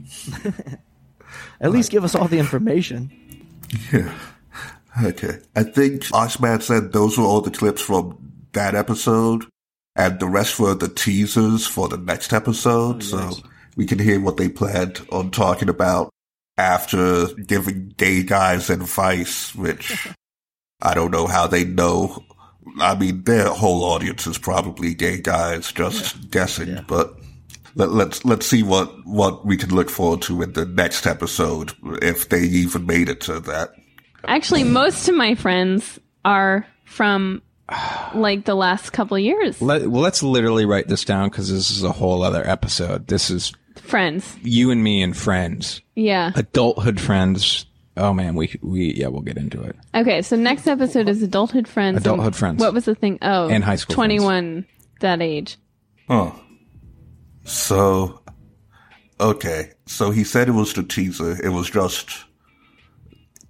At 1.60 1.70
least 1.70 1.90
give 1.90 2.02
us 2.02 2.14
all 2.14 2.28
the 2.28 2.38
information. 2.38 3.12
Yeah. 3.92 4.10
Okay. 5.04 5.38
I 5.54 5.64
think 5.64 6.04
Oxman 6.12 6.62
said 6.62 6.92
those 6.92 7.18
were 7.18 7.24
all 7.24 7.42
the 7.42 7.50
clips 7.50 7.82
from 7.82 8.32
that 8.52 8.74
episode, 8.74 9.44
and 9.94 10.18
the 10.18 10.26
rest 10.26 10.58
were 10.58 10.74
the 10.74 10.88
teasers 10.88 11.66
for 11.66 11.88
the 11.88 11.98
next 11.98 12.32
episode. 12.32 13.02
Oh, 13.12 13.30
so 13.30 13.42
we 13.76 13.86
can 13.86 13.98
hear 13.98 14.20
what 14.20 14.36
they 14.36 14.48
planned 14.48 15.06
on 15.10 15.30
talking 15.30 15.68
about 15.68 16.10
after 16.56 17.26
giving 17.34 17.94
gay 17.96 18.22
guys 18.22 18.70
advice, 18.70 19.54
which 19.54 20.08
I 20.82 20.94
don't 20.94 21.10
know 21.10 21.26
how 21.26 21.46
they 21.46 21.64
know. 21.64 22.24
I 22.80 22.94
mean, 22.94 23.24
their 23.24 23.48
whole 23.48 23.84
audience 23.84 24.26
is 24.26 24.38
probably 24.38 24.94
gay 24.94 25.20
guys, 25.20 25.72
just 25.72 26.30
guessing, 26.30 26.84
but. 26.86 27.16
Let, 27.74 27.88
let's 27.92 28.22
let's 28.26 28.46
see 28.46 28.62
what 28.62 28.92
what 29.06 29.46
we 29.46 29.56
can 29.56 29.74
look 29.74 29.88
forward 29.88 30.20
to 30.24 30.42
in 30.42 30.52
the 30.52 30.66
next 30.66 31.06
episode 31.06 31.72
if 32.02 32.28
they 32.28 32.42
even 32.42 32.84
made 32.84 33.08
it 33.08 33.22
to 33.22 33.40
that. 33.40 33.70
Actually, 34.24 34.64
most 34.64 35.08
of 35.08 35.14
my 35.14 35.34
friends 35.34 35.98
are 36.22 36.66
from 36.84 37.40
like 38.14 38.44
the 38.44 38.54
last 38.54 38.90
couple 38.92 39.18
years. 39.18 39.60
Let, 39.62 39.86
well, 39.88 40.02
let's 40.02 40.22
literally 40.22 40.64
write 40.66 40.88
this 40.88 41.04
down 41.04 41.28
because 41.30 41.50
this 41.50 41.70
is 41.70 41.82
a 41.82 41.92
whole 41.92 42.22
other 42.22 42.46
episode. 42.48 43.06
This 43.08 43.30
is 43.30 43.52
Friends, 43.76 44.36
you 44.42 44.70
and 44.70 44.82
me 44.84 45.02
and 45.02 45.16
friends, 45.16 45.80
yeah. 45.94 46.30
adulthood 46.36 47.00
friends. 47.00 47.66
Oh 47.96 48.12
man, 48.12 48.34
we 48.36 48.54
we 48.62 48.92
yeah, 48.94 49.08
we'll 49.08 49.22
get 49.22 49.36
into 49.38 49.62
it. 49.62 49.74
Okay, 49.94 50.22
so 50.22 50.36
next 50.36 50.66
episode 50.66 51.08
is 51.08 51.22
adulthood 51.22 51.66
friends. 51.66 51.96
and 51.96 52.06
Adulthood 52.06 52.36
friends. 52.36 52.60
What 52.60 52.74
was 52.74 52.84
the 52.84 52.94
thing? 52.94 53.18
Oh, 53.22 53.48
And 53.48 53.64
high 53.64 53.76
school. 53.76 53.94
Twenty-one, 53.94 54.66
that 55.00 55.20
age. 55.22 55.56
Huh. 56.06 56.32
So, 57.44 58.20
okay. 59.20 59.72
So 59.86 60.10
he 60.10 60.24
said 60.24 60.48
it 60.48 60.52
was 60.52 60.72
the 60.74 60.82
teaser. 60.82 61.42
It 61.44 61.50
was 61.50 61.70
just, 61.70 62.08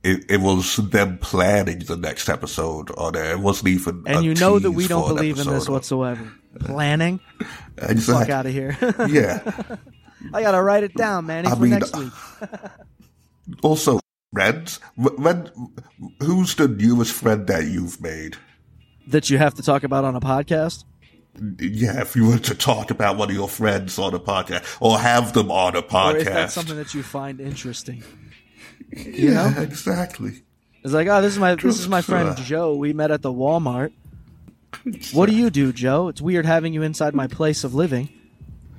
it, 0.04 0.24
it 0.30 0.40
was 0.40 0.76
them 0.76 1.18
planning 1.18 1.80
the 1.80 1.96
next 1.96 2.28
episode 2.28 2.90
on 2.96 3.12
there. 3.12 3.32
It 3.32 3.40
wasn't 3.40 3.68
even. 3.68 4.02
And 4.06 4.24
you 4.24 4.34
know 4.34 4.58
that 4.58 4.70
we 4.72 4.88
don't 4.88 5.08
believe 5.08 5.38
in 5.38 5.46
this 5.48 5.68
whatsoever. 5.68 6.32
Planning? 6.60 7.20
Fuck 8.00 8.28
out 8.28 8.46
of 8.46 8.52
here. 8.52 8.76
Yeah. 9.08 9.40
I 10.32 10.42
gotta 10.42 10.62
write 10.62 10.84
it 10.84 10.94
down, 10.94 11.26
man, 11.26 11.46
I 11.46 11.50
for 11.50 11.56
mean, 11.62 11.70
next 11.70 11.96
week. 11.96 12.12
Also, 13.62 13.98
friends. 14.32 14.78
Wh- 14.94 15.18
When, 15.18 15.50
who's 16.20 16.54
the 16.54 16.68
newest 16.68 17.12
friend 17.12 17.46
that 17.48 17.64
you've 17.66 18.00
made? 18.00 18.36
That 19.08 19.30
you 19.30 19.38
have 19.38 19.54
to 19.54 19.62
talk 19.62 19.82
about 19.82 20.04
on 20.04 20.14
a 20.14 20.20
podcast? 20.20 20.84
Yeah, 21.58 22.00
if 22.02 22.14
you 22.14 22.28
were 22.28 22.38
to 22.38 22.54
talk 22.54 22.90
about 22.90 23.16
one 23.16 23.30
of 23.30 23.34
your 23.34 23.48
friends 23.48 23.98
on 23.98 24.14
a 24.14 24.20
podcast 24.20 24.64
or 24.80 24.98
have 24.98 25.32
them 25.32 25.50
on 25.50 25.74
a 25.74 25.78
Or 25.78 25.82
podcast. 25.82 26.16
is 26.18 26.24
that 26.26 26.50
something 26.52 26.76
that 26.76 26.94
you 26.94 27.02
find 27.02 27.40
interesting? 27.40 28.04
Yeah, 28.96 29.60
exactly. 29.60 30.42
It's 30.84 30.92
like, 30.92 31.08
oh, 31.08 31.22
this 31.22 31.32
is 31.32 31.38
my 31.38 31.54
this 31.54 31.78
is 31.78 31.88
my 31.88 32.02
friend 32.02 32.36
Joe. 32.38 32.74
We 32.74 32.92
met 32.92 33.10
at 33.10 33.22
the 33.22 33.32
Walmart. 33.32 33.92
What 35.12 35.28
do 35.28 35.34
you 35.34 35.50
do, 35.50 35.72
Joe? 35.72 36.08
It's 36.08 36.20
weird 36.20 36.46
having 36.46 36.72
you 36.72 36.82
inside 36.82 37.14
my 37.14 37.26
place 37.26 37.62
of 37.62 37.74
living 37.74 38.08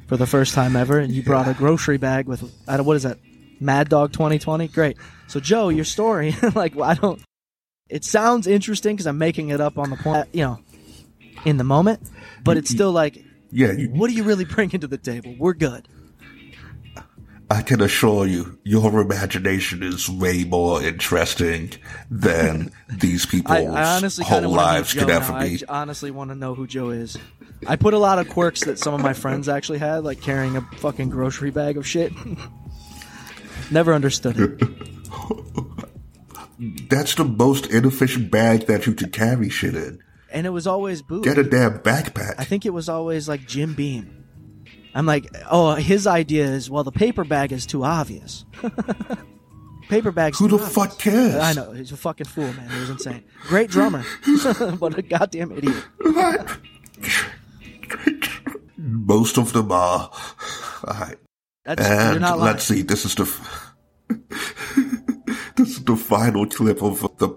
for 0.08 0.18
the 0.18 0.26
first 0.28 0.54
time 0.54 0.76
ever, 0.76 1.00
and 1.00 1.14
you 1.14 1.24
brought 1.24 1.48
a 1.48 1.54
grocery 1.54 1.98
bag 1.98 2.28
with 2.28 2.44
I 2.68 2.78
don't 2.78 2.86
what 2.86 2.98
is 2.98 3.04
that? 3.04 3.20
Mad 3.60 3.90
Dog 3.90 4.12
2020. 4.12 4.68
Great. 4.68 4.98
So, 5.28 5.40
Joe, 5.40 5.70
your 5.70 5.86
story, 5.86 6.36
like, 6.56 6.78
I 6.78 6.94
don't. 6.96 7.22
It 7.90 8.04
sounds 8.04 8.48
interesting 8.48 8.96
because 8.96 9.08
I'm 9.08 9.18
making 9.18 9.50
it 9.50 9.62
up 9.62 9.78
on 9.78 9.90
the 9.90 9.96
point, 9.96 10.28
you 10.34 10.44
know, 10.44 10.60
in 11.46 11.58
the 11.58 11.64
moment, 11.64 12.02
but 12.44 12.58
it's 12.58 12.70
still 12.70 12.92
like, 12.92 13.24
Yeah, 13.52 13.72
you, 13.72 13.90
what 13.90 14.10
do 14.10 14.16
you 14.16 14.24
really 14.24 14.46
bring 14.46 14.72
into 14.72 14.88
the 14.88 14.98
table? 14.98 15.36
We're 15.38 15.54
good. 15.54 15.88
I 17.54 17.62
can 17.62 17.82
assure 17.82 18.26
you, 18.26 18.58
your 18.64 19.00
imagination 19.00 19.84
is 19.84 20.10
way 20.10 20.44
more 20.44 20.82
interesting 20.82 21.70
than 22.10 22.72
these 22.90 23.28
people's 23.28 23.56
I, 23.56 23.66
I 23.66 23.96
honestly 23.96 24.26
whole 24.26 24.50
lives 24.50 24.96
could 24.96 25.12
ever. 25.12 25.32
I 25.32 25.50
be. 25.50 25.58
j- 25.58 25.66
honestly 25.70 26.10
want 26.10 26.32
to 26.32 26.36
know 26.36 26.56
who 26.56 26.66
Joe 26.66 26.90
is. 26.90 27.16
I 27.68 27.76
put 27.76 27.94
a 27.94 28.00
lot 28.00 28.18
of 28.18 28.28
quirks 28.28 28.64
that 28.64 28.80
some 28.80 28.96
of 28.96 29.02
my 29.02 29.14
friends 29.14 29.48
actually 29.48 29.78
had, 29.78 30.04
like 30.04 30.20
carrying 30.20 30.58
a 30.58 30.62
fucking 30.78 31.12
grocery 31.12 31.52
bag 31.52 31.78
of 31.78 31.86
shit. 31.86 32.12
Never 33.72 33.94
understood 33.94 34.40
it. 34.40 34.60
That's 36.90 37.14
the 37.14 37.24
most 37.24 37.68
inefficient 37.68 38.32
bag 38.32 38.66
that 38.66 38.88
you 38.88 38.96
could 38.96 39.14
carry 39.14 39.50
shit 39.50 39.76
in. 39.76 40.00
And 40.32 40.48
it 40.48 40.50
was 40.50 40.66
always 40.66 41.04
booze. 41.04 41.24
Get 41.24 41.38
a 41.38 41.44
damn 41.44 41.78
backpack. 41.78 42.34
I 42.40 42.46
think 42.46 42.66
it 42.66 42.72
was 42.72 42.90
always 42.90 43.30
like 43.30 43.46
Jim 43.46 43.76
Beam. 43.76 44.23
I'm 44.96 45.06
like, 45.06 45.28
oh, 45.50 45.76
his 45.76 46.06
idea 46.08 46.46
is, 46.46 46.70
well, 46.70 46.84
the 46.84 46.92
paper 46.92 47.24
bag 47.24 47.52
is 47.52 47.66
too 47.66 47.84
obvious. 47.84 48.46
paper 49.90 50.12
bag's 50.12 50.38
Who 50.40 50.48
too 50.48 50.58
the 50.58 50.64
obvious. 50.64 50.74
fuck 50.76 51.00
cares? 51.00 51.36
I 51.36 51.54
know 51.54 51.72
he's 51.72 51.92
a 51.92 51.98
fucking 51.98 52.28
fool, 52.28 52.52
man. 52.54 52.70
He 52.70 52.80
was 52.80 52.90
insane. 52.92 53.24
Great 53.48 53.70
drummer, 53.70 54.04
but 54.80 54.98
a 54.98 55.02
goddamn 55.02 55.52
idiot. 55.52 55.84
Most 58.78 59.38
of 59.38 59.54
them 59.54 59.72
are. 59.72 60.12
Alright. 60.84 61.18
That's 61.66 61.82
And 61.82 62.22
not 62.22 62.40
let's 62.40 62.66
see, 62.66 62.82
this 62.82 63.06
is 63.06 63.16
the 63.16 63.24
f- 63.24 63.74
this 65.56 65.70
is 65.78 65.84
the 65.86 65.96
final 65.96 66.46
clip 66.46 66.84
of 66.84 67.00
the 67.20 67.30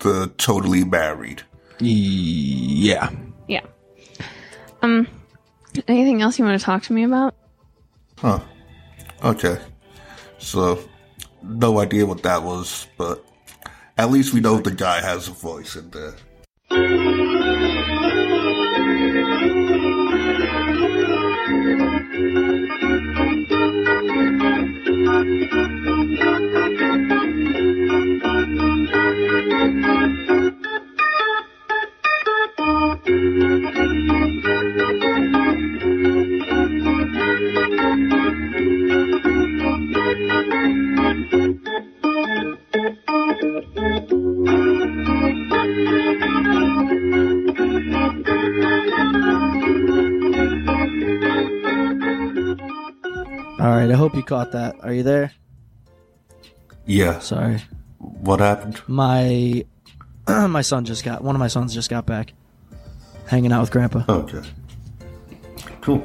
the 0.00 0.32
totally 0.38 0.82
married. 0.84 1.42
Yeah. 1.78 3.10
Yeah. 3.46 3.60
Um. 4.82 5.06
Anything 5.88 6.22
else 6.22 6.38
you 6.38 6.44
want 6.44 6.58
to 6.58 6.64
talk 6.64 6.82
to 6.84 6.92
me 6.92 7.04
about? 7.04 7.34
Huh. 8.18 8.40
Okay. 9.22 9.58
So 10.38 10.82
no 11.42 11.80
idea 11.80 12.06
what 12.06 12.22
that 12.22 12.42
was, 12.42 12.86
but 12.96 13.24
at 13.96 14.10
least 14.10 14.32
we 14.32 14.40
know 14.40 14.58
the 14.58 14.70
guy 14.70 15.00
has 15.00 15.28
a 15.28 15.32
voice 15.32 15.76
in 15.76 15.90
there. 15.90 16.14
Right, 53.68 53.90
I 53.90 53.94
hope 53.94 54.14
you 54.14 54.22
caught 54.22 54.52
that. 54.52 54.76
Are 54.82 54.92
you 54.92 55.02
there? 55.02 55.32
Yeah. 56.86 57.18
Sorry. 57.18 57.62
What 57.98 58.40
happened? 58.40 58.80
My 58.88 59.64
my 60.28 60.62
son 60.62 60.84
just 60.84 61.04
got 61.04 61.22
one 61.22 61.34
of 61.36 61.40
my 61.40 61.48
sons 61.48 61.74
just 61.74 61.90
got 61.90 62.06
back. 62.06 62.32
Hanging 63.26 63.52
out 63.52 63.60
with 63.60 63.70
grandpa. 63.70 64.04
Okay. 64.08 64.42
Cool. 65.82 66.02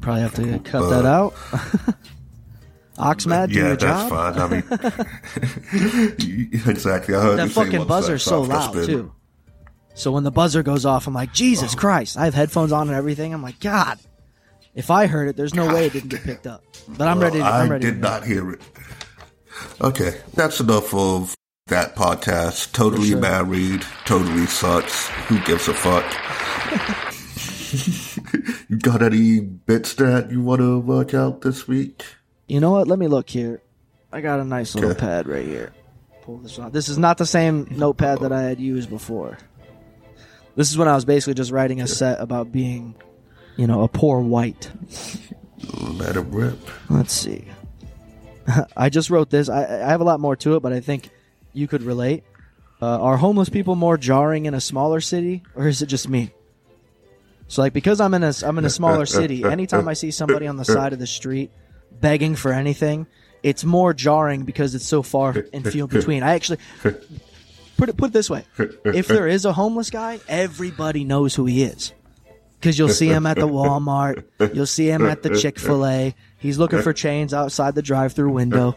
Probably 0.00 0.22
have 0.22 0.34
to 0.34 0.58
cut 0.60 0.82
Uh, 0.84 0.88
that 0.90 1.06
out. 1.06 1.34
Oxman, 2.98 3.48
do 3.48 3.54
yeah, 3.54 3.66
your 3.68 3.76
that's 3.76 4.08
job. 4.08 4.34
fine. 4.34 4.38
I 4.38 4.48
mean, 4.48 4.62
exactly. 6.68 7.14
I 7.14 7.20
heard 7.20 7.38
That 7.40 7.50
fucking 7.50 7.78
once 7.80 7.88
buzzer's 7.88 8.22
so 8.22 8.42
loud 8.42 8.72
been- 8.72 8.86
too. 8.86 9.12
So 9.96 10.10
when 10.12 10.24
the 10.24 10.30
buzzer 10.32 10.62
goes 10.64 10.84
off, 10.86 11.06
I'm 11.06 11.14
like, 11.14 11.32
Jesus 11.32 11.74
Christ! 11.76 12.16
I 12.16 12.24
have 12.24 12.34
headphones 12.34 12.72
on 12.72 12.88
and 12.88 12.96
everything. 12.96 13.32
I'm 13.32 13.42
like, 13.42 13.60
God, 13.60 13.98
if 14.74 14.90
I 14.90 15.06
heard 15.06 15.28
it, 15.28 15.36
there's 15.36 15.54
no 15.54 15.72
way 15.72 15.86
it 15.86 15.92
didn't 15.92 16.10
get 16.10 16.22
picked 16.24 16.46
up. 16.46 16.62
But 16.88 17.08
I'm 17.08 17.18
Well, 17.18 17.28
ready. 17.28 17.38
To, 17.40 17.44
I 17.44 17.62
I'm 17.62 17.70
ready. 17.70 17.84
did 17.86 17.94
to 17.94 18.00
not 18.00 18.24
hear 18.26 18.50
it. 18.52 18.60
Okay, 19.80 20.20
that's 20.34 20.60
enough 20.60 20.92
of 20.94 21.34
that 21.68 21.94
podcast. 21.96 22.72
Totally 22.72 23.08
sure. 23.10 23.20
married, 23.20 23.82
totally 24.04 24.46
sucks. 24.46 25.08
Who 25.28 25.38
gives 25.44 25.68
a 25.68 25.74
fuck? 25.74 26.04
you 28.68 28.76
got 28.78 29.02
any 29.02 29.40
bits 29.40 29.94
that 29.94 30.30
you 30.30 30.40
want 30.42 30.60
to 30.60 30.78
work 30.80 31.14
out 31.14 31.40
this 31.42 31.66
week? 31.68 32.04
You 32.46 32.60
know 32.60 32.70
what? 32.72 32.88
Let 32.88 32.98
me 32.98 33.06
look 33.08 33.30
here. 33.30 33.62
I 34.12 34.20
got 34.20 34.40
a 34.40 34.44
nice 34.44 34.74
little 34.74 34.90
Okay. 34.90 35.00
pad 35.00 35.26
right 35.26 35.46
here. 35.46 35.72
Pull 36.22 36.38
this 36.38 36.58
out. 36.58 36.72
This 36.72 36.88
is 36.88 36.98
not 36.98 37.18
the 37.18 37.26
same 37.26 37.66
notepad 37.70 38.20
that 38.20 38.32
I 38.32 38.42
had 38.42 38.60
used 38.60 38.88
before. 38.90 39.38
This 40.56 40.70
is 40.70 40.78
when 40.78 40.88
I 40.88 40.94
was 40.94 41.04
basically 41.04 41.34
just 41.34 41.50
writing 41.50 41.80
a 41.80 41.86
set 41.86 42.20
about 42.20 42.52
being, 42.52 42.94
you 43.56 43.66
know, 43.66 43.82
a 43.82 43.88
poor 43.88 44.20
white. 44.20 44.70
Let 45.80 46.16
it 46.16 46.26
rip. 46.26 46.58
Let's 46.90 47.12
see. 47.12 47.44
I 48.76 48.88
just 48.88 49.10
wrote 49.10 49.30
this. 49.30 49.48
I, 49.48 49.64
I 49.64 49.90
have 49.90 50.00
a 50.00 50.04
lot 50.04 50.20
more 50.20 50.36
to 50.36 50.56
it, 50.56 50.60
but 50.60 50.72
I 50.72 50.80
think 50.80 51.10
you 51.52 51.68
could 51.68 51.82
relate. 51.82 52.24
Uh, 52.82 53.00
are 53.00 53.16
homeless 53.16 53.48
people 53.48 53.76
more 53.76 53.96
jarring 53.96 54.46
in 54.46 54.54
a 54.54 54.60
smaller 54.60 55.00
city, 55.00 55.42
or 55.54 55.68
is 55.68 55.80
it 55.80 55.86
just 55.86 56.08
me? 56.08 56.32
So, 57.46 57.62
like, 57.62 57.72
because 57.72 58.00
I'm 58.00 58.14
in 58.14 58.22
a 58.22 58.32
I'm 58.42 58.58
in 58.58 58.64
a 58.64 58.70
smaller 58.70 59.06
city, 59.06 59.44
anytime 59.50 59.88
I 59.88 59.94
see 59.94 60.10
somebody 60.10 60.46
on 60.46 60.56
the 60.56 60.64
side 60.64 60.92
of 60.92 60.98
the 60.98 61.06
street 61.06 61.50
begging 61.92 62.34
for 62.34 62.52
anything, 62.52 63.06
it's 63.42 63.64
more 63.64 63.94
jarring 63.94 64.42
because 64.42 64.74
it's 64.74 64.86
so 64.86 65.02
far 65.02 65.46
and 65.52 65.66
few 65.66 65.86
between. 65.86 66.22
I 66.22 66.34
actually 66.34 66.58
put 66.82 67.88
it 67.88 67.96
put 67.96 68.10
it 68.10 68.12
this 68.12 68.28
way: 68.28 68.44
if 68.84 69.06
there 69.06 69.28
is 69.28 69.44
a 69.44 69.52
homeless 69.52 69.90
guy, 69.90 70.20
everybody 70.28 71.04
knows 71.04 71.34
who 71.34 71.46
he 71.46 71.62
is 71.62 71.92
because 72.64 72.78
you'll 72.78 72.88
see 72.88 73.08
him 73.08 73.26
at 73.26 73.36
the 73.36 73.46
Walmart, 73.46 74.24
you'll 74.54 74.64
see 74.64 74.88
him 74.88 75.04
at 75.04 75.22
the 75.22 75.38
Chick 75.40 75.58
Fil 75.58 75.84
A. 75.84 76.14
He's 76.38 76.58
looking 76.58 76.80
for 76.80 76.94
chains 76.94 77.34
outside 77.34 77.74
the 77.74 77.82
drive-through 77.82 78.32
window. 78.32 78.74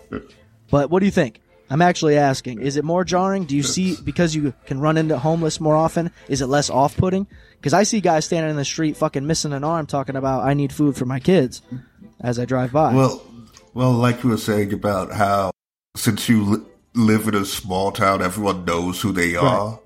But 0.70 0.90
what 0.90 1.00
do 1.00 1.06
you 1.06 1.12
think? 1.12 1.40
I'm 1.70 1.82
actually 1.82 2.18
asking: 2.18 2.62
Is 2.62 2.76
it 2.76 2.84
more 2.84 3.06
jarring? 3.06 3.46
Do 3.46 3.56
you 3.56 3.64
see 3.64 3.96
because 4.04 4.36
you 4.36 4.54
can 4.66 4.82
run 4.82 4.98
into 4.98 5.18
homeless 5.18 5.62
more 5.62 5.76
often? 5.78 6.12
Is 6.28 6.42
it 6.42 6.48
less 6.48 6.70
off-putting? 6.70 7.28
Because 7.54 7.74
I 7.74 7.84
see 7.84 8.02
guys 8.02 8.26
standing 8.26 8.50
in 8.52 8.58
the 8.58 8.66
street, 8.66 8.98
fucking 8.98 9.26
missing 9.26 9.54
an 9.54 9.64
arm, 9.64 9.86
talking 9.86 10.18
about 10.18 10.46
"I 10.46 10.54
need 10.54 10.74
food 10.74 10.98
for 10.98 11.06
my 11.06 11.22
kids" 11.22 11.62
as 12.20 12.40
I 12.40 12.46
drive 12.46 12.74
by. 12.74 12.94
Well, 12.94 13.26
well, 13.74 13.94
like 13.94 14.22
you 14.22 14.32
were 14.32 14.38
saying 14.38 14.74
about 14.74 15.14
how 15.14 15.52
since 15.96 16.28
you 16.28 16.44
li- 16.44 16.66
live 16.94 17.28
in 17.30 17.36
a 17.36 17.46
small 17.46 17.94
town, 17.94 18.22
everyone 18.22 18.66
knows 18.66 19.00
who 19.02 19.14
they 19.14 19.38
are. 19.38 19.80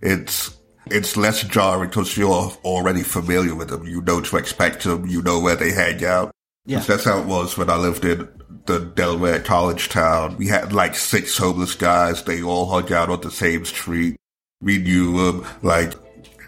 It's 0.00 0.56
it's 0.90 1.16
less 1.16 1.42
jarring 1.42 1.88
because 1.88 2.16
you're 2.16 2.52
already 2.64 3.02
familiar 3.02 3.54
with 3.54 3.68
them. 3.68 3.86
You 3.86 4.02
know 4.02 4.20
to 4.20 4.36
expect 4.36 4.84
them. 4.84 5.06
You 5.06 5.22
know 5.22 5.40
where 5.40 5.56
they 5.56 5.72
hang 5.72 6.04
out. 6.04 6.32
Yeah. 6.66 6.80
that's 6.80 7.04
how 7.04 7.20
it 7.20 7.26
was 7.26 7.56
when 7.56 7.70
I 7.70 7.76
lived 7.76 8.04
in 8.04 8.28
the 8.66 8.80
Delaware 8.80 9.40
college 9.40 9.88
town. 9.88 10.36
We 10.36 10.46
had 10.46 10.72
like 10.72 10.94
six 10.94 11.36
homeless 11.36 11.74
guys. 11.74 12.22
They 12.22 12.42
all 12.42 12.66
hung 12.66 12.92
out 12.92 13.08
on 13.08 13.20
the 13.22 13.30
same 13.30 13.64
street. 13.64 14.16
We 14.60 14.78
knew 14.78 15.32
them. 15.32 15.46
Like, 15.62 15.94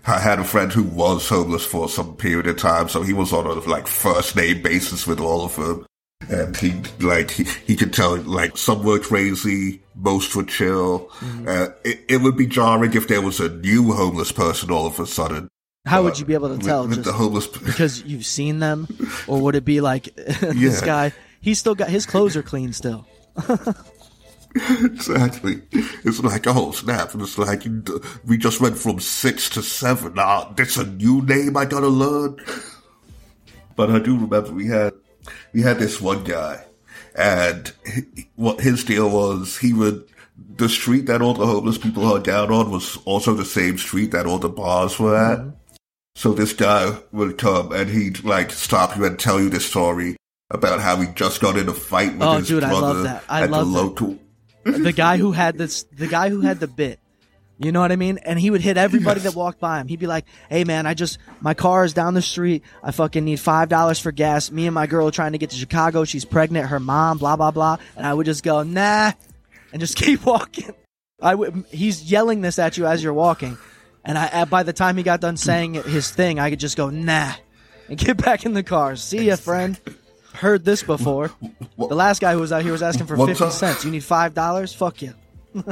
I 0.07 0.19
had 0.19 0.39
a 0.39 0.45
friend 0.45 0.73
who 0.73 0.83
was 0.83 1.29
homeless 1.29 1.65
for 1.65 1.89
some 1.89 2.17
period 2.17 2.47
of 2.47 2.59
time, 2.59 2.89
so 2.89 3.03
he 3.03 3.13
was 3.13 3.33
on 3.33 3.47
a 3.47 3.55
like 3.69 3.87
first 3.87 4.37
name 4.37 4.63
basis 4.63 5.07
with 5.07 5.21
all 5.21 5.45
of 5.45 5.57
them. 5.57 5.87
And 6.31 6.57
he 6.57 6.73
like 7.01 7.31
he, 7.31 7.45
he 7.67 7.77
could 7.77 7.93
tell 7.93 8.17
like 8.17 8.57
some 8.57 8.83
were 8.85 8.99
crazy, 8.99 9.83
most 9.95 10.35
were 10.37 10.45
chill. 10.45 11.09
Mm-hmm. 11.21 11.49
Uh, 11.49 11.69
it, 11.85 12.01
it 12.09 12.17
would 12.23 12.37
be 12.37 12.47
jarring 12.47 12.95
if 12.95 13.09
there 13.09 13.21
was 13.23 13.41
a 13.41 13.49
new 13.49 13.93
homeless 13.93 14.33
person 14.33 14.71
all 14.71 14.87
of 14.87 14.99
a 15.01 15.07
sudden. 15.07 15.49
How 15.85 16.03
would 16.05 16.15
uh, 16.15 16.17
you 16.19 16.25
be 16.25 16.35
able 16.35 16.57
to 16.57 16.65
tell? 16.65 16.87
with 16.87 16.95
Just 16.97 17.07
the 17.07 17.13
homeless? 17.13 17.47
because 17.49 18.03
you've 18.05 18.25
seen 18.27 18.61
them, 18.61 18.87
or 19.27 19.41
would 19.41 19.57
it 19.57 19.65
be 19.65 19.81
like 19.81 20.15
this 20.15 20.81
Yeah. 20.81 20.87
guy? 20.87 21.13
He's 21.41 21.59
still 21.59 21.75
got 21.75 21.89
his 21.91 22.07
clothes 22.07 22.37
are 22.37 22.43
clean 22.43 22.73
still. 22.73 23.07
Exactly. 24.55 25.63
It's 25.73 26.21
like, 26.23 26.47
oh 26.47 26.73
snap! 26.73 27.15
And 27.15 27.23
it's 27.23 27.39
like 27.39 27.65
we 28.27 28.37
just 28.37 28.61
went 28.61 28.77
from 28.77 29.01
six 29.01 29.49
to 29.51 29.63
seven. 29.63 30.13
Ah, 30.19 30.45
now 30.49 30.55
that's 30.55 30.77
a 30.77 30.85
new 30.87 31.23
name 31.23 31.57
I 31.57 31.65
gotta 31.65 31.89
learn. 31.89 32.37
But 33.77 33.91
I 33.91 33.99
do 33.99 34.15
remember 34.19 34.53
we 34.53 34.67
had 34.67 34.93
we 35.53 35.63
had 35.63 35.79
this 35.79 36.01
one 36.01 36.25
guy, 36.25 36.65
and 37.15 37.73
he, 37.87 38.29
what 38.37 38.61
his 38.61 38.85
deal 38.85 39.11
was, 39.11 39.59
he 39.59 39.73
would 39.73 40.05
the 40.57 40.69
street 40.69 41.07
that 41.07 41.23
all 41.23 41.35
the 41.35 41.47
homeless 41.47 41.79
people 41.79 42.07
hung 42.07 42.29
out 42.29 42.51
on 42.51 42.71
was 42.71 42.97
also 43.05 43.35
the 43.35 43.45
same 43.45 43.79
street 43.79 44.11
that 44.13 44.27
all 44.27 44.39
the 44.39 44.49
bars 44.49 44.99
were 44.99 45.17
at. 45.17 45.39
Mm-hmm. 45.39 45.51
So 46.15 46.33
this 46.33 46.53
guy 46.53 46.99
would 47.13 47.39
come 47.39 47.73
and 47.73 47.89
he'd 47.89 48.23
like 48.25 48.51
stop 48.51 48.97
you 48.97 49.05
and 49.05 49.19
tell 49.19 49.41
you 49.41 49.49
this 49.49 49.67
story 49.67 50.17
about 50.51 50.81
how 50.81 50.97
he 51.01 51.07
just 51.15 51.41
got 51.41 51.57
in 51.57 51.69
a 51.69 51.73
fight 51.73 52.13
with 52.13 52.23
Oh, 52.23 52.39
his 52.39 52.49
dude, 52.49 52.65
I 52.65 52.69
brother 52.69 52.87
love 52.87 53.03
that. 53.05 53.25
I 53.29 53.43
at 53.43 53.51
love 53.51 53.67
the 53.67 53.73
that. 53.73 53.79
local. 53.79 54.19
the 54.65 54.93
guy 54.93 55.17
who 55.17 55.33
had 55.33 55.57
this, 55.57 55.85
the 55.85 56.07
guy 56.07 56.29
who 56.29 56.41
had 56.43 56.61
the 56.61 56.69
bit. 56.69 57.01
You 57.59 57.71
know 57.71 57.81
what 57.81 57.93
I 57.93 57.97
mean? 57.97 58.19
And 58.19 58.41
he 58.41 58.51
would 58.51 58.61
hit 58.61 58.77
everybody 58.77 59.21
that 59.21 59.35
walked 59.35 59.61
by 59.61 59.81
him. 59.81 59.87
He'd 59.87 60.01
be 60.01 60.07
like, 60.07 60.25
"Hey 60.49 60.65
man, 60.65 60.87
I 60.87 60.95
just 60.95 61.19
my 61.41 61.55
car 61.55 61.85
is 61.85 61.93
down 61.93 62.15
the 62.15 62.23
street. 62.23 62.65
I 62.83 62.91
fucking 62.91 63.25
need 63.25 63.39
five 63.39 63.69
dollars 63.69 64.01
for 64.01 64.11
gas. 64.11 64.51
Me 64.51 64.67
and 64.67 64.75
my 64.75 64.87
girl 64.87 65.07
are 65.07 65.13
trying 65.13 65.33
to 65.33 65.39
get 65.39 65.51
to 65.51 65.57
Chicago. 65.57 66.05
She's 66.05 66.25
pregnant. 66.25 66.69
Her 66.69 66.81
mom, 66.81 67.19
blah 67.19 67.37
blah 67.37 67.51
blah." 67.51 67.77
And 67.97 68.07
I 68.07 68.15
would 68.15 68.27
just 68.27 68.43
go, 68.43 68.63
"Nah," 68.63 69.13
and 69.73 69.81
just 69.81 69.97
keep 70.03 70.25
walking. 70.27 70.75
I 71.21 71.35
would. 71.35 71.65
He's 71.71 72.11
yelling 72.11 72.41
this 72.41 72.59
at 72.59 72.77
you 72.77 72.87
as 72.87 73.03
you're 73.03 73.15
walking, 73.15 73.57
and 74.05 74.19
I. 74.19 74.45
By 74.47 74.65
the 74.65 74.73
time 74.73 74.97
he 74.97 75.03
got 75.03 75.21
done 75.21 75.37
saying 75.37 75.75
his 75.75 76.11
thing, 76.11 76.41
I 76.41 76.51
could 76.51 76.61
just 76.61 76.77
go, 76.77 76.91
"Nah," 76.91 77.35
and 77.89 77.97
get 77.99 78.17
back 78.25 78.45
in 78.45 78.55
the 78.55 78.65
car. 78.65 78.97
See 78.97 79.27
ya, 79.27 79.37
friend. 79.37 79.79
Heard 80.35 80.65
this 80.65 80.83
before. 80.83 81.31
The 81.77 81.95
last 81.95 82.21
guy 82.21 82.33
who 82.33 82.41
was 82.41 82.51
out 82.51 82.63
here 82.63 82.73
was 82.73 82.83
asking 82.83 83.07
for 83.07 83.17
fifty 83.27 83.51
cents. 83.51 83.85
You 83.85 83.91
need 83.91 84.03
five 84.03 84.35
dollars? 84.35 84.75
Fuck 84.75 85.03
you. 85.03 85.15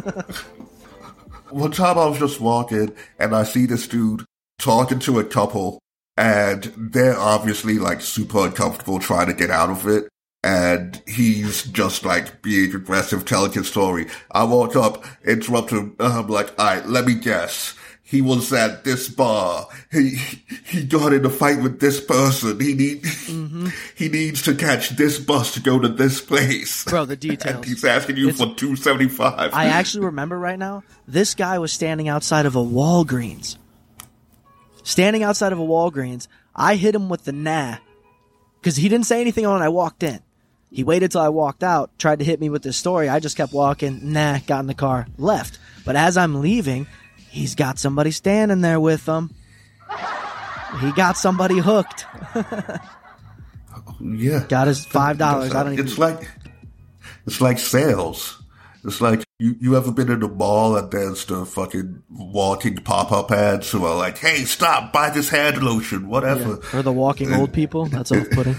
One 1.51 1.73
time 1.73 1.99
I 1.99 2.07
was 2.07 2.19
just 2.19 2.41
walking 2.41 2.95
and 3.19 3.35
I 3.35 3.45
see 3.45 3.67
this 3.67 3.89
dude 3.89 4.25
talking 4.59 4.99
to 5.01 5.19
a 5.19 5.25
couple 5.25 5.81
and 6.17 6.73
they're 6.77 7.19
obviously 7.19 7.79
like 7.79 8.01
super 8.01 8.47
uncomfortable 8.47 8.99
trying 8.99 9.27
to 9.27 9.35
get 9.35 9.51
out 9.51 9.71
of 9.71 9.87
it. 9.87 10.09
And 10.43 11.03
he's 11.07 11.65
just 11.65 12.05
like 12.05 12.41
being 12.41 12.75
aggressive, 12.75 13.25
telling 13.25 13.53
his 13.53 13.69
story. 13.69 14.07
I 14.31 14.45
walk 14.45 14.75
up, 14.75 15.05
interrupt 15.27 15.71
him, 15.71 15.97
and 15.99 16.13
I'm 16.13 16.29
like, 16.29 16.59
alright, 16.59 16.87
let 16.87 17.05
me 17.05 17.15
guess. 17.15 17.75
He 18.11 18.23
was 18.23 18.53
at 18.53 18.83
this 18.83 19.09
bar. 19.09 19.69
He 19.93 20.17
he 20.65 20.85
got 20.85 21.13
in 21.13 21.25
a 21.25 21.31
fight 21.31 21.63
with 21.63 21.79
this 21.79 22.01
person. 22.05 22.59
He 22.59 22.75
need 22.75 23.03
mm-hmm. 23.05 23.69
he 23.95 24.09
needs 24.09 24.43
to 24.43 24.55
catch 24.57 24.89
this 24.91 25.17
bus 25.21 25.55
to 25.55 25.61
go 25.61 25.79
to 25.79 25.87
this 25.87 26.21
place. 26.21 26.85
Bro, 26.87 27.05
the 27.05 27.13
and 27.13 27.21
details. 27.21 27.65
he's 27.65 27.85
asking 27.85 28.17
you 28.17 28.31
It's- 28.31 28.41
for 28.45 28.53
two 28.57 28.75
seventy 28.75 29.09
five. 29.09 29.55
I 29.55 29.67
actually 29.67 30.07
remember 30.07 30.37
right 30.37 30.59
now, 30.59 30.83
this 31.07 31.35
guy 31.35 31.61
was 31.61 31.73
standing 31.73 32.09
outside 32.09 32.47
of 32.47 32.57
a 32.57 32.59
Walgreens. 32.59 33.57
Standing 34.83 35.23
outside 35.23 35.53
of 35.53 35.61
a 35.61 35.65
Walgreens. 35.65 36.27
I 36.57 36.75
hit 36.75 36.97
him 36.97 37.09
with 37.09 37.23
the 37.23 37.33
nah. 37.33 37.77
Because 38.61 38.75
he 38.75 38.89
didn't 38.89 39.07
say 39.07 39.21
anything 39.21 39.49
when 39.49 39.63
I 39.63 39.69
walked 39.69 40.03
in. 40.03 40.19
He 40.73 40.83
waited 40.83 41.13
till 41.13 41.21
I 41.21 41.29
walked 41.29 41.63
out, 41.63 41.97
tried 41.97 42.19
to 42.19 42.25
hit 42.25 42.41
me 42.41 42.51
with 42.51 42.63
this 42.63 42.77
story. 42.77 43.09
I 43.09 43.21
just 43.21 43.37
kept 43.37 43.53
walking, 43.53 44.13
nah, 44.13 44.39
got 44.47 44.61
in 44.61 44.67
the 44.67 44.75
car, 44.75 45.07
left. 45.17 45.61
But 45.85 45.95
as 45.97 46.17
I'm 46.17 46.41
leaving, 46.41 46.87
he's 47.31 47.55
got 47.55 47.79
somebody 47.79 48.11
standing 48.11 48.61
there 48.61 48.81
with 48.81 49.07
him. 49.07 49.31
He 50.81 50.93
got 50.93 51.17
somebody 51.17 51.59
hooked. 51.59 52.07
Yeah. 54.03 54.45
Got 54.49 54.67
his 54.69 54.87
$5. 54.87 55.21
I 55.21 55.49
don't 55.49 55.73
even- 55.75 55.85
It's 55.85 55.99
like 55.99 56.29
it's 57.27 57.41
like 57.41 57.59
sales. 57.59 58.43
It's 58.85 59.01
like 59.03 59.23
you 59.39 59.57
you 59.61 59.77
ever 59.77 59.93
been 59.93 60.11
in 60.11 60.23
a 60.23 60.29
mall 60.29 60.75
and 60.77 60.91
there's 60.91 61.27
the 61.27 61.45
fucking 61.45 62.03
walking 62.09 62.77
pop 62.77 63.13
up 63.13 63.31
ads 63.31 63.71
who 63.71 63.85
are 63.85 63.95
like, 63.95 64.17
"Hey, 64.17 64.45
stop! 64.45 64.91
Buy 64.93 65.11
this 65.11 65.29
hand 65.29 65.63
lotion, 65.63 66.09
whatever." 66.09 66.61
Or 66.73 66.81
the 66.83 66.93
walking 66.93 67.35
old 67.35 67.53
people. 67.53 67.87
That's 67.87 68.11
off 68.11 68.29
putting. 68.31 68.57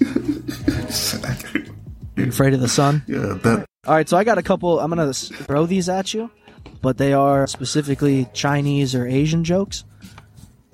Afraid 2.16 2.54
of 2.54 2.60
the 2.60 2.68
sun? 2.68 3.02
yeah, 3.06 3.34
that 3.42 3.66
All 3.86 3.94
right, 3.94 4.08
so 4.08 4.16
I 4.16 4.24
got 4.24 4.38
a 4.38 4.42
couple. 4.42 4.80
I'm 4.80 4.88
gonna 4.88 5.12
throw 5.12 5.66
these 5.66 5.90
at 5.90 6.14
you, 6.14 6.30
but 6.84 6.98
they 6.98 7.14
are 7.14 7.46
specifically 7.46 8.28
Chinese 8.34 8.94
or 8.94 9.06
Asian 9.06 9.42
jokes. 9.42 9.84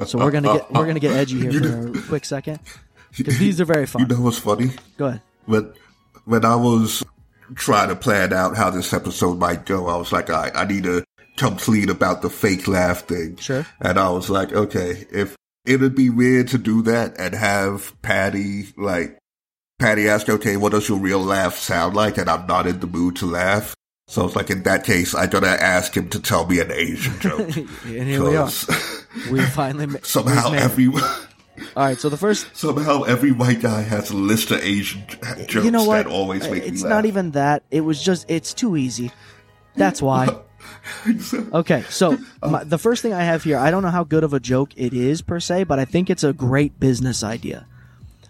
So 0.05 0.19
we're 0.19 0.33
gonna 0.33 0.53
get 0.53 0.73
we're 0.73 0.87
gonna 0.87 0.99
get 0.99 1.13
edgy 1.13 1.41
here 1.41 1.53
for 1.93 1.99
a 1.99 2.03
quick 2.03 2.25
second 2.25 2.59
because 3.17 3.39
these 3.39 3.61
are 3.61 3.65
very 3.65 3.87
funny. 3.87 4.07
you 4.09 4.17
know 4.17 4.23
what's 4.23 4.39
funny? 4.39 4.73
Go 4.99 5.07
ahead. 5.07 5.23
when 5.47 5.73
when 6.25 6.45
I 6.45 6.57
was 6.57 7.05
trying 7.55 7.91
to 7.91 7.97
plan 7.97 8.33
out 8.33 8.57
how 8.57 8.71
this 8.71 8.93
episode 8.93 9.39
might 9.39 9.67
go, 9.67 9.87
I 9.87 9.97
was 9.97 10.11
like, 10.11 10.31
I 10.31 10.51
I 10.53 10.65
need 10.65 10.83
to 10.83 11.05
complete 11.37 11.91
about 11.91 12.23
the 12.23 12.31
fake 12.31 12.67
laugh 12.67 13.03
thing. 13.07 13.37
Sure. 13.37 13.65
And 13.81 13.97
I 13.97 14.11
was 14.11 14.29
like, 14.29 14.53
okay, 14.53 15.07
if 15.13 15.37
it'd 15.65 15.95
be 15.95 16.11
weird 16.11 16.49
to 16.49 16.59
do 16.59 16.83
that 16.83 17.15
and 17.21 17.35
have 17.35 17.95
Patty 18.03 18.67
like 18.77 19.17
Patty 19.79 20.09
ask, 20.09 20.29
okay, 20.29 20.57
what 20.57 20.73
does 20.73 20.89
your 20.89 20.99
real 20.99 21.21
laugh 21.23 21.57
sound 21.57 21.95
like? 21.95 22.19
And 22.19 22.29
I'm 22.29 22.47
not 22.49 22.67
in 22.67 22.81
the 22.81 22.89
mood 22.89 23.17
to 23.17 23.27
laugh. 23.27 23.77
So 24.11 24.27
it's 24.27 24.35
like 24.35 24.51
in 24.51 24.65
that 24.65 24.83
case, 24.83 25.15
I 25.15 25.29
gotta 25.29 25.47
ask 25.47 25.97
him 25.97 26.09
to 26.09 26.19
tell 26.21 26.45
me 26.45 26.59
an 26.59 26.73
Asian 26.73 27.17
joke. 27.21 27.57
and 27.57 27.69
here 27.85 28.29
we 28.29 28.35
are. 28.35 28.51
We 29.31 29.41
finally 29.43 29.87
ma- 29.87 30.01
somehow 30.03 30.51
every 30.53 30.89
All 30.89 31.01
right, 31.77 31.97
so 31.97 32.09
the 32.09 32.17
first 32.17 32.49
somehow 32.57 33.05
every 33.05 33.31
white 33.31 33.61
guy 33.61 33.83
has 33.83 34.11
a 34.11 34.17
list 34.17 34.51
of 34.51 34.65
Asian 34.65 35.05
jokes 35.47 35.65
you 35.65 35.71
know 35.71 35.85
what? 35.85 36.07
that 36.07 36.11
always 36.11 36.51
make 36.51 36.65
it's 36.65 36.83
not 36.83 37.07
even 37.07 37.31
that. 37.31 37.63
It 37.71 37.83
was 37.83 38.03
just 38.03 38.29
it's 38.29 38.53
too 38.53 38.77
easy. 38.77 39.13
That's 39.77 40.03
why. 40.03 40.41
Okay, 41.53 41.85
so 41.89 42.19
uh, 42.43 42.49
my, 42.49 42.65
the 42.65 42.79
first 42.79 43.03
thing 43.03 43.13
I 43.13 43.23
have 43.23 43.45
here, 43.45 43.59
I 43.59 43.71
don't 43.71 43.85
know 43.85 43.91
how 43.91 44.03
good 44.03 44.25
of 44.25 44.35
a 44.35 44.41
joke 44.41 44.71
it 44.77 44.93
is 44.93 45.23
per 45.23 45.39
se, 45.39 45.65
but 45.65 45.79
I 45.79 45.85
think 45.85 46.11
it's 46.11 46.25
a 46.25 46.33
great 46.33 46.81
business 46.81 47.23
idea. 47.23 47.65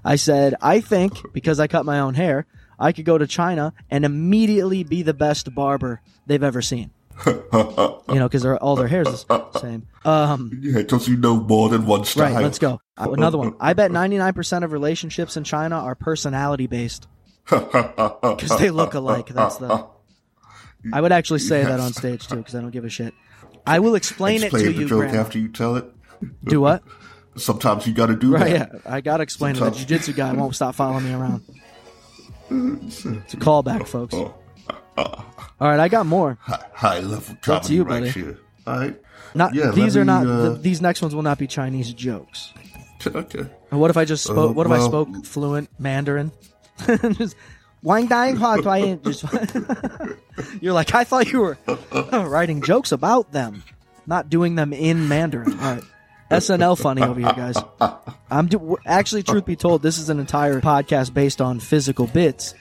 I 0.04 0.16
said, 0.16 0.56
I 0.60 0.80
think 0.80 1.32
because 1.32 1.58
I 1.58 1.68
cut 1.68 1.86
my 1.86 2.00
own 2.00 2.14
hair, 2.14 2.46
I 2.80 2.92
could 2.92 3.04
go 3.04 3.18
to 3.18 3.26
China 3.26 3.74
and 3.90 4.04
immediately 4.04 4.82
be 4.82 5.02
the 5.02 5.14
best 5.14 5.54
barber 5.54 6.00
they've 6.26 6.42
ever 6.42 6.62
seen. 6.62 6.90
you 7.26 7.34
know, 7.52 7.98
because 8.28 8.46
all 8.46 8.76
their 8.76 8.88
hair's 8.88 9.24
the 9.26 9.50
same. 9.60 9.86
Um, 10.06 10.50
yeah, 10.62 10.78
because 10.78 11.06
you 11.06 11.18
know 11.18 11.36
more 11.40 11.68
than 11.68 11.84
one 11.84 12.04
style. 12.06 12.32
right, 12.32 12.42
let's 12.42 12.58
go. 12.58 12.80
Uh, 12.96 13.10
Another 13.12 13.36
one. 13.36 13.54
I 13.60 13.74
bet 13.74 13.90
99% 13.90 14.64
of 14.64 14.72
relationships 14.72 15.36
in 15.36 15.44
China 15.44 15.76
are 15.76 15.94
personality 15.94 16.66
based 16.66 17.06
because 17.44 18.56
they 18.58 18.70
look 18.70 18.94
alike. 18.94 19.26
That's 19.28 19.56
the. 19.58 19.86
I 20.92 21.00
would 21.02 21.12
actually 21.12 21.40
say 21.40 21.62
that 21.62 21.78
on 21.78 21.92
stage 21.92 22.26
too 22.26 22.36
because 22.36 22.54
I 22.54 22.62
don't 22.62 22.70
give 22.70 22.86
a 22.86 22.88
shit. 22.88 23.12
I 23.66 23.80
will 23.80 23.94
explain, 23.96 24.42
Explain 24.42 24.62
it 24.62 24.66
the 24.68 24.72
to 24.72 24.80
you, 24.80 24.88
joke 24.88 24.98
Grandma. 25.00 25.18
after 25.20 25.38
you 25.38 25.48
tell 25.48 25.76
it. 25.76 25.84
Do 26.44 26.62
what? 26.62 26.82
Sometimes 27.36 27.86
you 27.86 27.92
got 27.92 28.06
to 28.06 28.16
do 28.16 28.32
Right, 28.34 28.50
that. 28.58 28.70
yeah. 28.72 28.80
I 28.86 29.00
gotta 29.02 29.22
explain 29.22 29.56
it. 29.56 29.60
The 29.60 29.72
Sometimes- 29.72 29.86
jujitsu 29.86 30.16
guy 30.16 30.32
won't 30.32 30.54
stop 30.56 30.74
following 30.74 31.04
me 31.04 31.12
around. 31.12 31.42
It's 32.50 33.34
a 33.34 33.36
callback, 33.36 33.86
folks. 33.86 34.14
Oh, 34.14 34.34
All 34.96 35.68
right, 35.68 35.80
I 35.80 35.88
got 35.88 36.06
more. 36.06 36.38
High, 36.40 36.66
high 36.72 36.98
level 37.00 37.18
That's 37.44 37.44
comedy 37.46 37.74
you, 37.74 37.82
right 37.84 38.00
buddy. 38.00 38.10
here. 38.10 38.38
All 38.66 38.78
right. 38.78 39.00
Not 39.34 39.54
Yeah, 39.54 39.70
these 39.70 39.96
are 39.96 40.04
not. 40.04 40.26
uh, 40.26 40.50
th- 40.50 40.62
these 40.62 40.80
next 40.82 41.00
ones 41.02 41.14
will 41.14 41.22
not 41.22 41.38
be 41.38 41.46
Chinese 41.46 41.92
jokes. 41.94 42.52
Okay. 43.06 43.46
And 43.70 43.80
what 43.80 43.88
if 43.90 43.96
I 43.96 44.04
just 44.04 44.24
spoke? 44.24 44.50
Uh, 44.50 44.52
what 44.52 44.66
if 44.66 44.72
I 44.72 44.78
spoke 44.80 45.24
fluent 45.24 45.70
Mandarin? 45.78 46.32
just 47.12 47.34
Wang 47.82 48.08
Dang 48.08 48.36
Hua 48.36 48.60
just 49.04 49.24
You're 50.60 50.74
like 50.74 50.94
I 50.94 51.04
thought 51.04 51.32
you 51.32 51.40
were 51.40 51.56
writing 52.12 52.60
jokes 52.60 52.92
about 52.92 53.32
them, 53.32 53.62
not 54.06 54.28
doing 54.28 54.54
them 54.54 54.74
in 54.74 55.08
Mandarin. 55.08 55.58
All 55.60 55.74
right. 55.76 55.82
SNL 56.30 56.80
funny 56.80 57.02
over 57.02 57.18
here, 57.20 57.32
guys. 57.32 57.56
I'm 58.30 58.46
do- 58.46 58.76
actually, 58.86 59.22
truth 59.24 59.44
be 59.44 59.56
told, 59.56 59.82
this 59.82 59.98
is 59.98 60.08
an 60.10 60.20
entire 60.20 60.60
podcast 60.60 61.12
based 61.12 61.40
on 61.40 61.58
physical 61.60 62.06
bits, 62.06 62.54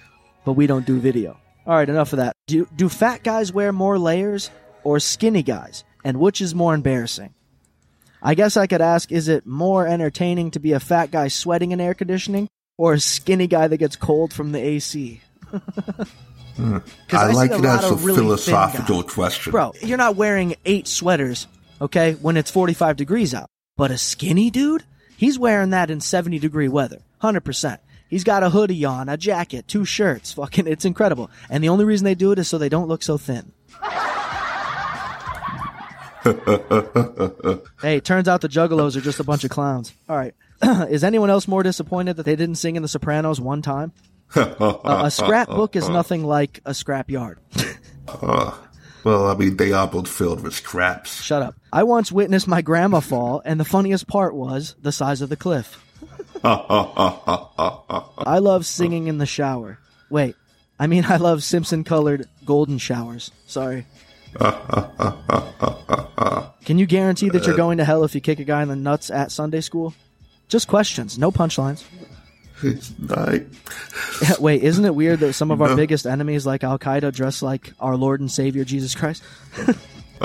but 0.45 0.53
we 0.53 0.65
don't 0.67 0.85
do 0.85 0.99
video. 0.99 1.37
All 1.67 1.75
right, 1.75 1.87
enough 1.87 2.13
of 2.13 2.17
that. 2.17 2.33
Do 2.47 2.67
do 2.75 2.89
fat 2.89 3.23
guys 3.23 3.53
wear 3.53 3.71
more 3.71 3.99
layers 3.99 4.49
or 4.83 4.99
skinny 4.99 5.43
guys, 5.43 5.83
and 6.03 6.19
which 6.19 6.41
is 6.41 6.55
more 6.55 6.73
embarrassing? 6.73 7.33
I 8.23 8.33
guess 8.33 8.57
I 8.57 8.65
could 8.65 8.81
ask: 8.81 9.11
Is 9.11 9.27
it 9.27 9.45
more 9.45 9.85
entertaining 9.85 10.51
to 10.51 10.59
be 10.59 10.73
a 10.73 10.79
fat 10.79 11.11
guy 11.11 11.27
sweating 11.27 11.71
in 11.71 11.79
air 11.79 11.93
conditioning, 11.93 12.47
or 12.77 12.93
a 12.93 12.99
skinny 12.99 13.45
guy 13.45 13.67
that 13.67 13.77
gets 13.77 13.95
cold 13.95 14.33
from 14.33 14.51
the 14.51 14.59
AC? 14.59 15.21
Hmm. 16.55 16.77
'Cause 17.07 17.21
I, 17.21 17.29
see 17.29 17.35
like 17.35 17.51
it 17.51 17.63
as 17.63 17.85
a 17.89 17.95
really 17.95 18.17
philosophical 18.17 19.03
question. 19.03 19.51
Bro, 19.51 19.73
you're 19.83 19.97
not 19.97 20.15
wearing 20.15 20.55
eight 20.65 20.87
sweaters, 20.87 21.47
okay, 21.79 22.13
when 22.15 22.35
it's 22.35 22.51
45 22.51 22.97
degrees 22.97 23.33
out. 23.33 23.49
But 23.79 23.91
a 23.91 23.97
skinny 23.97 24.49
dude, 24.49 24.83
he's 25.15 25.39
wearing 25.39 25.69
that 25.69 25.89
in 25.89 26.01
70 26.01 26.37
degree 26.39 26.67
weather. 26.67 26.99
100%. 27.23 27.77
He's 28.09 28.25
got 28.25 28.43
a 28.43 28.49
hoodie 28.49 28.83
on, 28.83 29.07
a 29.07 29.15
jacket, 29.15 29.69
two 29.69 29.85
shirts. 29.85 30.33
Fucking, 30.33 30.67
it's 30.67 30.83
incredible. 30.83 31.31
And 31.49 31.63
the 31.63 31.69
only 31.69 31.85
reason 31.85 32.03
they 32.03 32.13
do 32.13 32.33
it 32.33 32.39
is 32.39 32.49
so 32.49 32.57
they 32.57 32.67
don't 32.67 32.89
look 32.89 33.03
so 33.03 33.17
thin. 33.17 33.53
hey, 37.81 38.01
turns 38.01 38.27
out 38.27 38.41
the 38.41 38.49
juggalos 38.49 38.97
are 38.97 39.01
just 39.01 39.21
a 39.21 39.23
bunch 39.23 39.45
of 39.45 39.49
clowns. 39.49 39.93
All 40.09 40.17
right. 40.17 40.35
is 40.89 41.05
anyone 41.05 41.29
else 41.29 41.47
more 41.47 41.63
disappointed 41.63 42.17
that 42.17 42.23
they 42.23 42.35
didn't 42.35 42.55
sing 42.55 42.75
in 42.75 42.81
The 42.81 42.89
Sopranos 42.89 43.39
one 43.39 43.61
time? 43.61 43.93
Uh, 44.35 45.03
a 45.05 45.09
scrapbook 45.09 45.77
is 45.77 45.87
nothing 45.87 46.25
like 46.25 46.59
a 46.65 46.73
scrap 46.73 47.09
yard. 47.09 47.39
Well, 49.03 49.27
I 49.27 49.35
mean, 49.35 49.57
they 49.57 49.71
are 49.71 49.87
both 49.87 50.07
filled 50.07 50.41
with 50.43 50.53
scraps. 50.53 51.21
Shut 51.21 51.41
up. 51.41 51.55
I 51.71 51.83
once 51.83 52.11
witnessed 52.11 52.47
my 52.47 52.61
grandma 52.61 52.99
fall, 52.99 53.41
and 53.45 53.59
the 53.59 53.65
funniest 53.65 54.07
part 54.07 54.35
was 54.35 54.75
the 54.81 54.91
size 54.91 55.21
of 55.21 55.29
the 55.29 55.37
cliff. 55.37 55.83
I 56.43 58.39
love 58.39 58.65
singing 58.65 59.07
in 59.07 59.17
the 59.17 59.25
shower. 59.25 59.79
Wait, 60.09 60.35
I 60.79 60.87
mean, 60.87 61.05
I 61.05 61.17
love 61.17 61.43
Simpson 61.43 61.83
colored 61.83 62.27
golden 62.45 62.77
showers. 62.77 63.31
Sorry. 63.47 63.85
Can 66.65 66.77
you 66.77 66.85
guarantee 66.85 67.29
that 67.29 67.45
you're 67.45 67.55
uh, 67.55 67.57
going 67.57 67.79
to 67.79 67.85
hell 67.85 68.03
if 68.03 68.13
you 68.13 68.21
kick 68.21 68.39
a 68.39 68.43
guy 68.43 68.61
in 68.61 68.67
the 68.67 68.75
nuts 68.75 69.09
at 69.09 69.31
Sunday 69.31 69.61
school? 69.61 69.93
Just 70.47 70.67
questions, 70.67 71.17
no 71.17 71.31
punchlines. 71.31 71.83
Wait, 74.39 74.63
isn't 74.63 74.85
it 74.85 74.95
weird 74.95 75.19
that 75.19 75.33
some 75.33 75.51
of 75.51 75.61
our 75.61 75.69
No. 75.69 75.75
biggest 75.75 76.05
enemies, 76.05 76.45
like 76.45 76.63
Al 76.63 76.77
Qaeda, 76.79 77.13
dress 77.13 77.41
like 77.41 77.73
our 77.79 77.95
Lord 77.95 78.19
and 78.19 78.29
Savior 78.31 78.63
Jesus 78.65 78.95
Christ? 78.95 79.23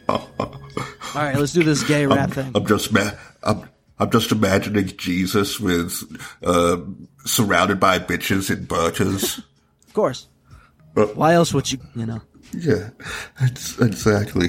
All 0.00 1.24
right, 1.24 1.36
let's 1.36 1.52
do 1.52 1.62
this 1.64 1.82
gay 1.82 2.06
rap 2.06 2.30
thing. 2.30 2.52
I'm 2.54 2.66
just 2.66 2.92
ma- 2.92 3.10
I'm, 3.42 3.68
I'm 3.98 4.10
just 4.10 4.30
imagining 4.30 4.86
Jesus 4.96 5.58
with 5.58 6.02
uh, 6.44 6.78
surrounded 7.24 7.80
by 7.80 7.98
bitches 7.98 8.50
in 8.50 8.66
burqas. 8.66 9.42
Of 9.88 9.94
course. 9.94 10.28
But, 10.94 11.16
Why 11.16 11.32
else 11.32 11.52
would 11.54 11.72
you, 11.72 11.78
you 11.96 12.04
know? 12.06 12.20
yeah, 12.52 12.90
it's, 13.40 13.78
exactly. 13.80 14.48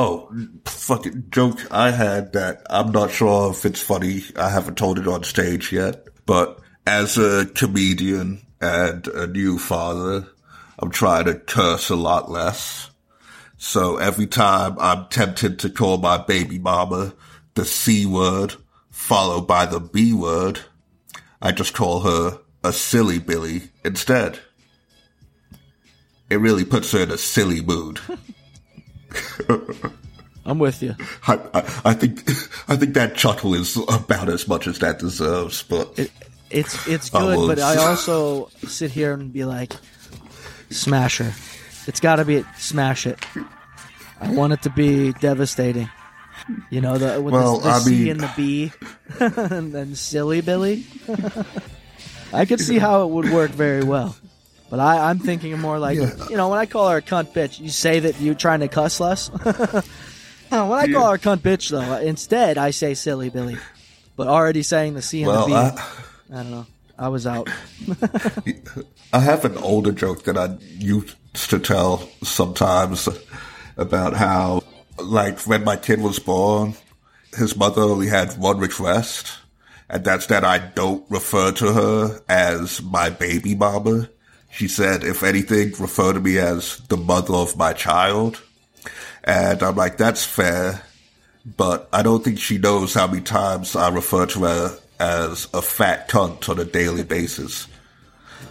Oh, 0.00 0.32
fucking 0.64 1.24
joke 1.30 1.58
I 1.72 1.90
had 1.90 2.34
that 2.34 2.62
I'm 2.70 2.92
not 2.92 3.10
sure 3.10 3.50
if 3.50 3.66
it's 3.66 3.82
funny. 3.82 4.22
I 4.36 4.48
haven't 4.48 4.78
told 4.78 4.96
it 5.00 5.08
on 5.08 5.24
stage 5.24 5.72
yet, 5.72 6.06
but 6.24 6.60
as 6.86 7.18
a 7.18 7.46
comedian 7.46 8.46
and 8.60 9.08
a 9.08 9.26
new 9.26 9.58
father, 9.58 10.28
I'm 10.78 10.92
trying 10.92 11.24
to 11.24 11.34
curse 11.34 11.90
a 11.90 11.96
lot 11.96 12.30
less. 12.30 12.90
So 13.56 13.96
every 13.96 14.28
time 14.28 14.76
I'm 14.78 15.08
tempted 15.08 15.58
to 15.58 15.68
call 15.68 15.98
my 15.98 16.16
baby 16.16 16.60
mama 16.60 17.12
the 17.54 17.64
C 17.64 18.06
word 18.06 18.54
followed 18.92 19.48
by 19.48 19.66
the 19.66 19.80
B 19.80 20.12
word, 20.12 20.60
I 21.42 21.50
just 21.50 21.74
call 21.74 22.02
her 22.02 22.38
a 22.62 22.72
silly 22.72 23.18
Billy 23.18 23.62
instead. 23.84 24.38
It 26.30 26.36
really 26.36 26.64
puts 26.64 26.92
her 26.92 27.00
in 27.00 27.10
a 27.10 27.18
silly 27.18 27.60
mood. 27.60 27.98
I'm 30.44 30.58
with 30.58 30.82
you. 30.82 30.94
I, 31.26 31.34
I, 31.54 31.80
I 31.90 31.94
think 31.94 32.20
I 32.68 32.76
think 32.76 32.94
that 32.94 33.14
chuckle 33.16 33.54
is 33.54 33.76
about 33.88 34.28
as 34.28 34.48
much 34.48 34.66
as 34.66 34.78
that 34.78 34.98
deserves, 34.98 35.62
but 35.62 35.98
It's 36.50 36.86
it's 36.88 37.14
I 37.14 37.20
good, 37.20 37.48
but 37.48 37.58
I 37.60 37.76
also 37.76 38.48
sit 38.66 38.90
here 38.90 39.12
and 39.12 39.32
be 39.32 39.44
like, 39.44 39.72
smash 40.70 41.18
her. 41.18 41.32
It's 41.86 42.00
got 42.00 42.16
to 42.16 42.24
be 42.24 42.44
smash 42.56 43.06
it. 43.06 43.18
I 44.20 44.30
want 44.32 44.52
it 44.54 44.62
to 44.62 44.70
be 44.70 45.12
devastating. 45.14 45.90
You 46.70 46.80
know 46.80 46.96
the 46.96 47.20
with 47.20 47.34
Well, 47.34 47.58
the, 47.58 47.68
the 47.68 47.80
C 47.80 47.90
mean- 47.90 48.08
and 48.12 48.20
the 48.20 48.32
B, 48.36 48.72
and 49.20 49.72
then 49.72 49.94
silly 49.94 50.40
Billy. 50.40 50.86
I 52.32 52.44
could 52.46 52.60
see 52.60 52.78
how 52.78 53.02
it 53.04 53.10
would 53.10 53.30
work 53.32 53.50
very 53.50 53.82
well, 53.84 54.16
but 54.70 54.80
I, 54.80 55.10
I'm 55.10 55.18
thinking 55.18 55.58
more 55.58 55.78
like 55.78 55.96
Yeah. 55.98 56.14
you 56.30 56.36
know 56.36 56.48
when 56.48 56.58
I 56.58 56.66
call 56.66 56.88
her 56.88 56.98
a 56.98 57.02
cunt 57.02 57.32
bitch, 57.32 57.60
you 57.60 57.68
say 57.70 58.00
that 58.00 58.20
you're 58.20 58.34
trying 58.34 58.60
to 58.60 58.68
cuss 58.68 59.00
less. 59.00 59.30
No, 60.50 60.66
when 60.68 60.78
I 60.78 60.90
call 60.90 61.10
her 61.10 61.16
a 61.16 61.18
cunt 61.18 61.40
bitch 61.40 61.68
though, 61.68 61.98
instead 61.98 62.56
I 62.56 62.70
say 62.70 62.94
silly 62.94 63.28
Billy, 63.28 63.58
but 64.16 64.28
already 64.28 64.62
saying 64.62 64.94
the 64.94 65.02
C 65.02 65.22
and 65.22 65.28
well, 65.28 65.42
the 65.42 65.48
B. 65.48 65.54
I, 65.54 66.38
I 66.40 66.42
don't 66.42 66.50
know. 66.50 66.66
I 66.98 67.08
was 67.08 67.26
out. 67.26 67.50
I 69.12 69.20
have 69.20 69.44
an 69.44 69.58
older 69.58 69.92
joke 69.92 70.24
that 70.24 70.38
I 70.38 70.56
used 70.78 71.16
to 71.50 71.58
tell 71.58 71.98
sometimes 72.22 73.08
about 73.76 74.14
how, 74.14 74.62
like, 74.98 75.38
when 75.46 75.64
my 75.64 75.76
kid 75.76 76.00
was 76.00 76.18
born, 76.18 76.74
his 77.36 77.54
mother 77.54 77.82
only 77.82 78.08
had 78.08 78.32
one 78.38 78.58
request, 78.58 79.38
and 79.88 80.02
that's 80.04 80.26
that 80.26 80.44
I 80.44 80.58
don't 80.58 81.04
refer 81.10 81.52
to 81.52 81.72
her 81.72 82.20
as 82.28 82.82
my 82.82 83.10
baby 83.10 83.54
mama. 83.54 84.08
She 84.50 84.68
said, 84.68 85.04
if 85.04 85.22
anything, 85.22 85.72
refer 85.78 86.12
to 86.12 86.20
me 86.20 86.38
as 86.38 86.78
the 86.88 86.96
mother 86.96 87.34
of 87.34 87.56
my 87.56 87.72
child. 87.72 88.42
And 89.24 89.62
I'm 89.62 89.76
like, 89.76 89.98
that's 89.98 90.24
fair. 90.24 90.82
but 91.56 91.88
I 91.92 92.02
don't 92.02 92.22
think 92.24 92.38
she 92.38 92.58
knows 92.58 92.94
how 92.94 93.06
many 93.06 93.22
times 93.22 93.76
I 93.76 93.88
refer 93.90 94.26
to 94.26 94.40
her 94.40 94.78
as 95.00 95.48
a 95.54 95.62
fat 95.62 96.08
cunt 96.08 96.48
on 96.48 96.58
a 96.58 96.64
daily 96.64 97.04
basis. 97.04 97.68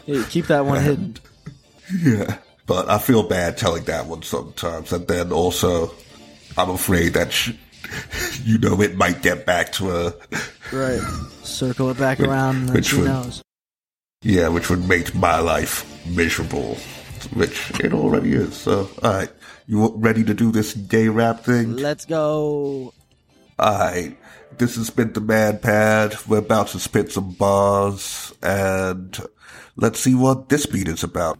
Hey, 0.06 0.24
keep 0.30 0.48
that 0.48 0.66
one 0.66 0.82
hidden. 0.82 1.18
Yeah, 2.04 2.38
but 2.66 2.90
I 2.90 2.98
feel 3.00 3.24
bad 3.24 3.58
telling 3.58 3.84
that 3.86 4.06
one 4.08 4.22
sometimes, 4.22 4.92
and 4.94 5.08
then 5.08 5.32
also 5.32 5.92
I'm 6.58 6.70
afraid 6.70 7.14
that 7.14 7.32
sh 7.32 7.52
you 8.44 8.58
know 8.58 8.82
it 8.82 8.96
might 8.98 9.22
get 9.22 9.46
back 9.46 9.72
to 9.74 9.88
her. 9.88 10.14
Right. 10.74 11.02
Circle 11.44 11.92
it 11.92 11.98
back 11.98 12.20
around, 12.20 12.56
and 12.58 12.68
then 12.70 12.76
Which 12.76 12.88
she 12.88 13.02
knows. 13.02 13.42
Yeah, 14.28 14.50
which 14.50 14.70
would 14.70 14.90
make 14.90 15.16
my 15.16 15.40
life 15.40 15.86
miserable, 16.06 16.76
which 17.32 17.72
it 17.80 17.94
already 17.94 18.34
is. 18.34 18.58
So, 18.58 18.90
all 19.02 19.14
right, 19.14 19.32
you 19.68 19.88
ready 19.96 20.26
to 20.26 20.34
do 20.34 20.52
this 20.52 20.74
gay 20.74 21.08
rap 21.08 21.46
thing? 21.46 21.78
Let's 21.78 22.04
go. 22.04 22.94
Alright, 23.58 24.18
this 24.58 24.76
has 24.76 24.90
been 24.90 25.14
the 25.14 25.22
Man 25.22 25.60
Pad. 25.60 26.18
We're 26.28 26.40
about 26.40 26.68
to 26.70 26.80
spit 26.80 27.14
some 27.14 27.32
bars, 27.32 28.34
and 28.44 29.18
let's 29.78 30.02
see 30.02 30.14
what 30.14 30.50
this 30.50 30.66
beat 30.66 30.90
is 30.90 31.04
about. 31.06 31.40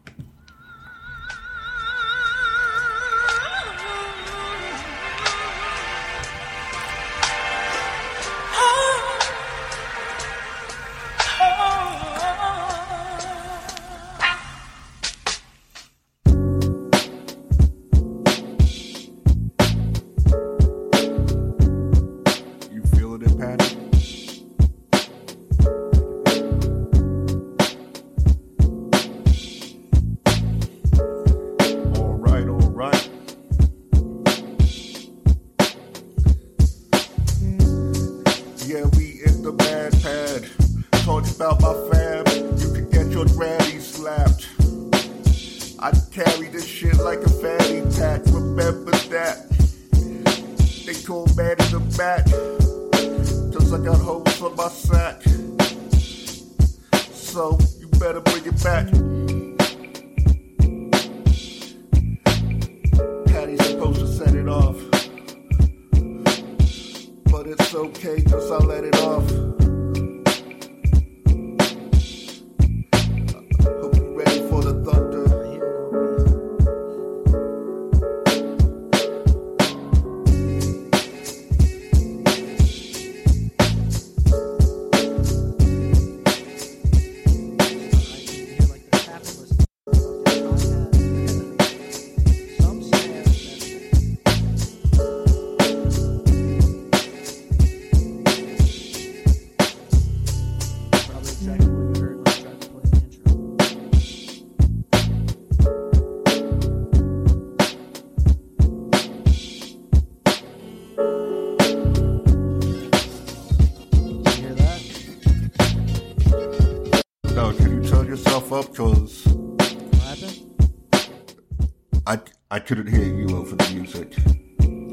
Couldn't 122.68 122.88
hear 122.88 123.06
you 123.06 123.30
over 123.38 123.56
the 123.56 123.74
music. 123.74 124.14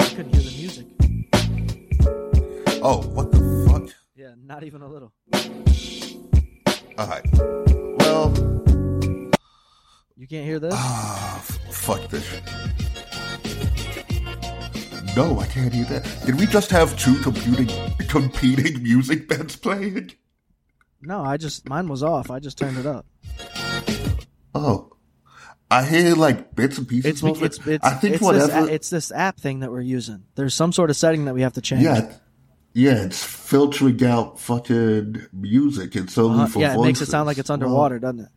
I 0.01 0.15
couldn't 0.15 0.33
hear 0.33 0.43
the 0.43 0.57
music. 0.57 0.87
Oh, 2.83 3.03
what 3.13 3.33
the 3.33 3.67
fuck? 3.69 3.91
Yeah, 4.15 4.35
not 4.45 4.63
even 4.63 4.83
a 4.83 4.89
little. 4.89 5.13
Alright. 6.97 7.27
Well, 7.99 8.33
You 10.17 10.29
can't 10.29 10.45
hear 10.47 10.61
this? 10.61 10.73
ah, 10.77 11.37
f- 11.39 11.75
fuck 11.75 12.09
this. 12.11 12.25
No, 15.17 15.41
I 15.41 15.47
can't 15.47 15.73
hear 15.73 15.85
that. 15.87 16.07
Did 16.27 16.39
we 16.39 16.47
just 16.47 16.71
have 16.71 16.97
two 16.99 17.17
competing 17.23 17.69
competing 18.09 18.83
music 18.85 19.29
bands 19.29 19.57
playing? 19.57 20.13
No, 21.03 21.23
I 21.25 21.37
just 21.39 21.69
mine 21.69 21.89
was 21.89 22.03
off. 22.05 22.31
I 22.31 22.39
just 22.39 22.57
turned 22.57 22.79
it 22.79 22.87
up. 22.87 23.07
Oh, 24.55 24.91
I 25.75 25.85
hear 25.85 26.15
like 26.15 26.55
bits 26.55 26.79
and 26.79 26.87
pieces 26.89 27.11
It's 27.11 27.23
of 27.23 27.43
it. 27.43 27.59
it's, 27.67 27.85
I 27.85 27.95
think 27.95 28.15
it's 28.17 28.23
whatever. 28.23 28.47
this, 28.63 28.71
it's 28.71 28.91
this 28.91 29.13
app 29.13 29.39
thing 29.39 29.61
that 29.61 29.71
we're 29.71 29.81
using. 29.81 30.25
There's 30.35 30.55
some 30.55 30.73
sort 30.73 30.91
of 30.91 30.97
setting 30.97 31.25
that 31.27 31.35
we 31.35 31.43
have 31.43 31.55
to 31.55 31.61
change. 31.61 31.83
yeah, 31.83 32.13
yeah, 32.73 33.05
it's 33.05 33.23
filtering 33.25 34.03
out 34.05 34.39
fucking 34.41 35.27
music. 35.33 35.97
It's 35.97 36.17
only 36.19 36.45
Uh, 36.45 36.47
for 36.47 36.59
yeah, 36.61 36.75
it 36.75 36.81
makes 36.81 37.01
it 37.01 37.07
sound 37.07 37.27
like 37.27 37.39
it's 37.39 37.49
Well, 37.51 37.55
underwater, 37.55 37.99
doesn't 37.99 38.21
it? 38.21 38.29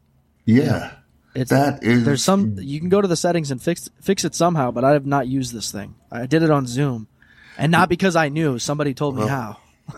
yeah, 0.46 0.92
It's 1.36 1.50
that 1.52 1.84
is 1.84 2.06
there's 2.06 2.24
some 2.24 2.56
you 2.60 2.80
can 2.80 2.90
go 2.90 3.02
to 3.02 3.08
the 3.08 3.16
settings 3.16 3.52
and 3.52 3.62
fix 3.62 3.90
fix 4.02 4.24
it 4.26 4.34
somehow, 4.36 4.72
but 4.72 4.84
I 4.84 4.92
have 4.94 5.06
not 5.06 5.28
used 5.28 5.54
this 5.54 5.72
thing. 5.72 5.96
I 6.12 6.26
did 6.26 6.42
it 6.44 6.50
on 6.50 6.66
Zoom, 6.68 7.08
and 7.58 7.72
not 7.72 7.90
because 7.90 8.16
I 8.16 8.30
knew. 8.30 8.58
Somebody 8.60 8.94
told 8.94 9.16
me 9.18 9.28
how. 9.28 9.58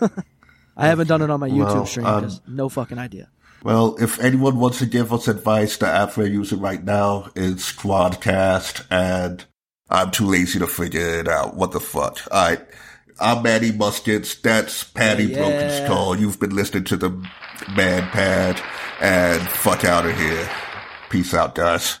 I 0.76 0.86
haven't 0.86 1.08
done 1.08 1.20
it 1.20 1.28
on 1.30 1.40
my 1.40 1.48
YouTube 1.48 1.64
Well, 1.74 1.86
stream 1.86 2.06
um, 2.06 2.20
because 2.22 2.40
no 2.48 2.68
fucking 2.68 2.98
idea. 2.98 3.28
Well, 3.62 3.96
if 4.00 4.18
anyone 4.20 4.58
wants 4.58 4.78
to 4.78 4.86
give 4.86 5.12
us 5.12 5.28
advice, 5.28 5.76
the 5.76 5.86
app 5.86 6.16
we're 6.16 6.26
using 6.26 6.60
right 6.60 6.82
now 6.82 7.30
is 7.34 7.56
Squadcast, 7.56 8.86
and 8.90 9.44
I'm 9.90 10.10
too 10.10 10.26
lazy 10.26 10.58
to 10.60 10.66
figure 10.66 11.18
it 11.20 11.28
out. 11.28 11.56
What 11.56 11.72
the 11.72 11.80
fuck? 11.80 12.18
Alright. 12.30 12.66
I'm 13.22 13.42
Manny 13.42 13.70
Muskets. 13.70 14.34
That's 14.36 14.82
Patty 14.82 15.24
Yeah. 15.24 15.36
Broken 15.38 15.84
Skull. 15.84 16.16
You've 16.18 16.40
been 16.40 16.56
listening 16.56 16.84
to 16.84 16.96
the 16.96 17.10
Man 17.76 18.08
Pad, 18.08 18.62
and 18.98 19.46
fuck 19.46 19.84
out 19.84 20.06
of 20.06 20.16
here. 20.16 20.48
Peace 21.10 21.34
out, 21.34 21.54
guys. 21.54 21.98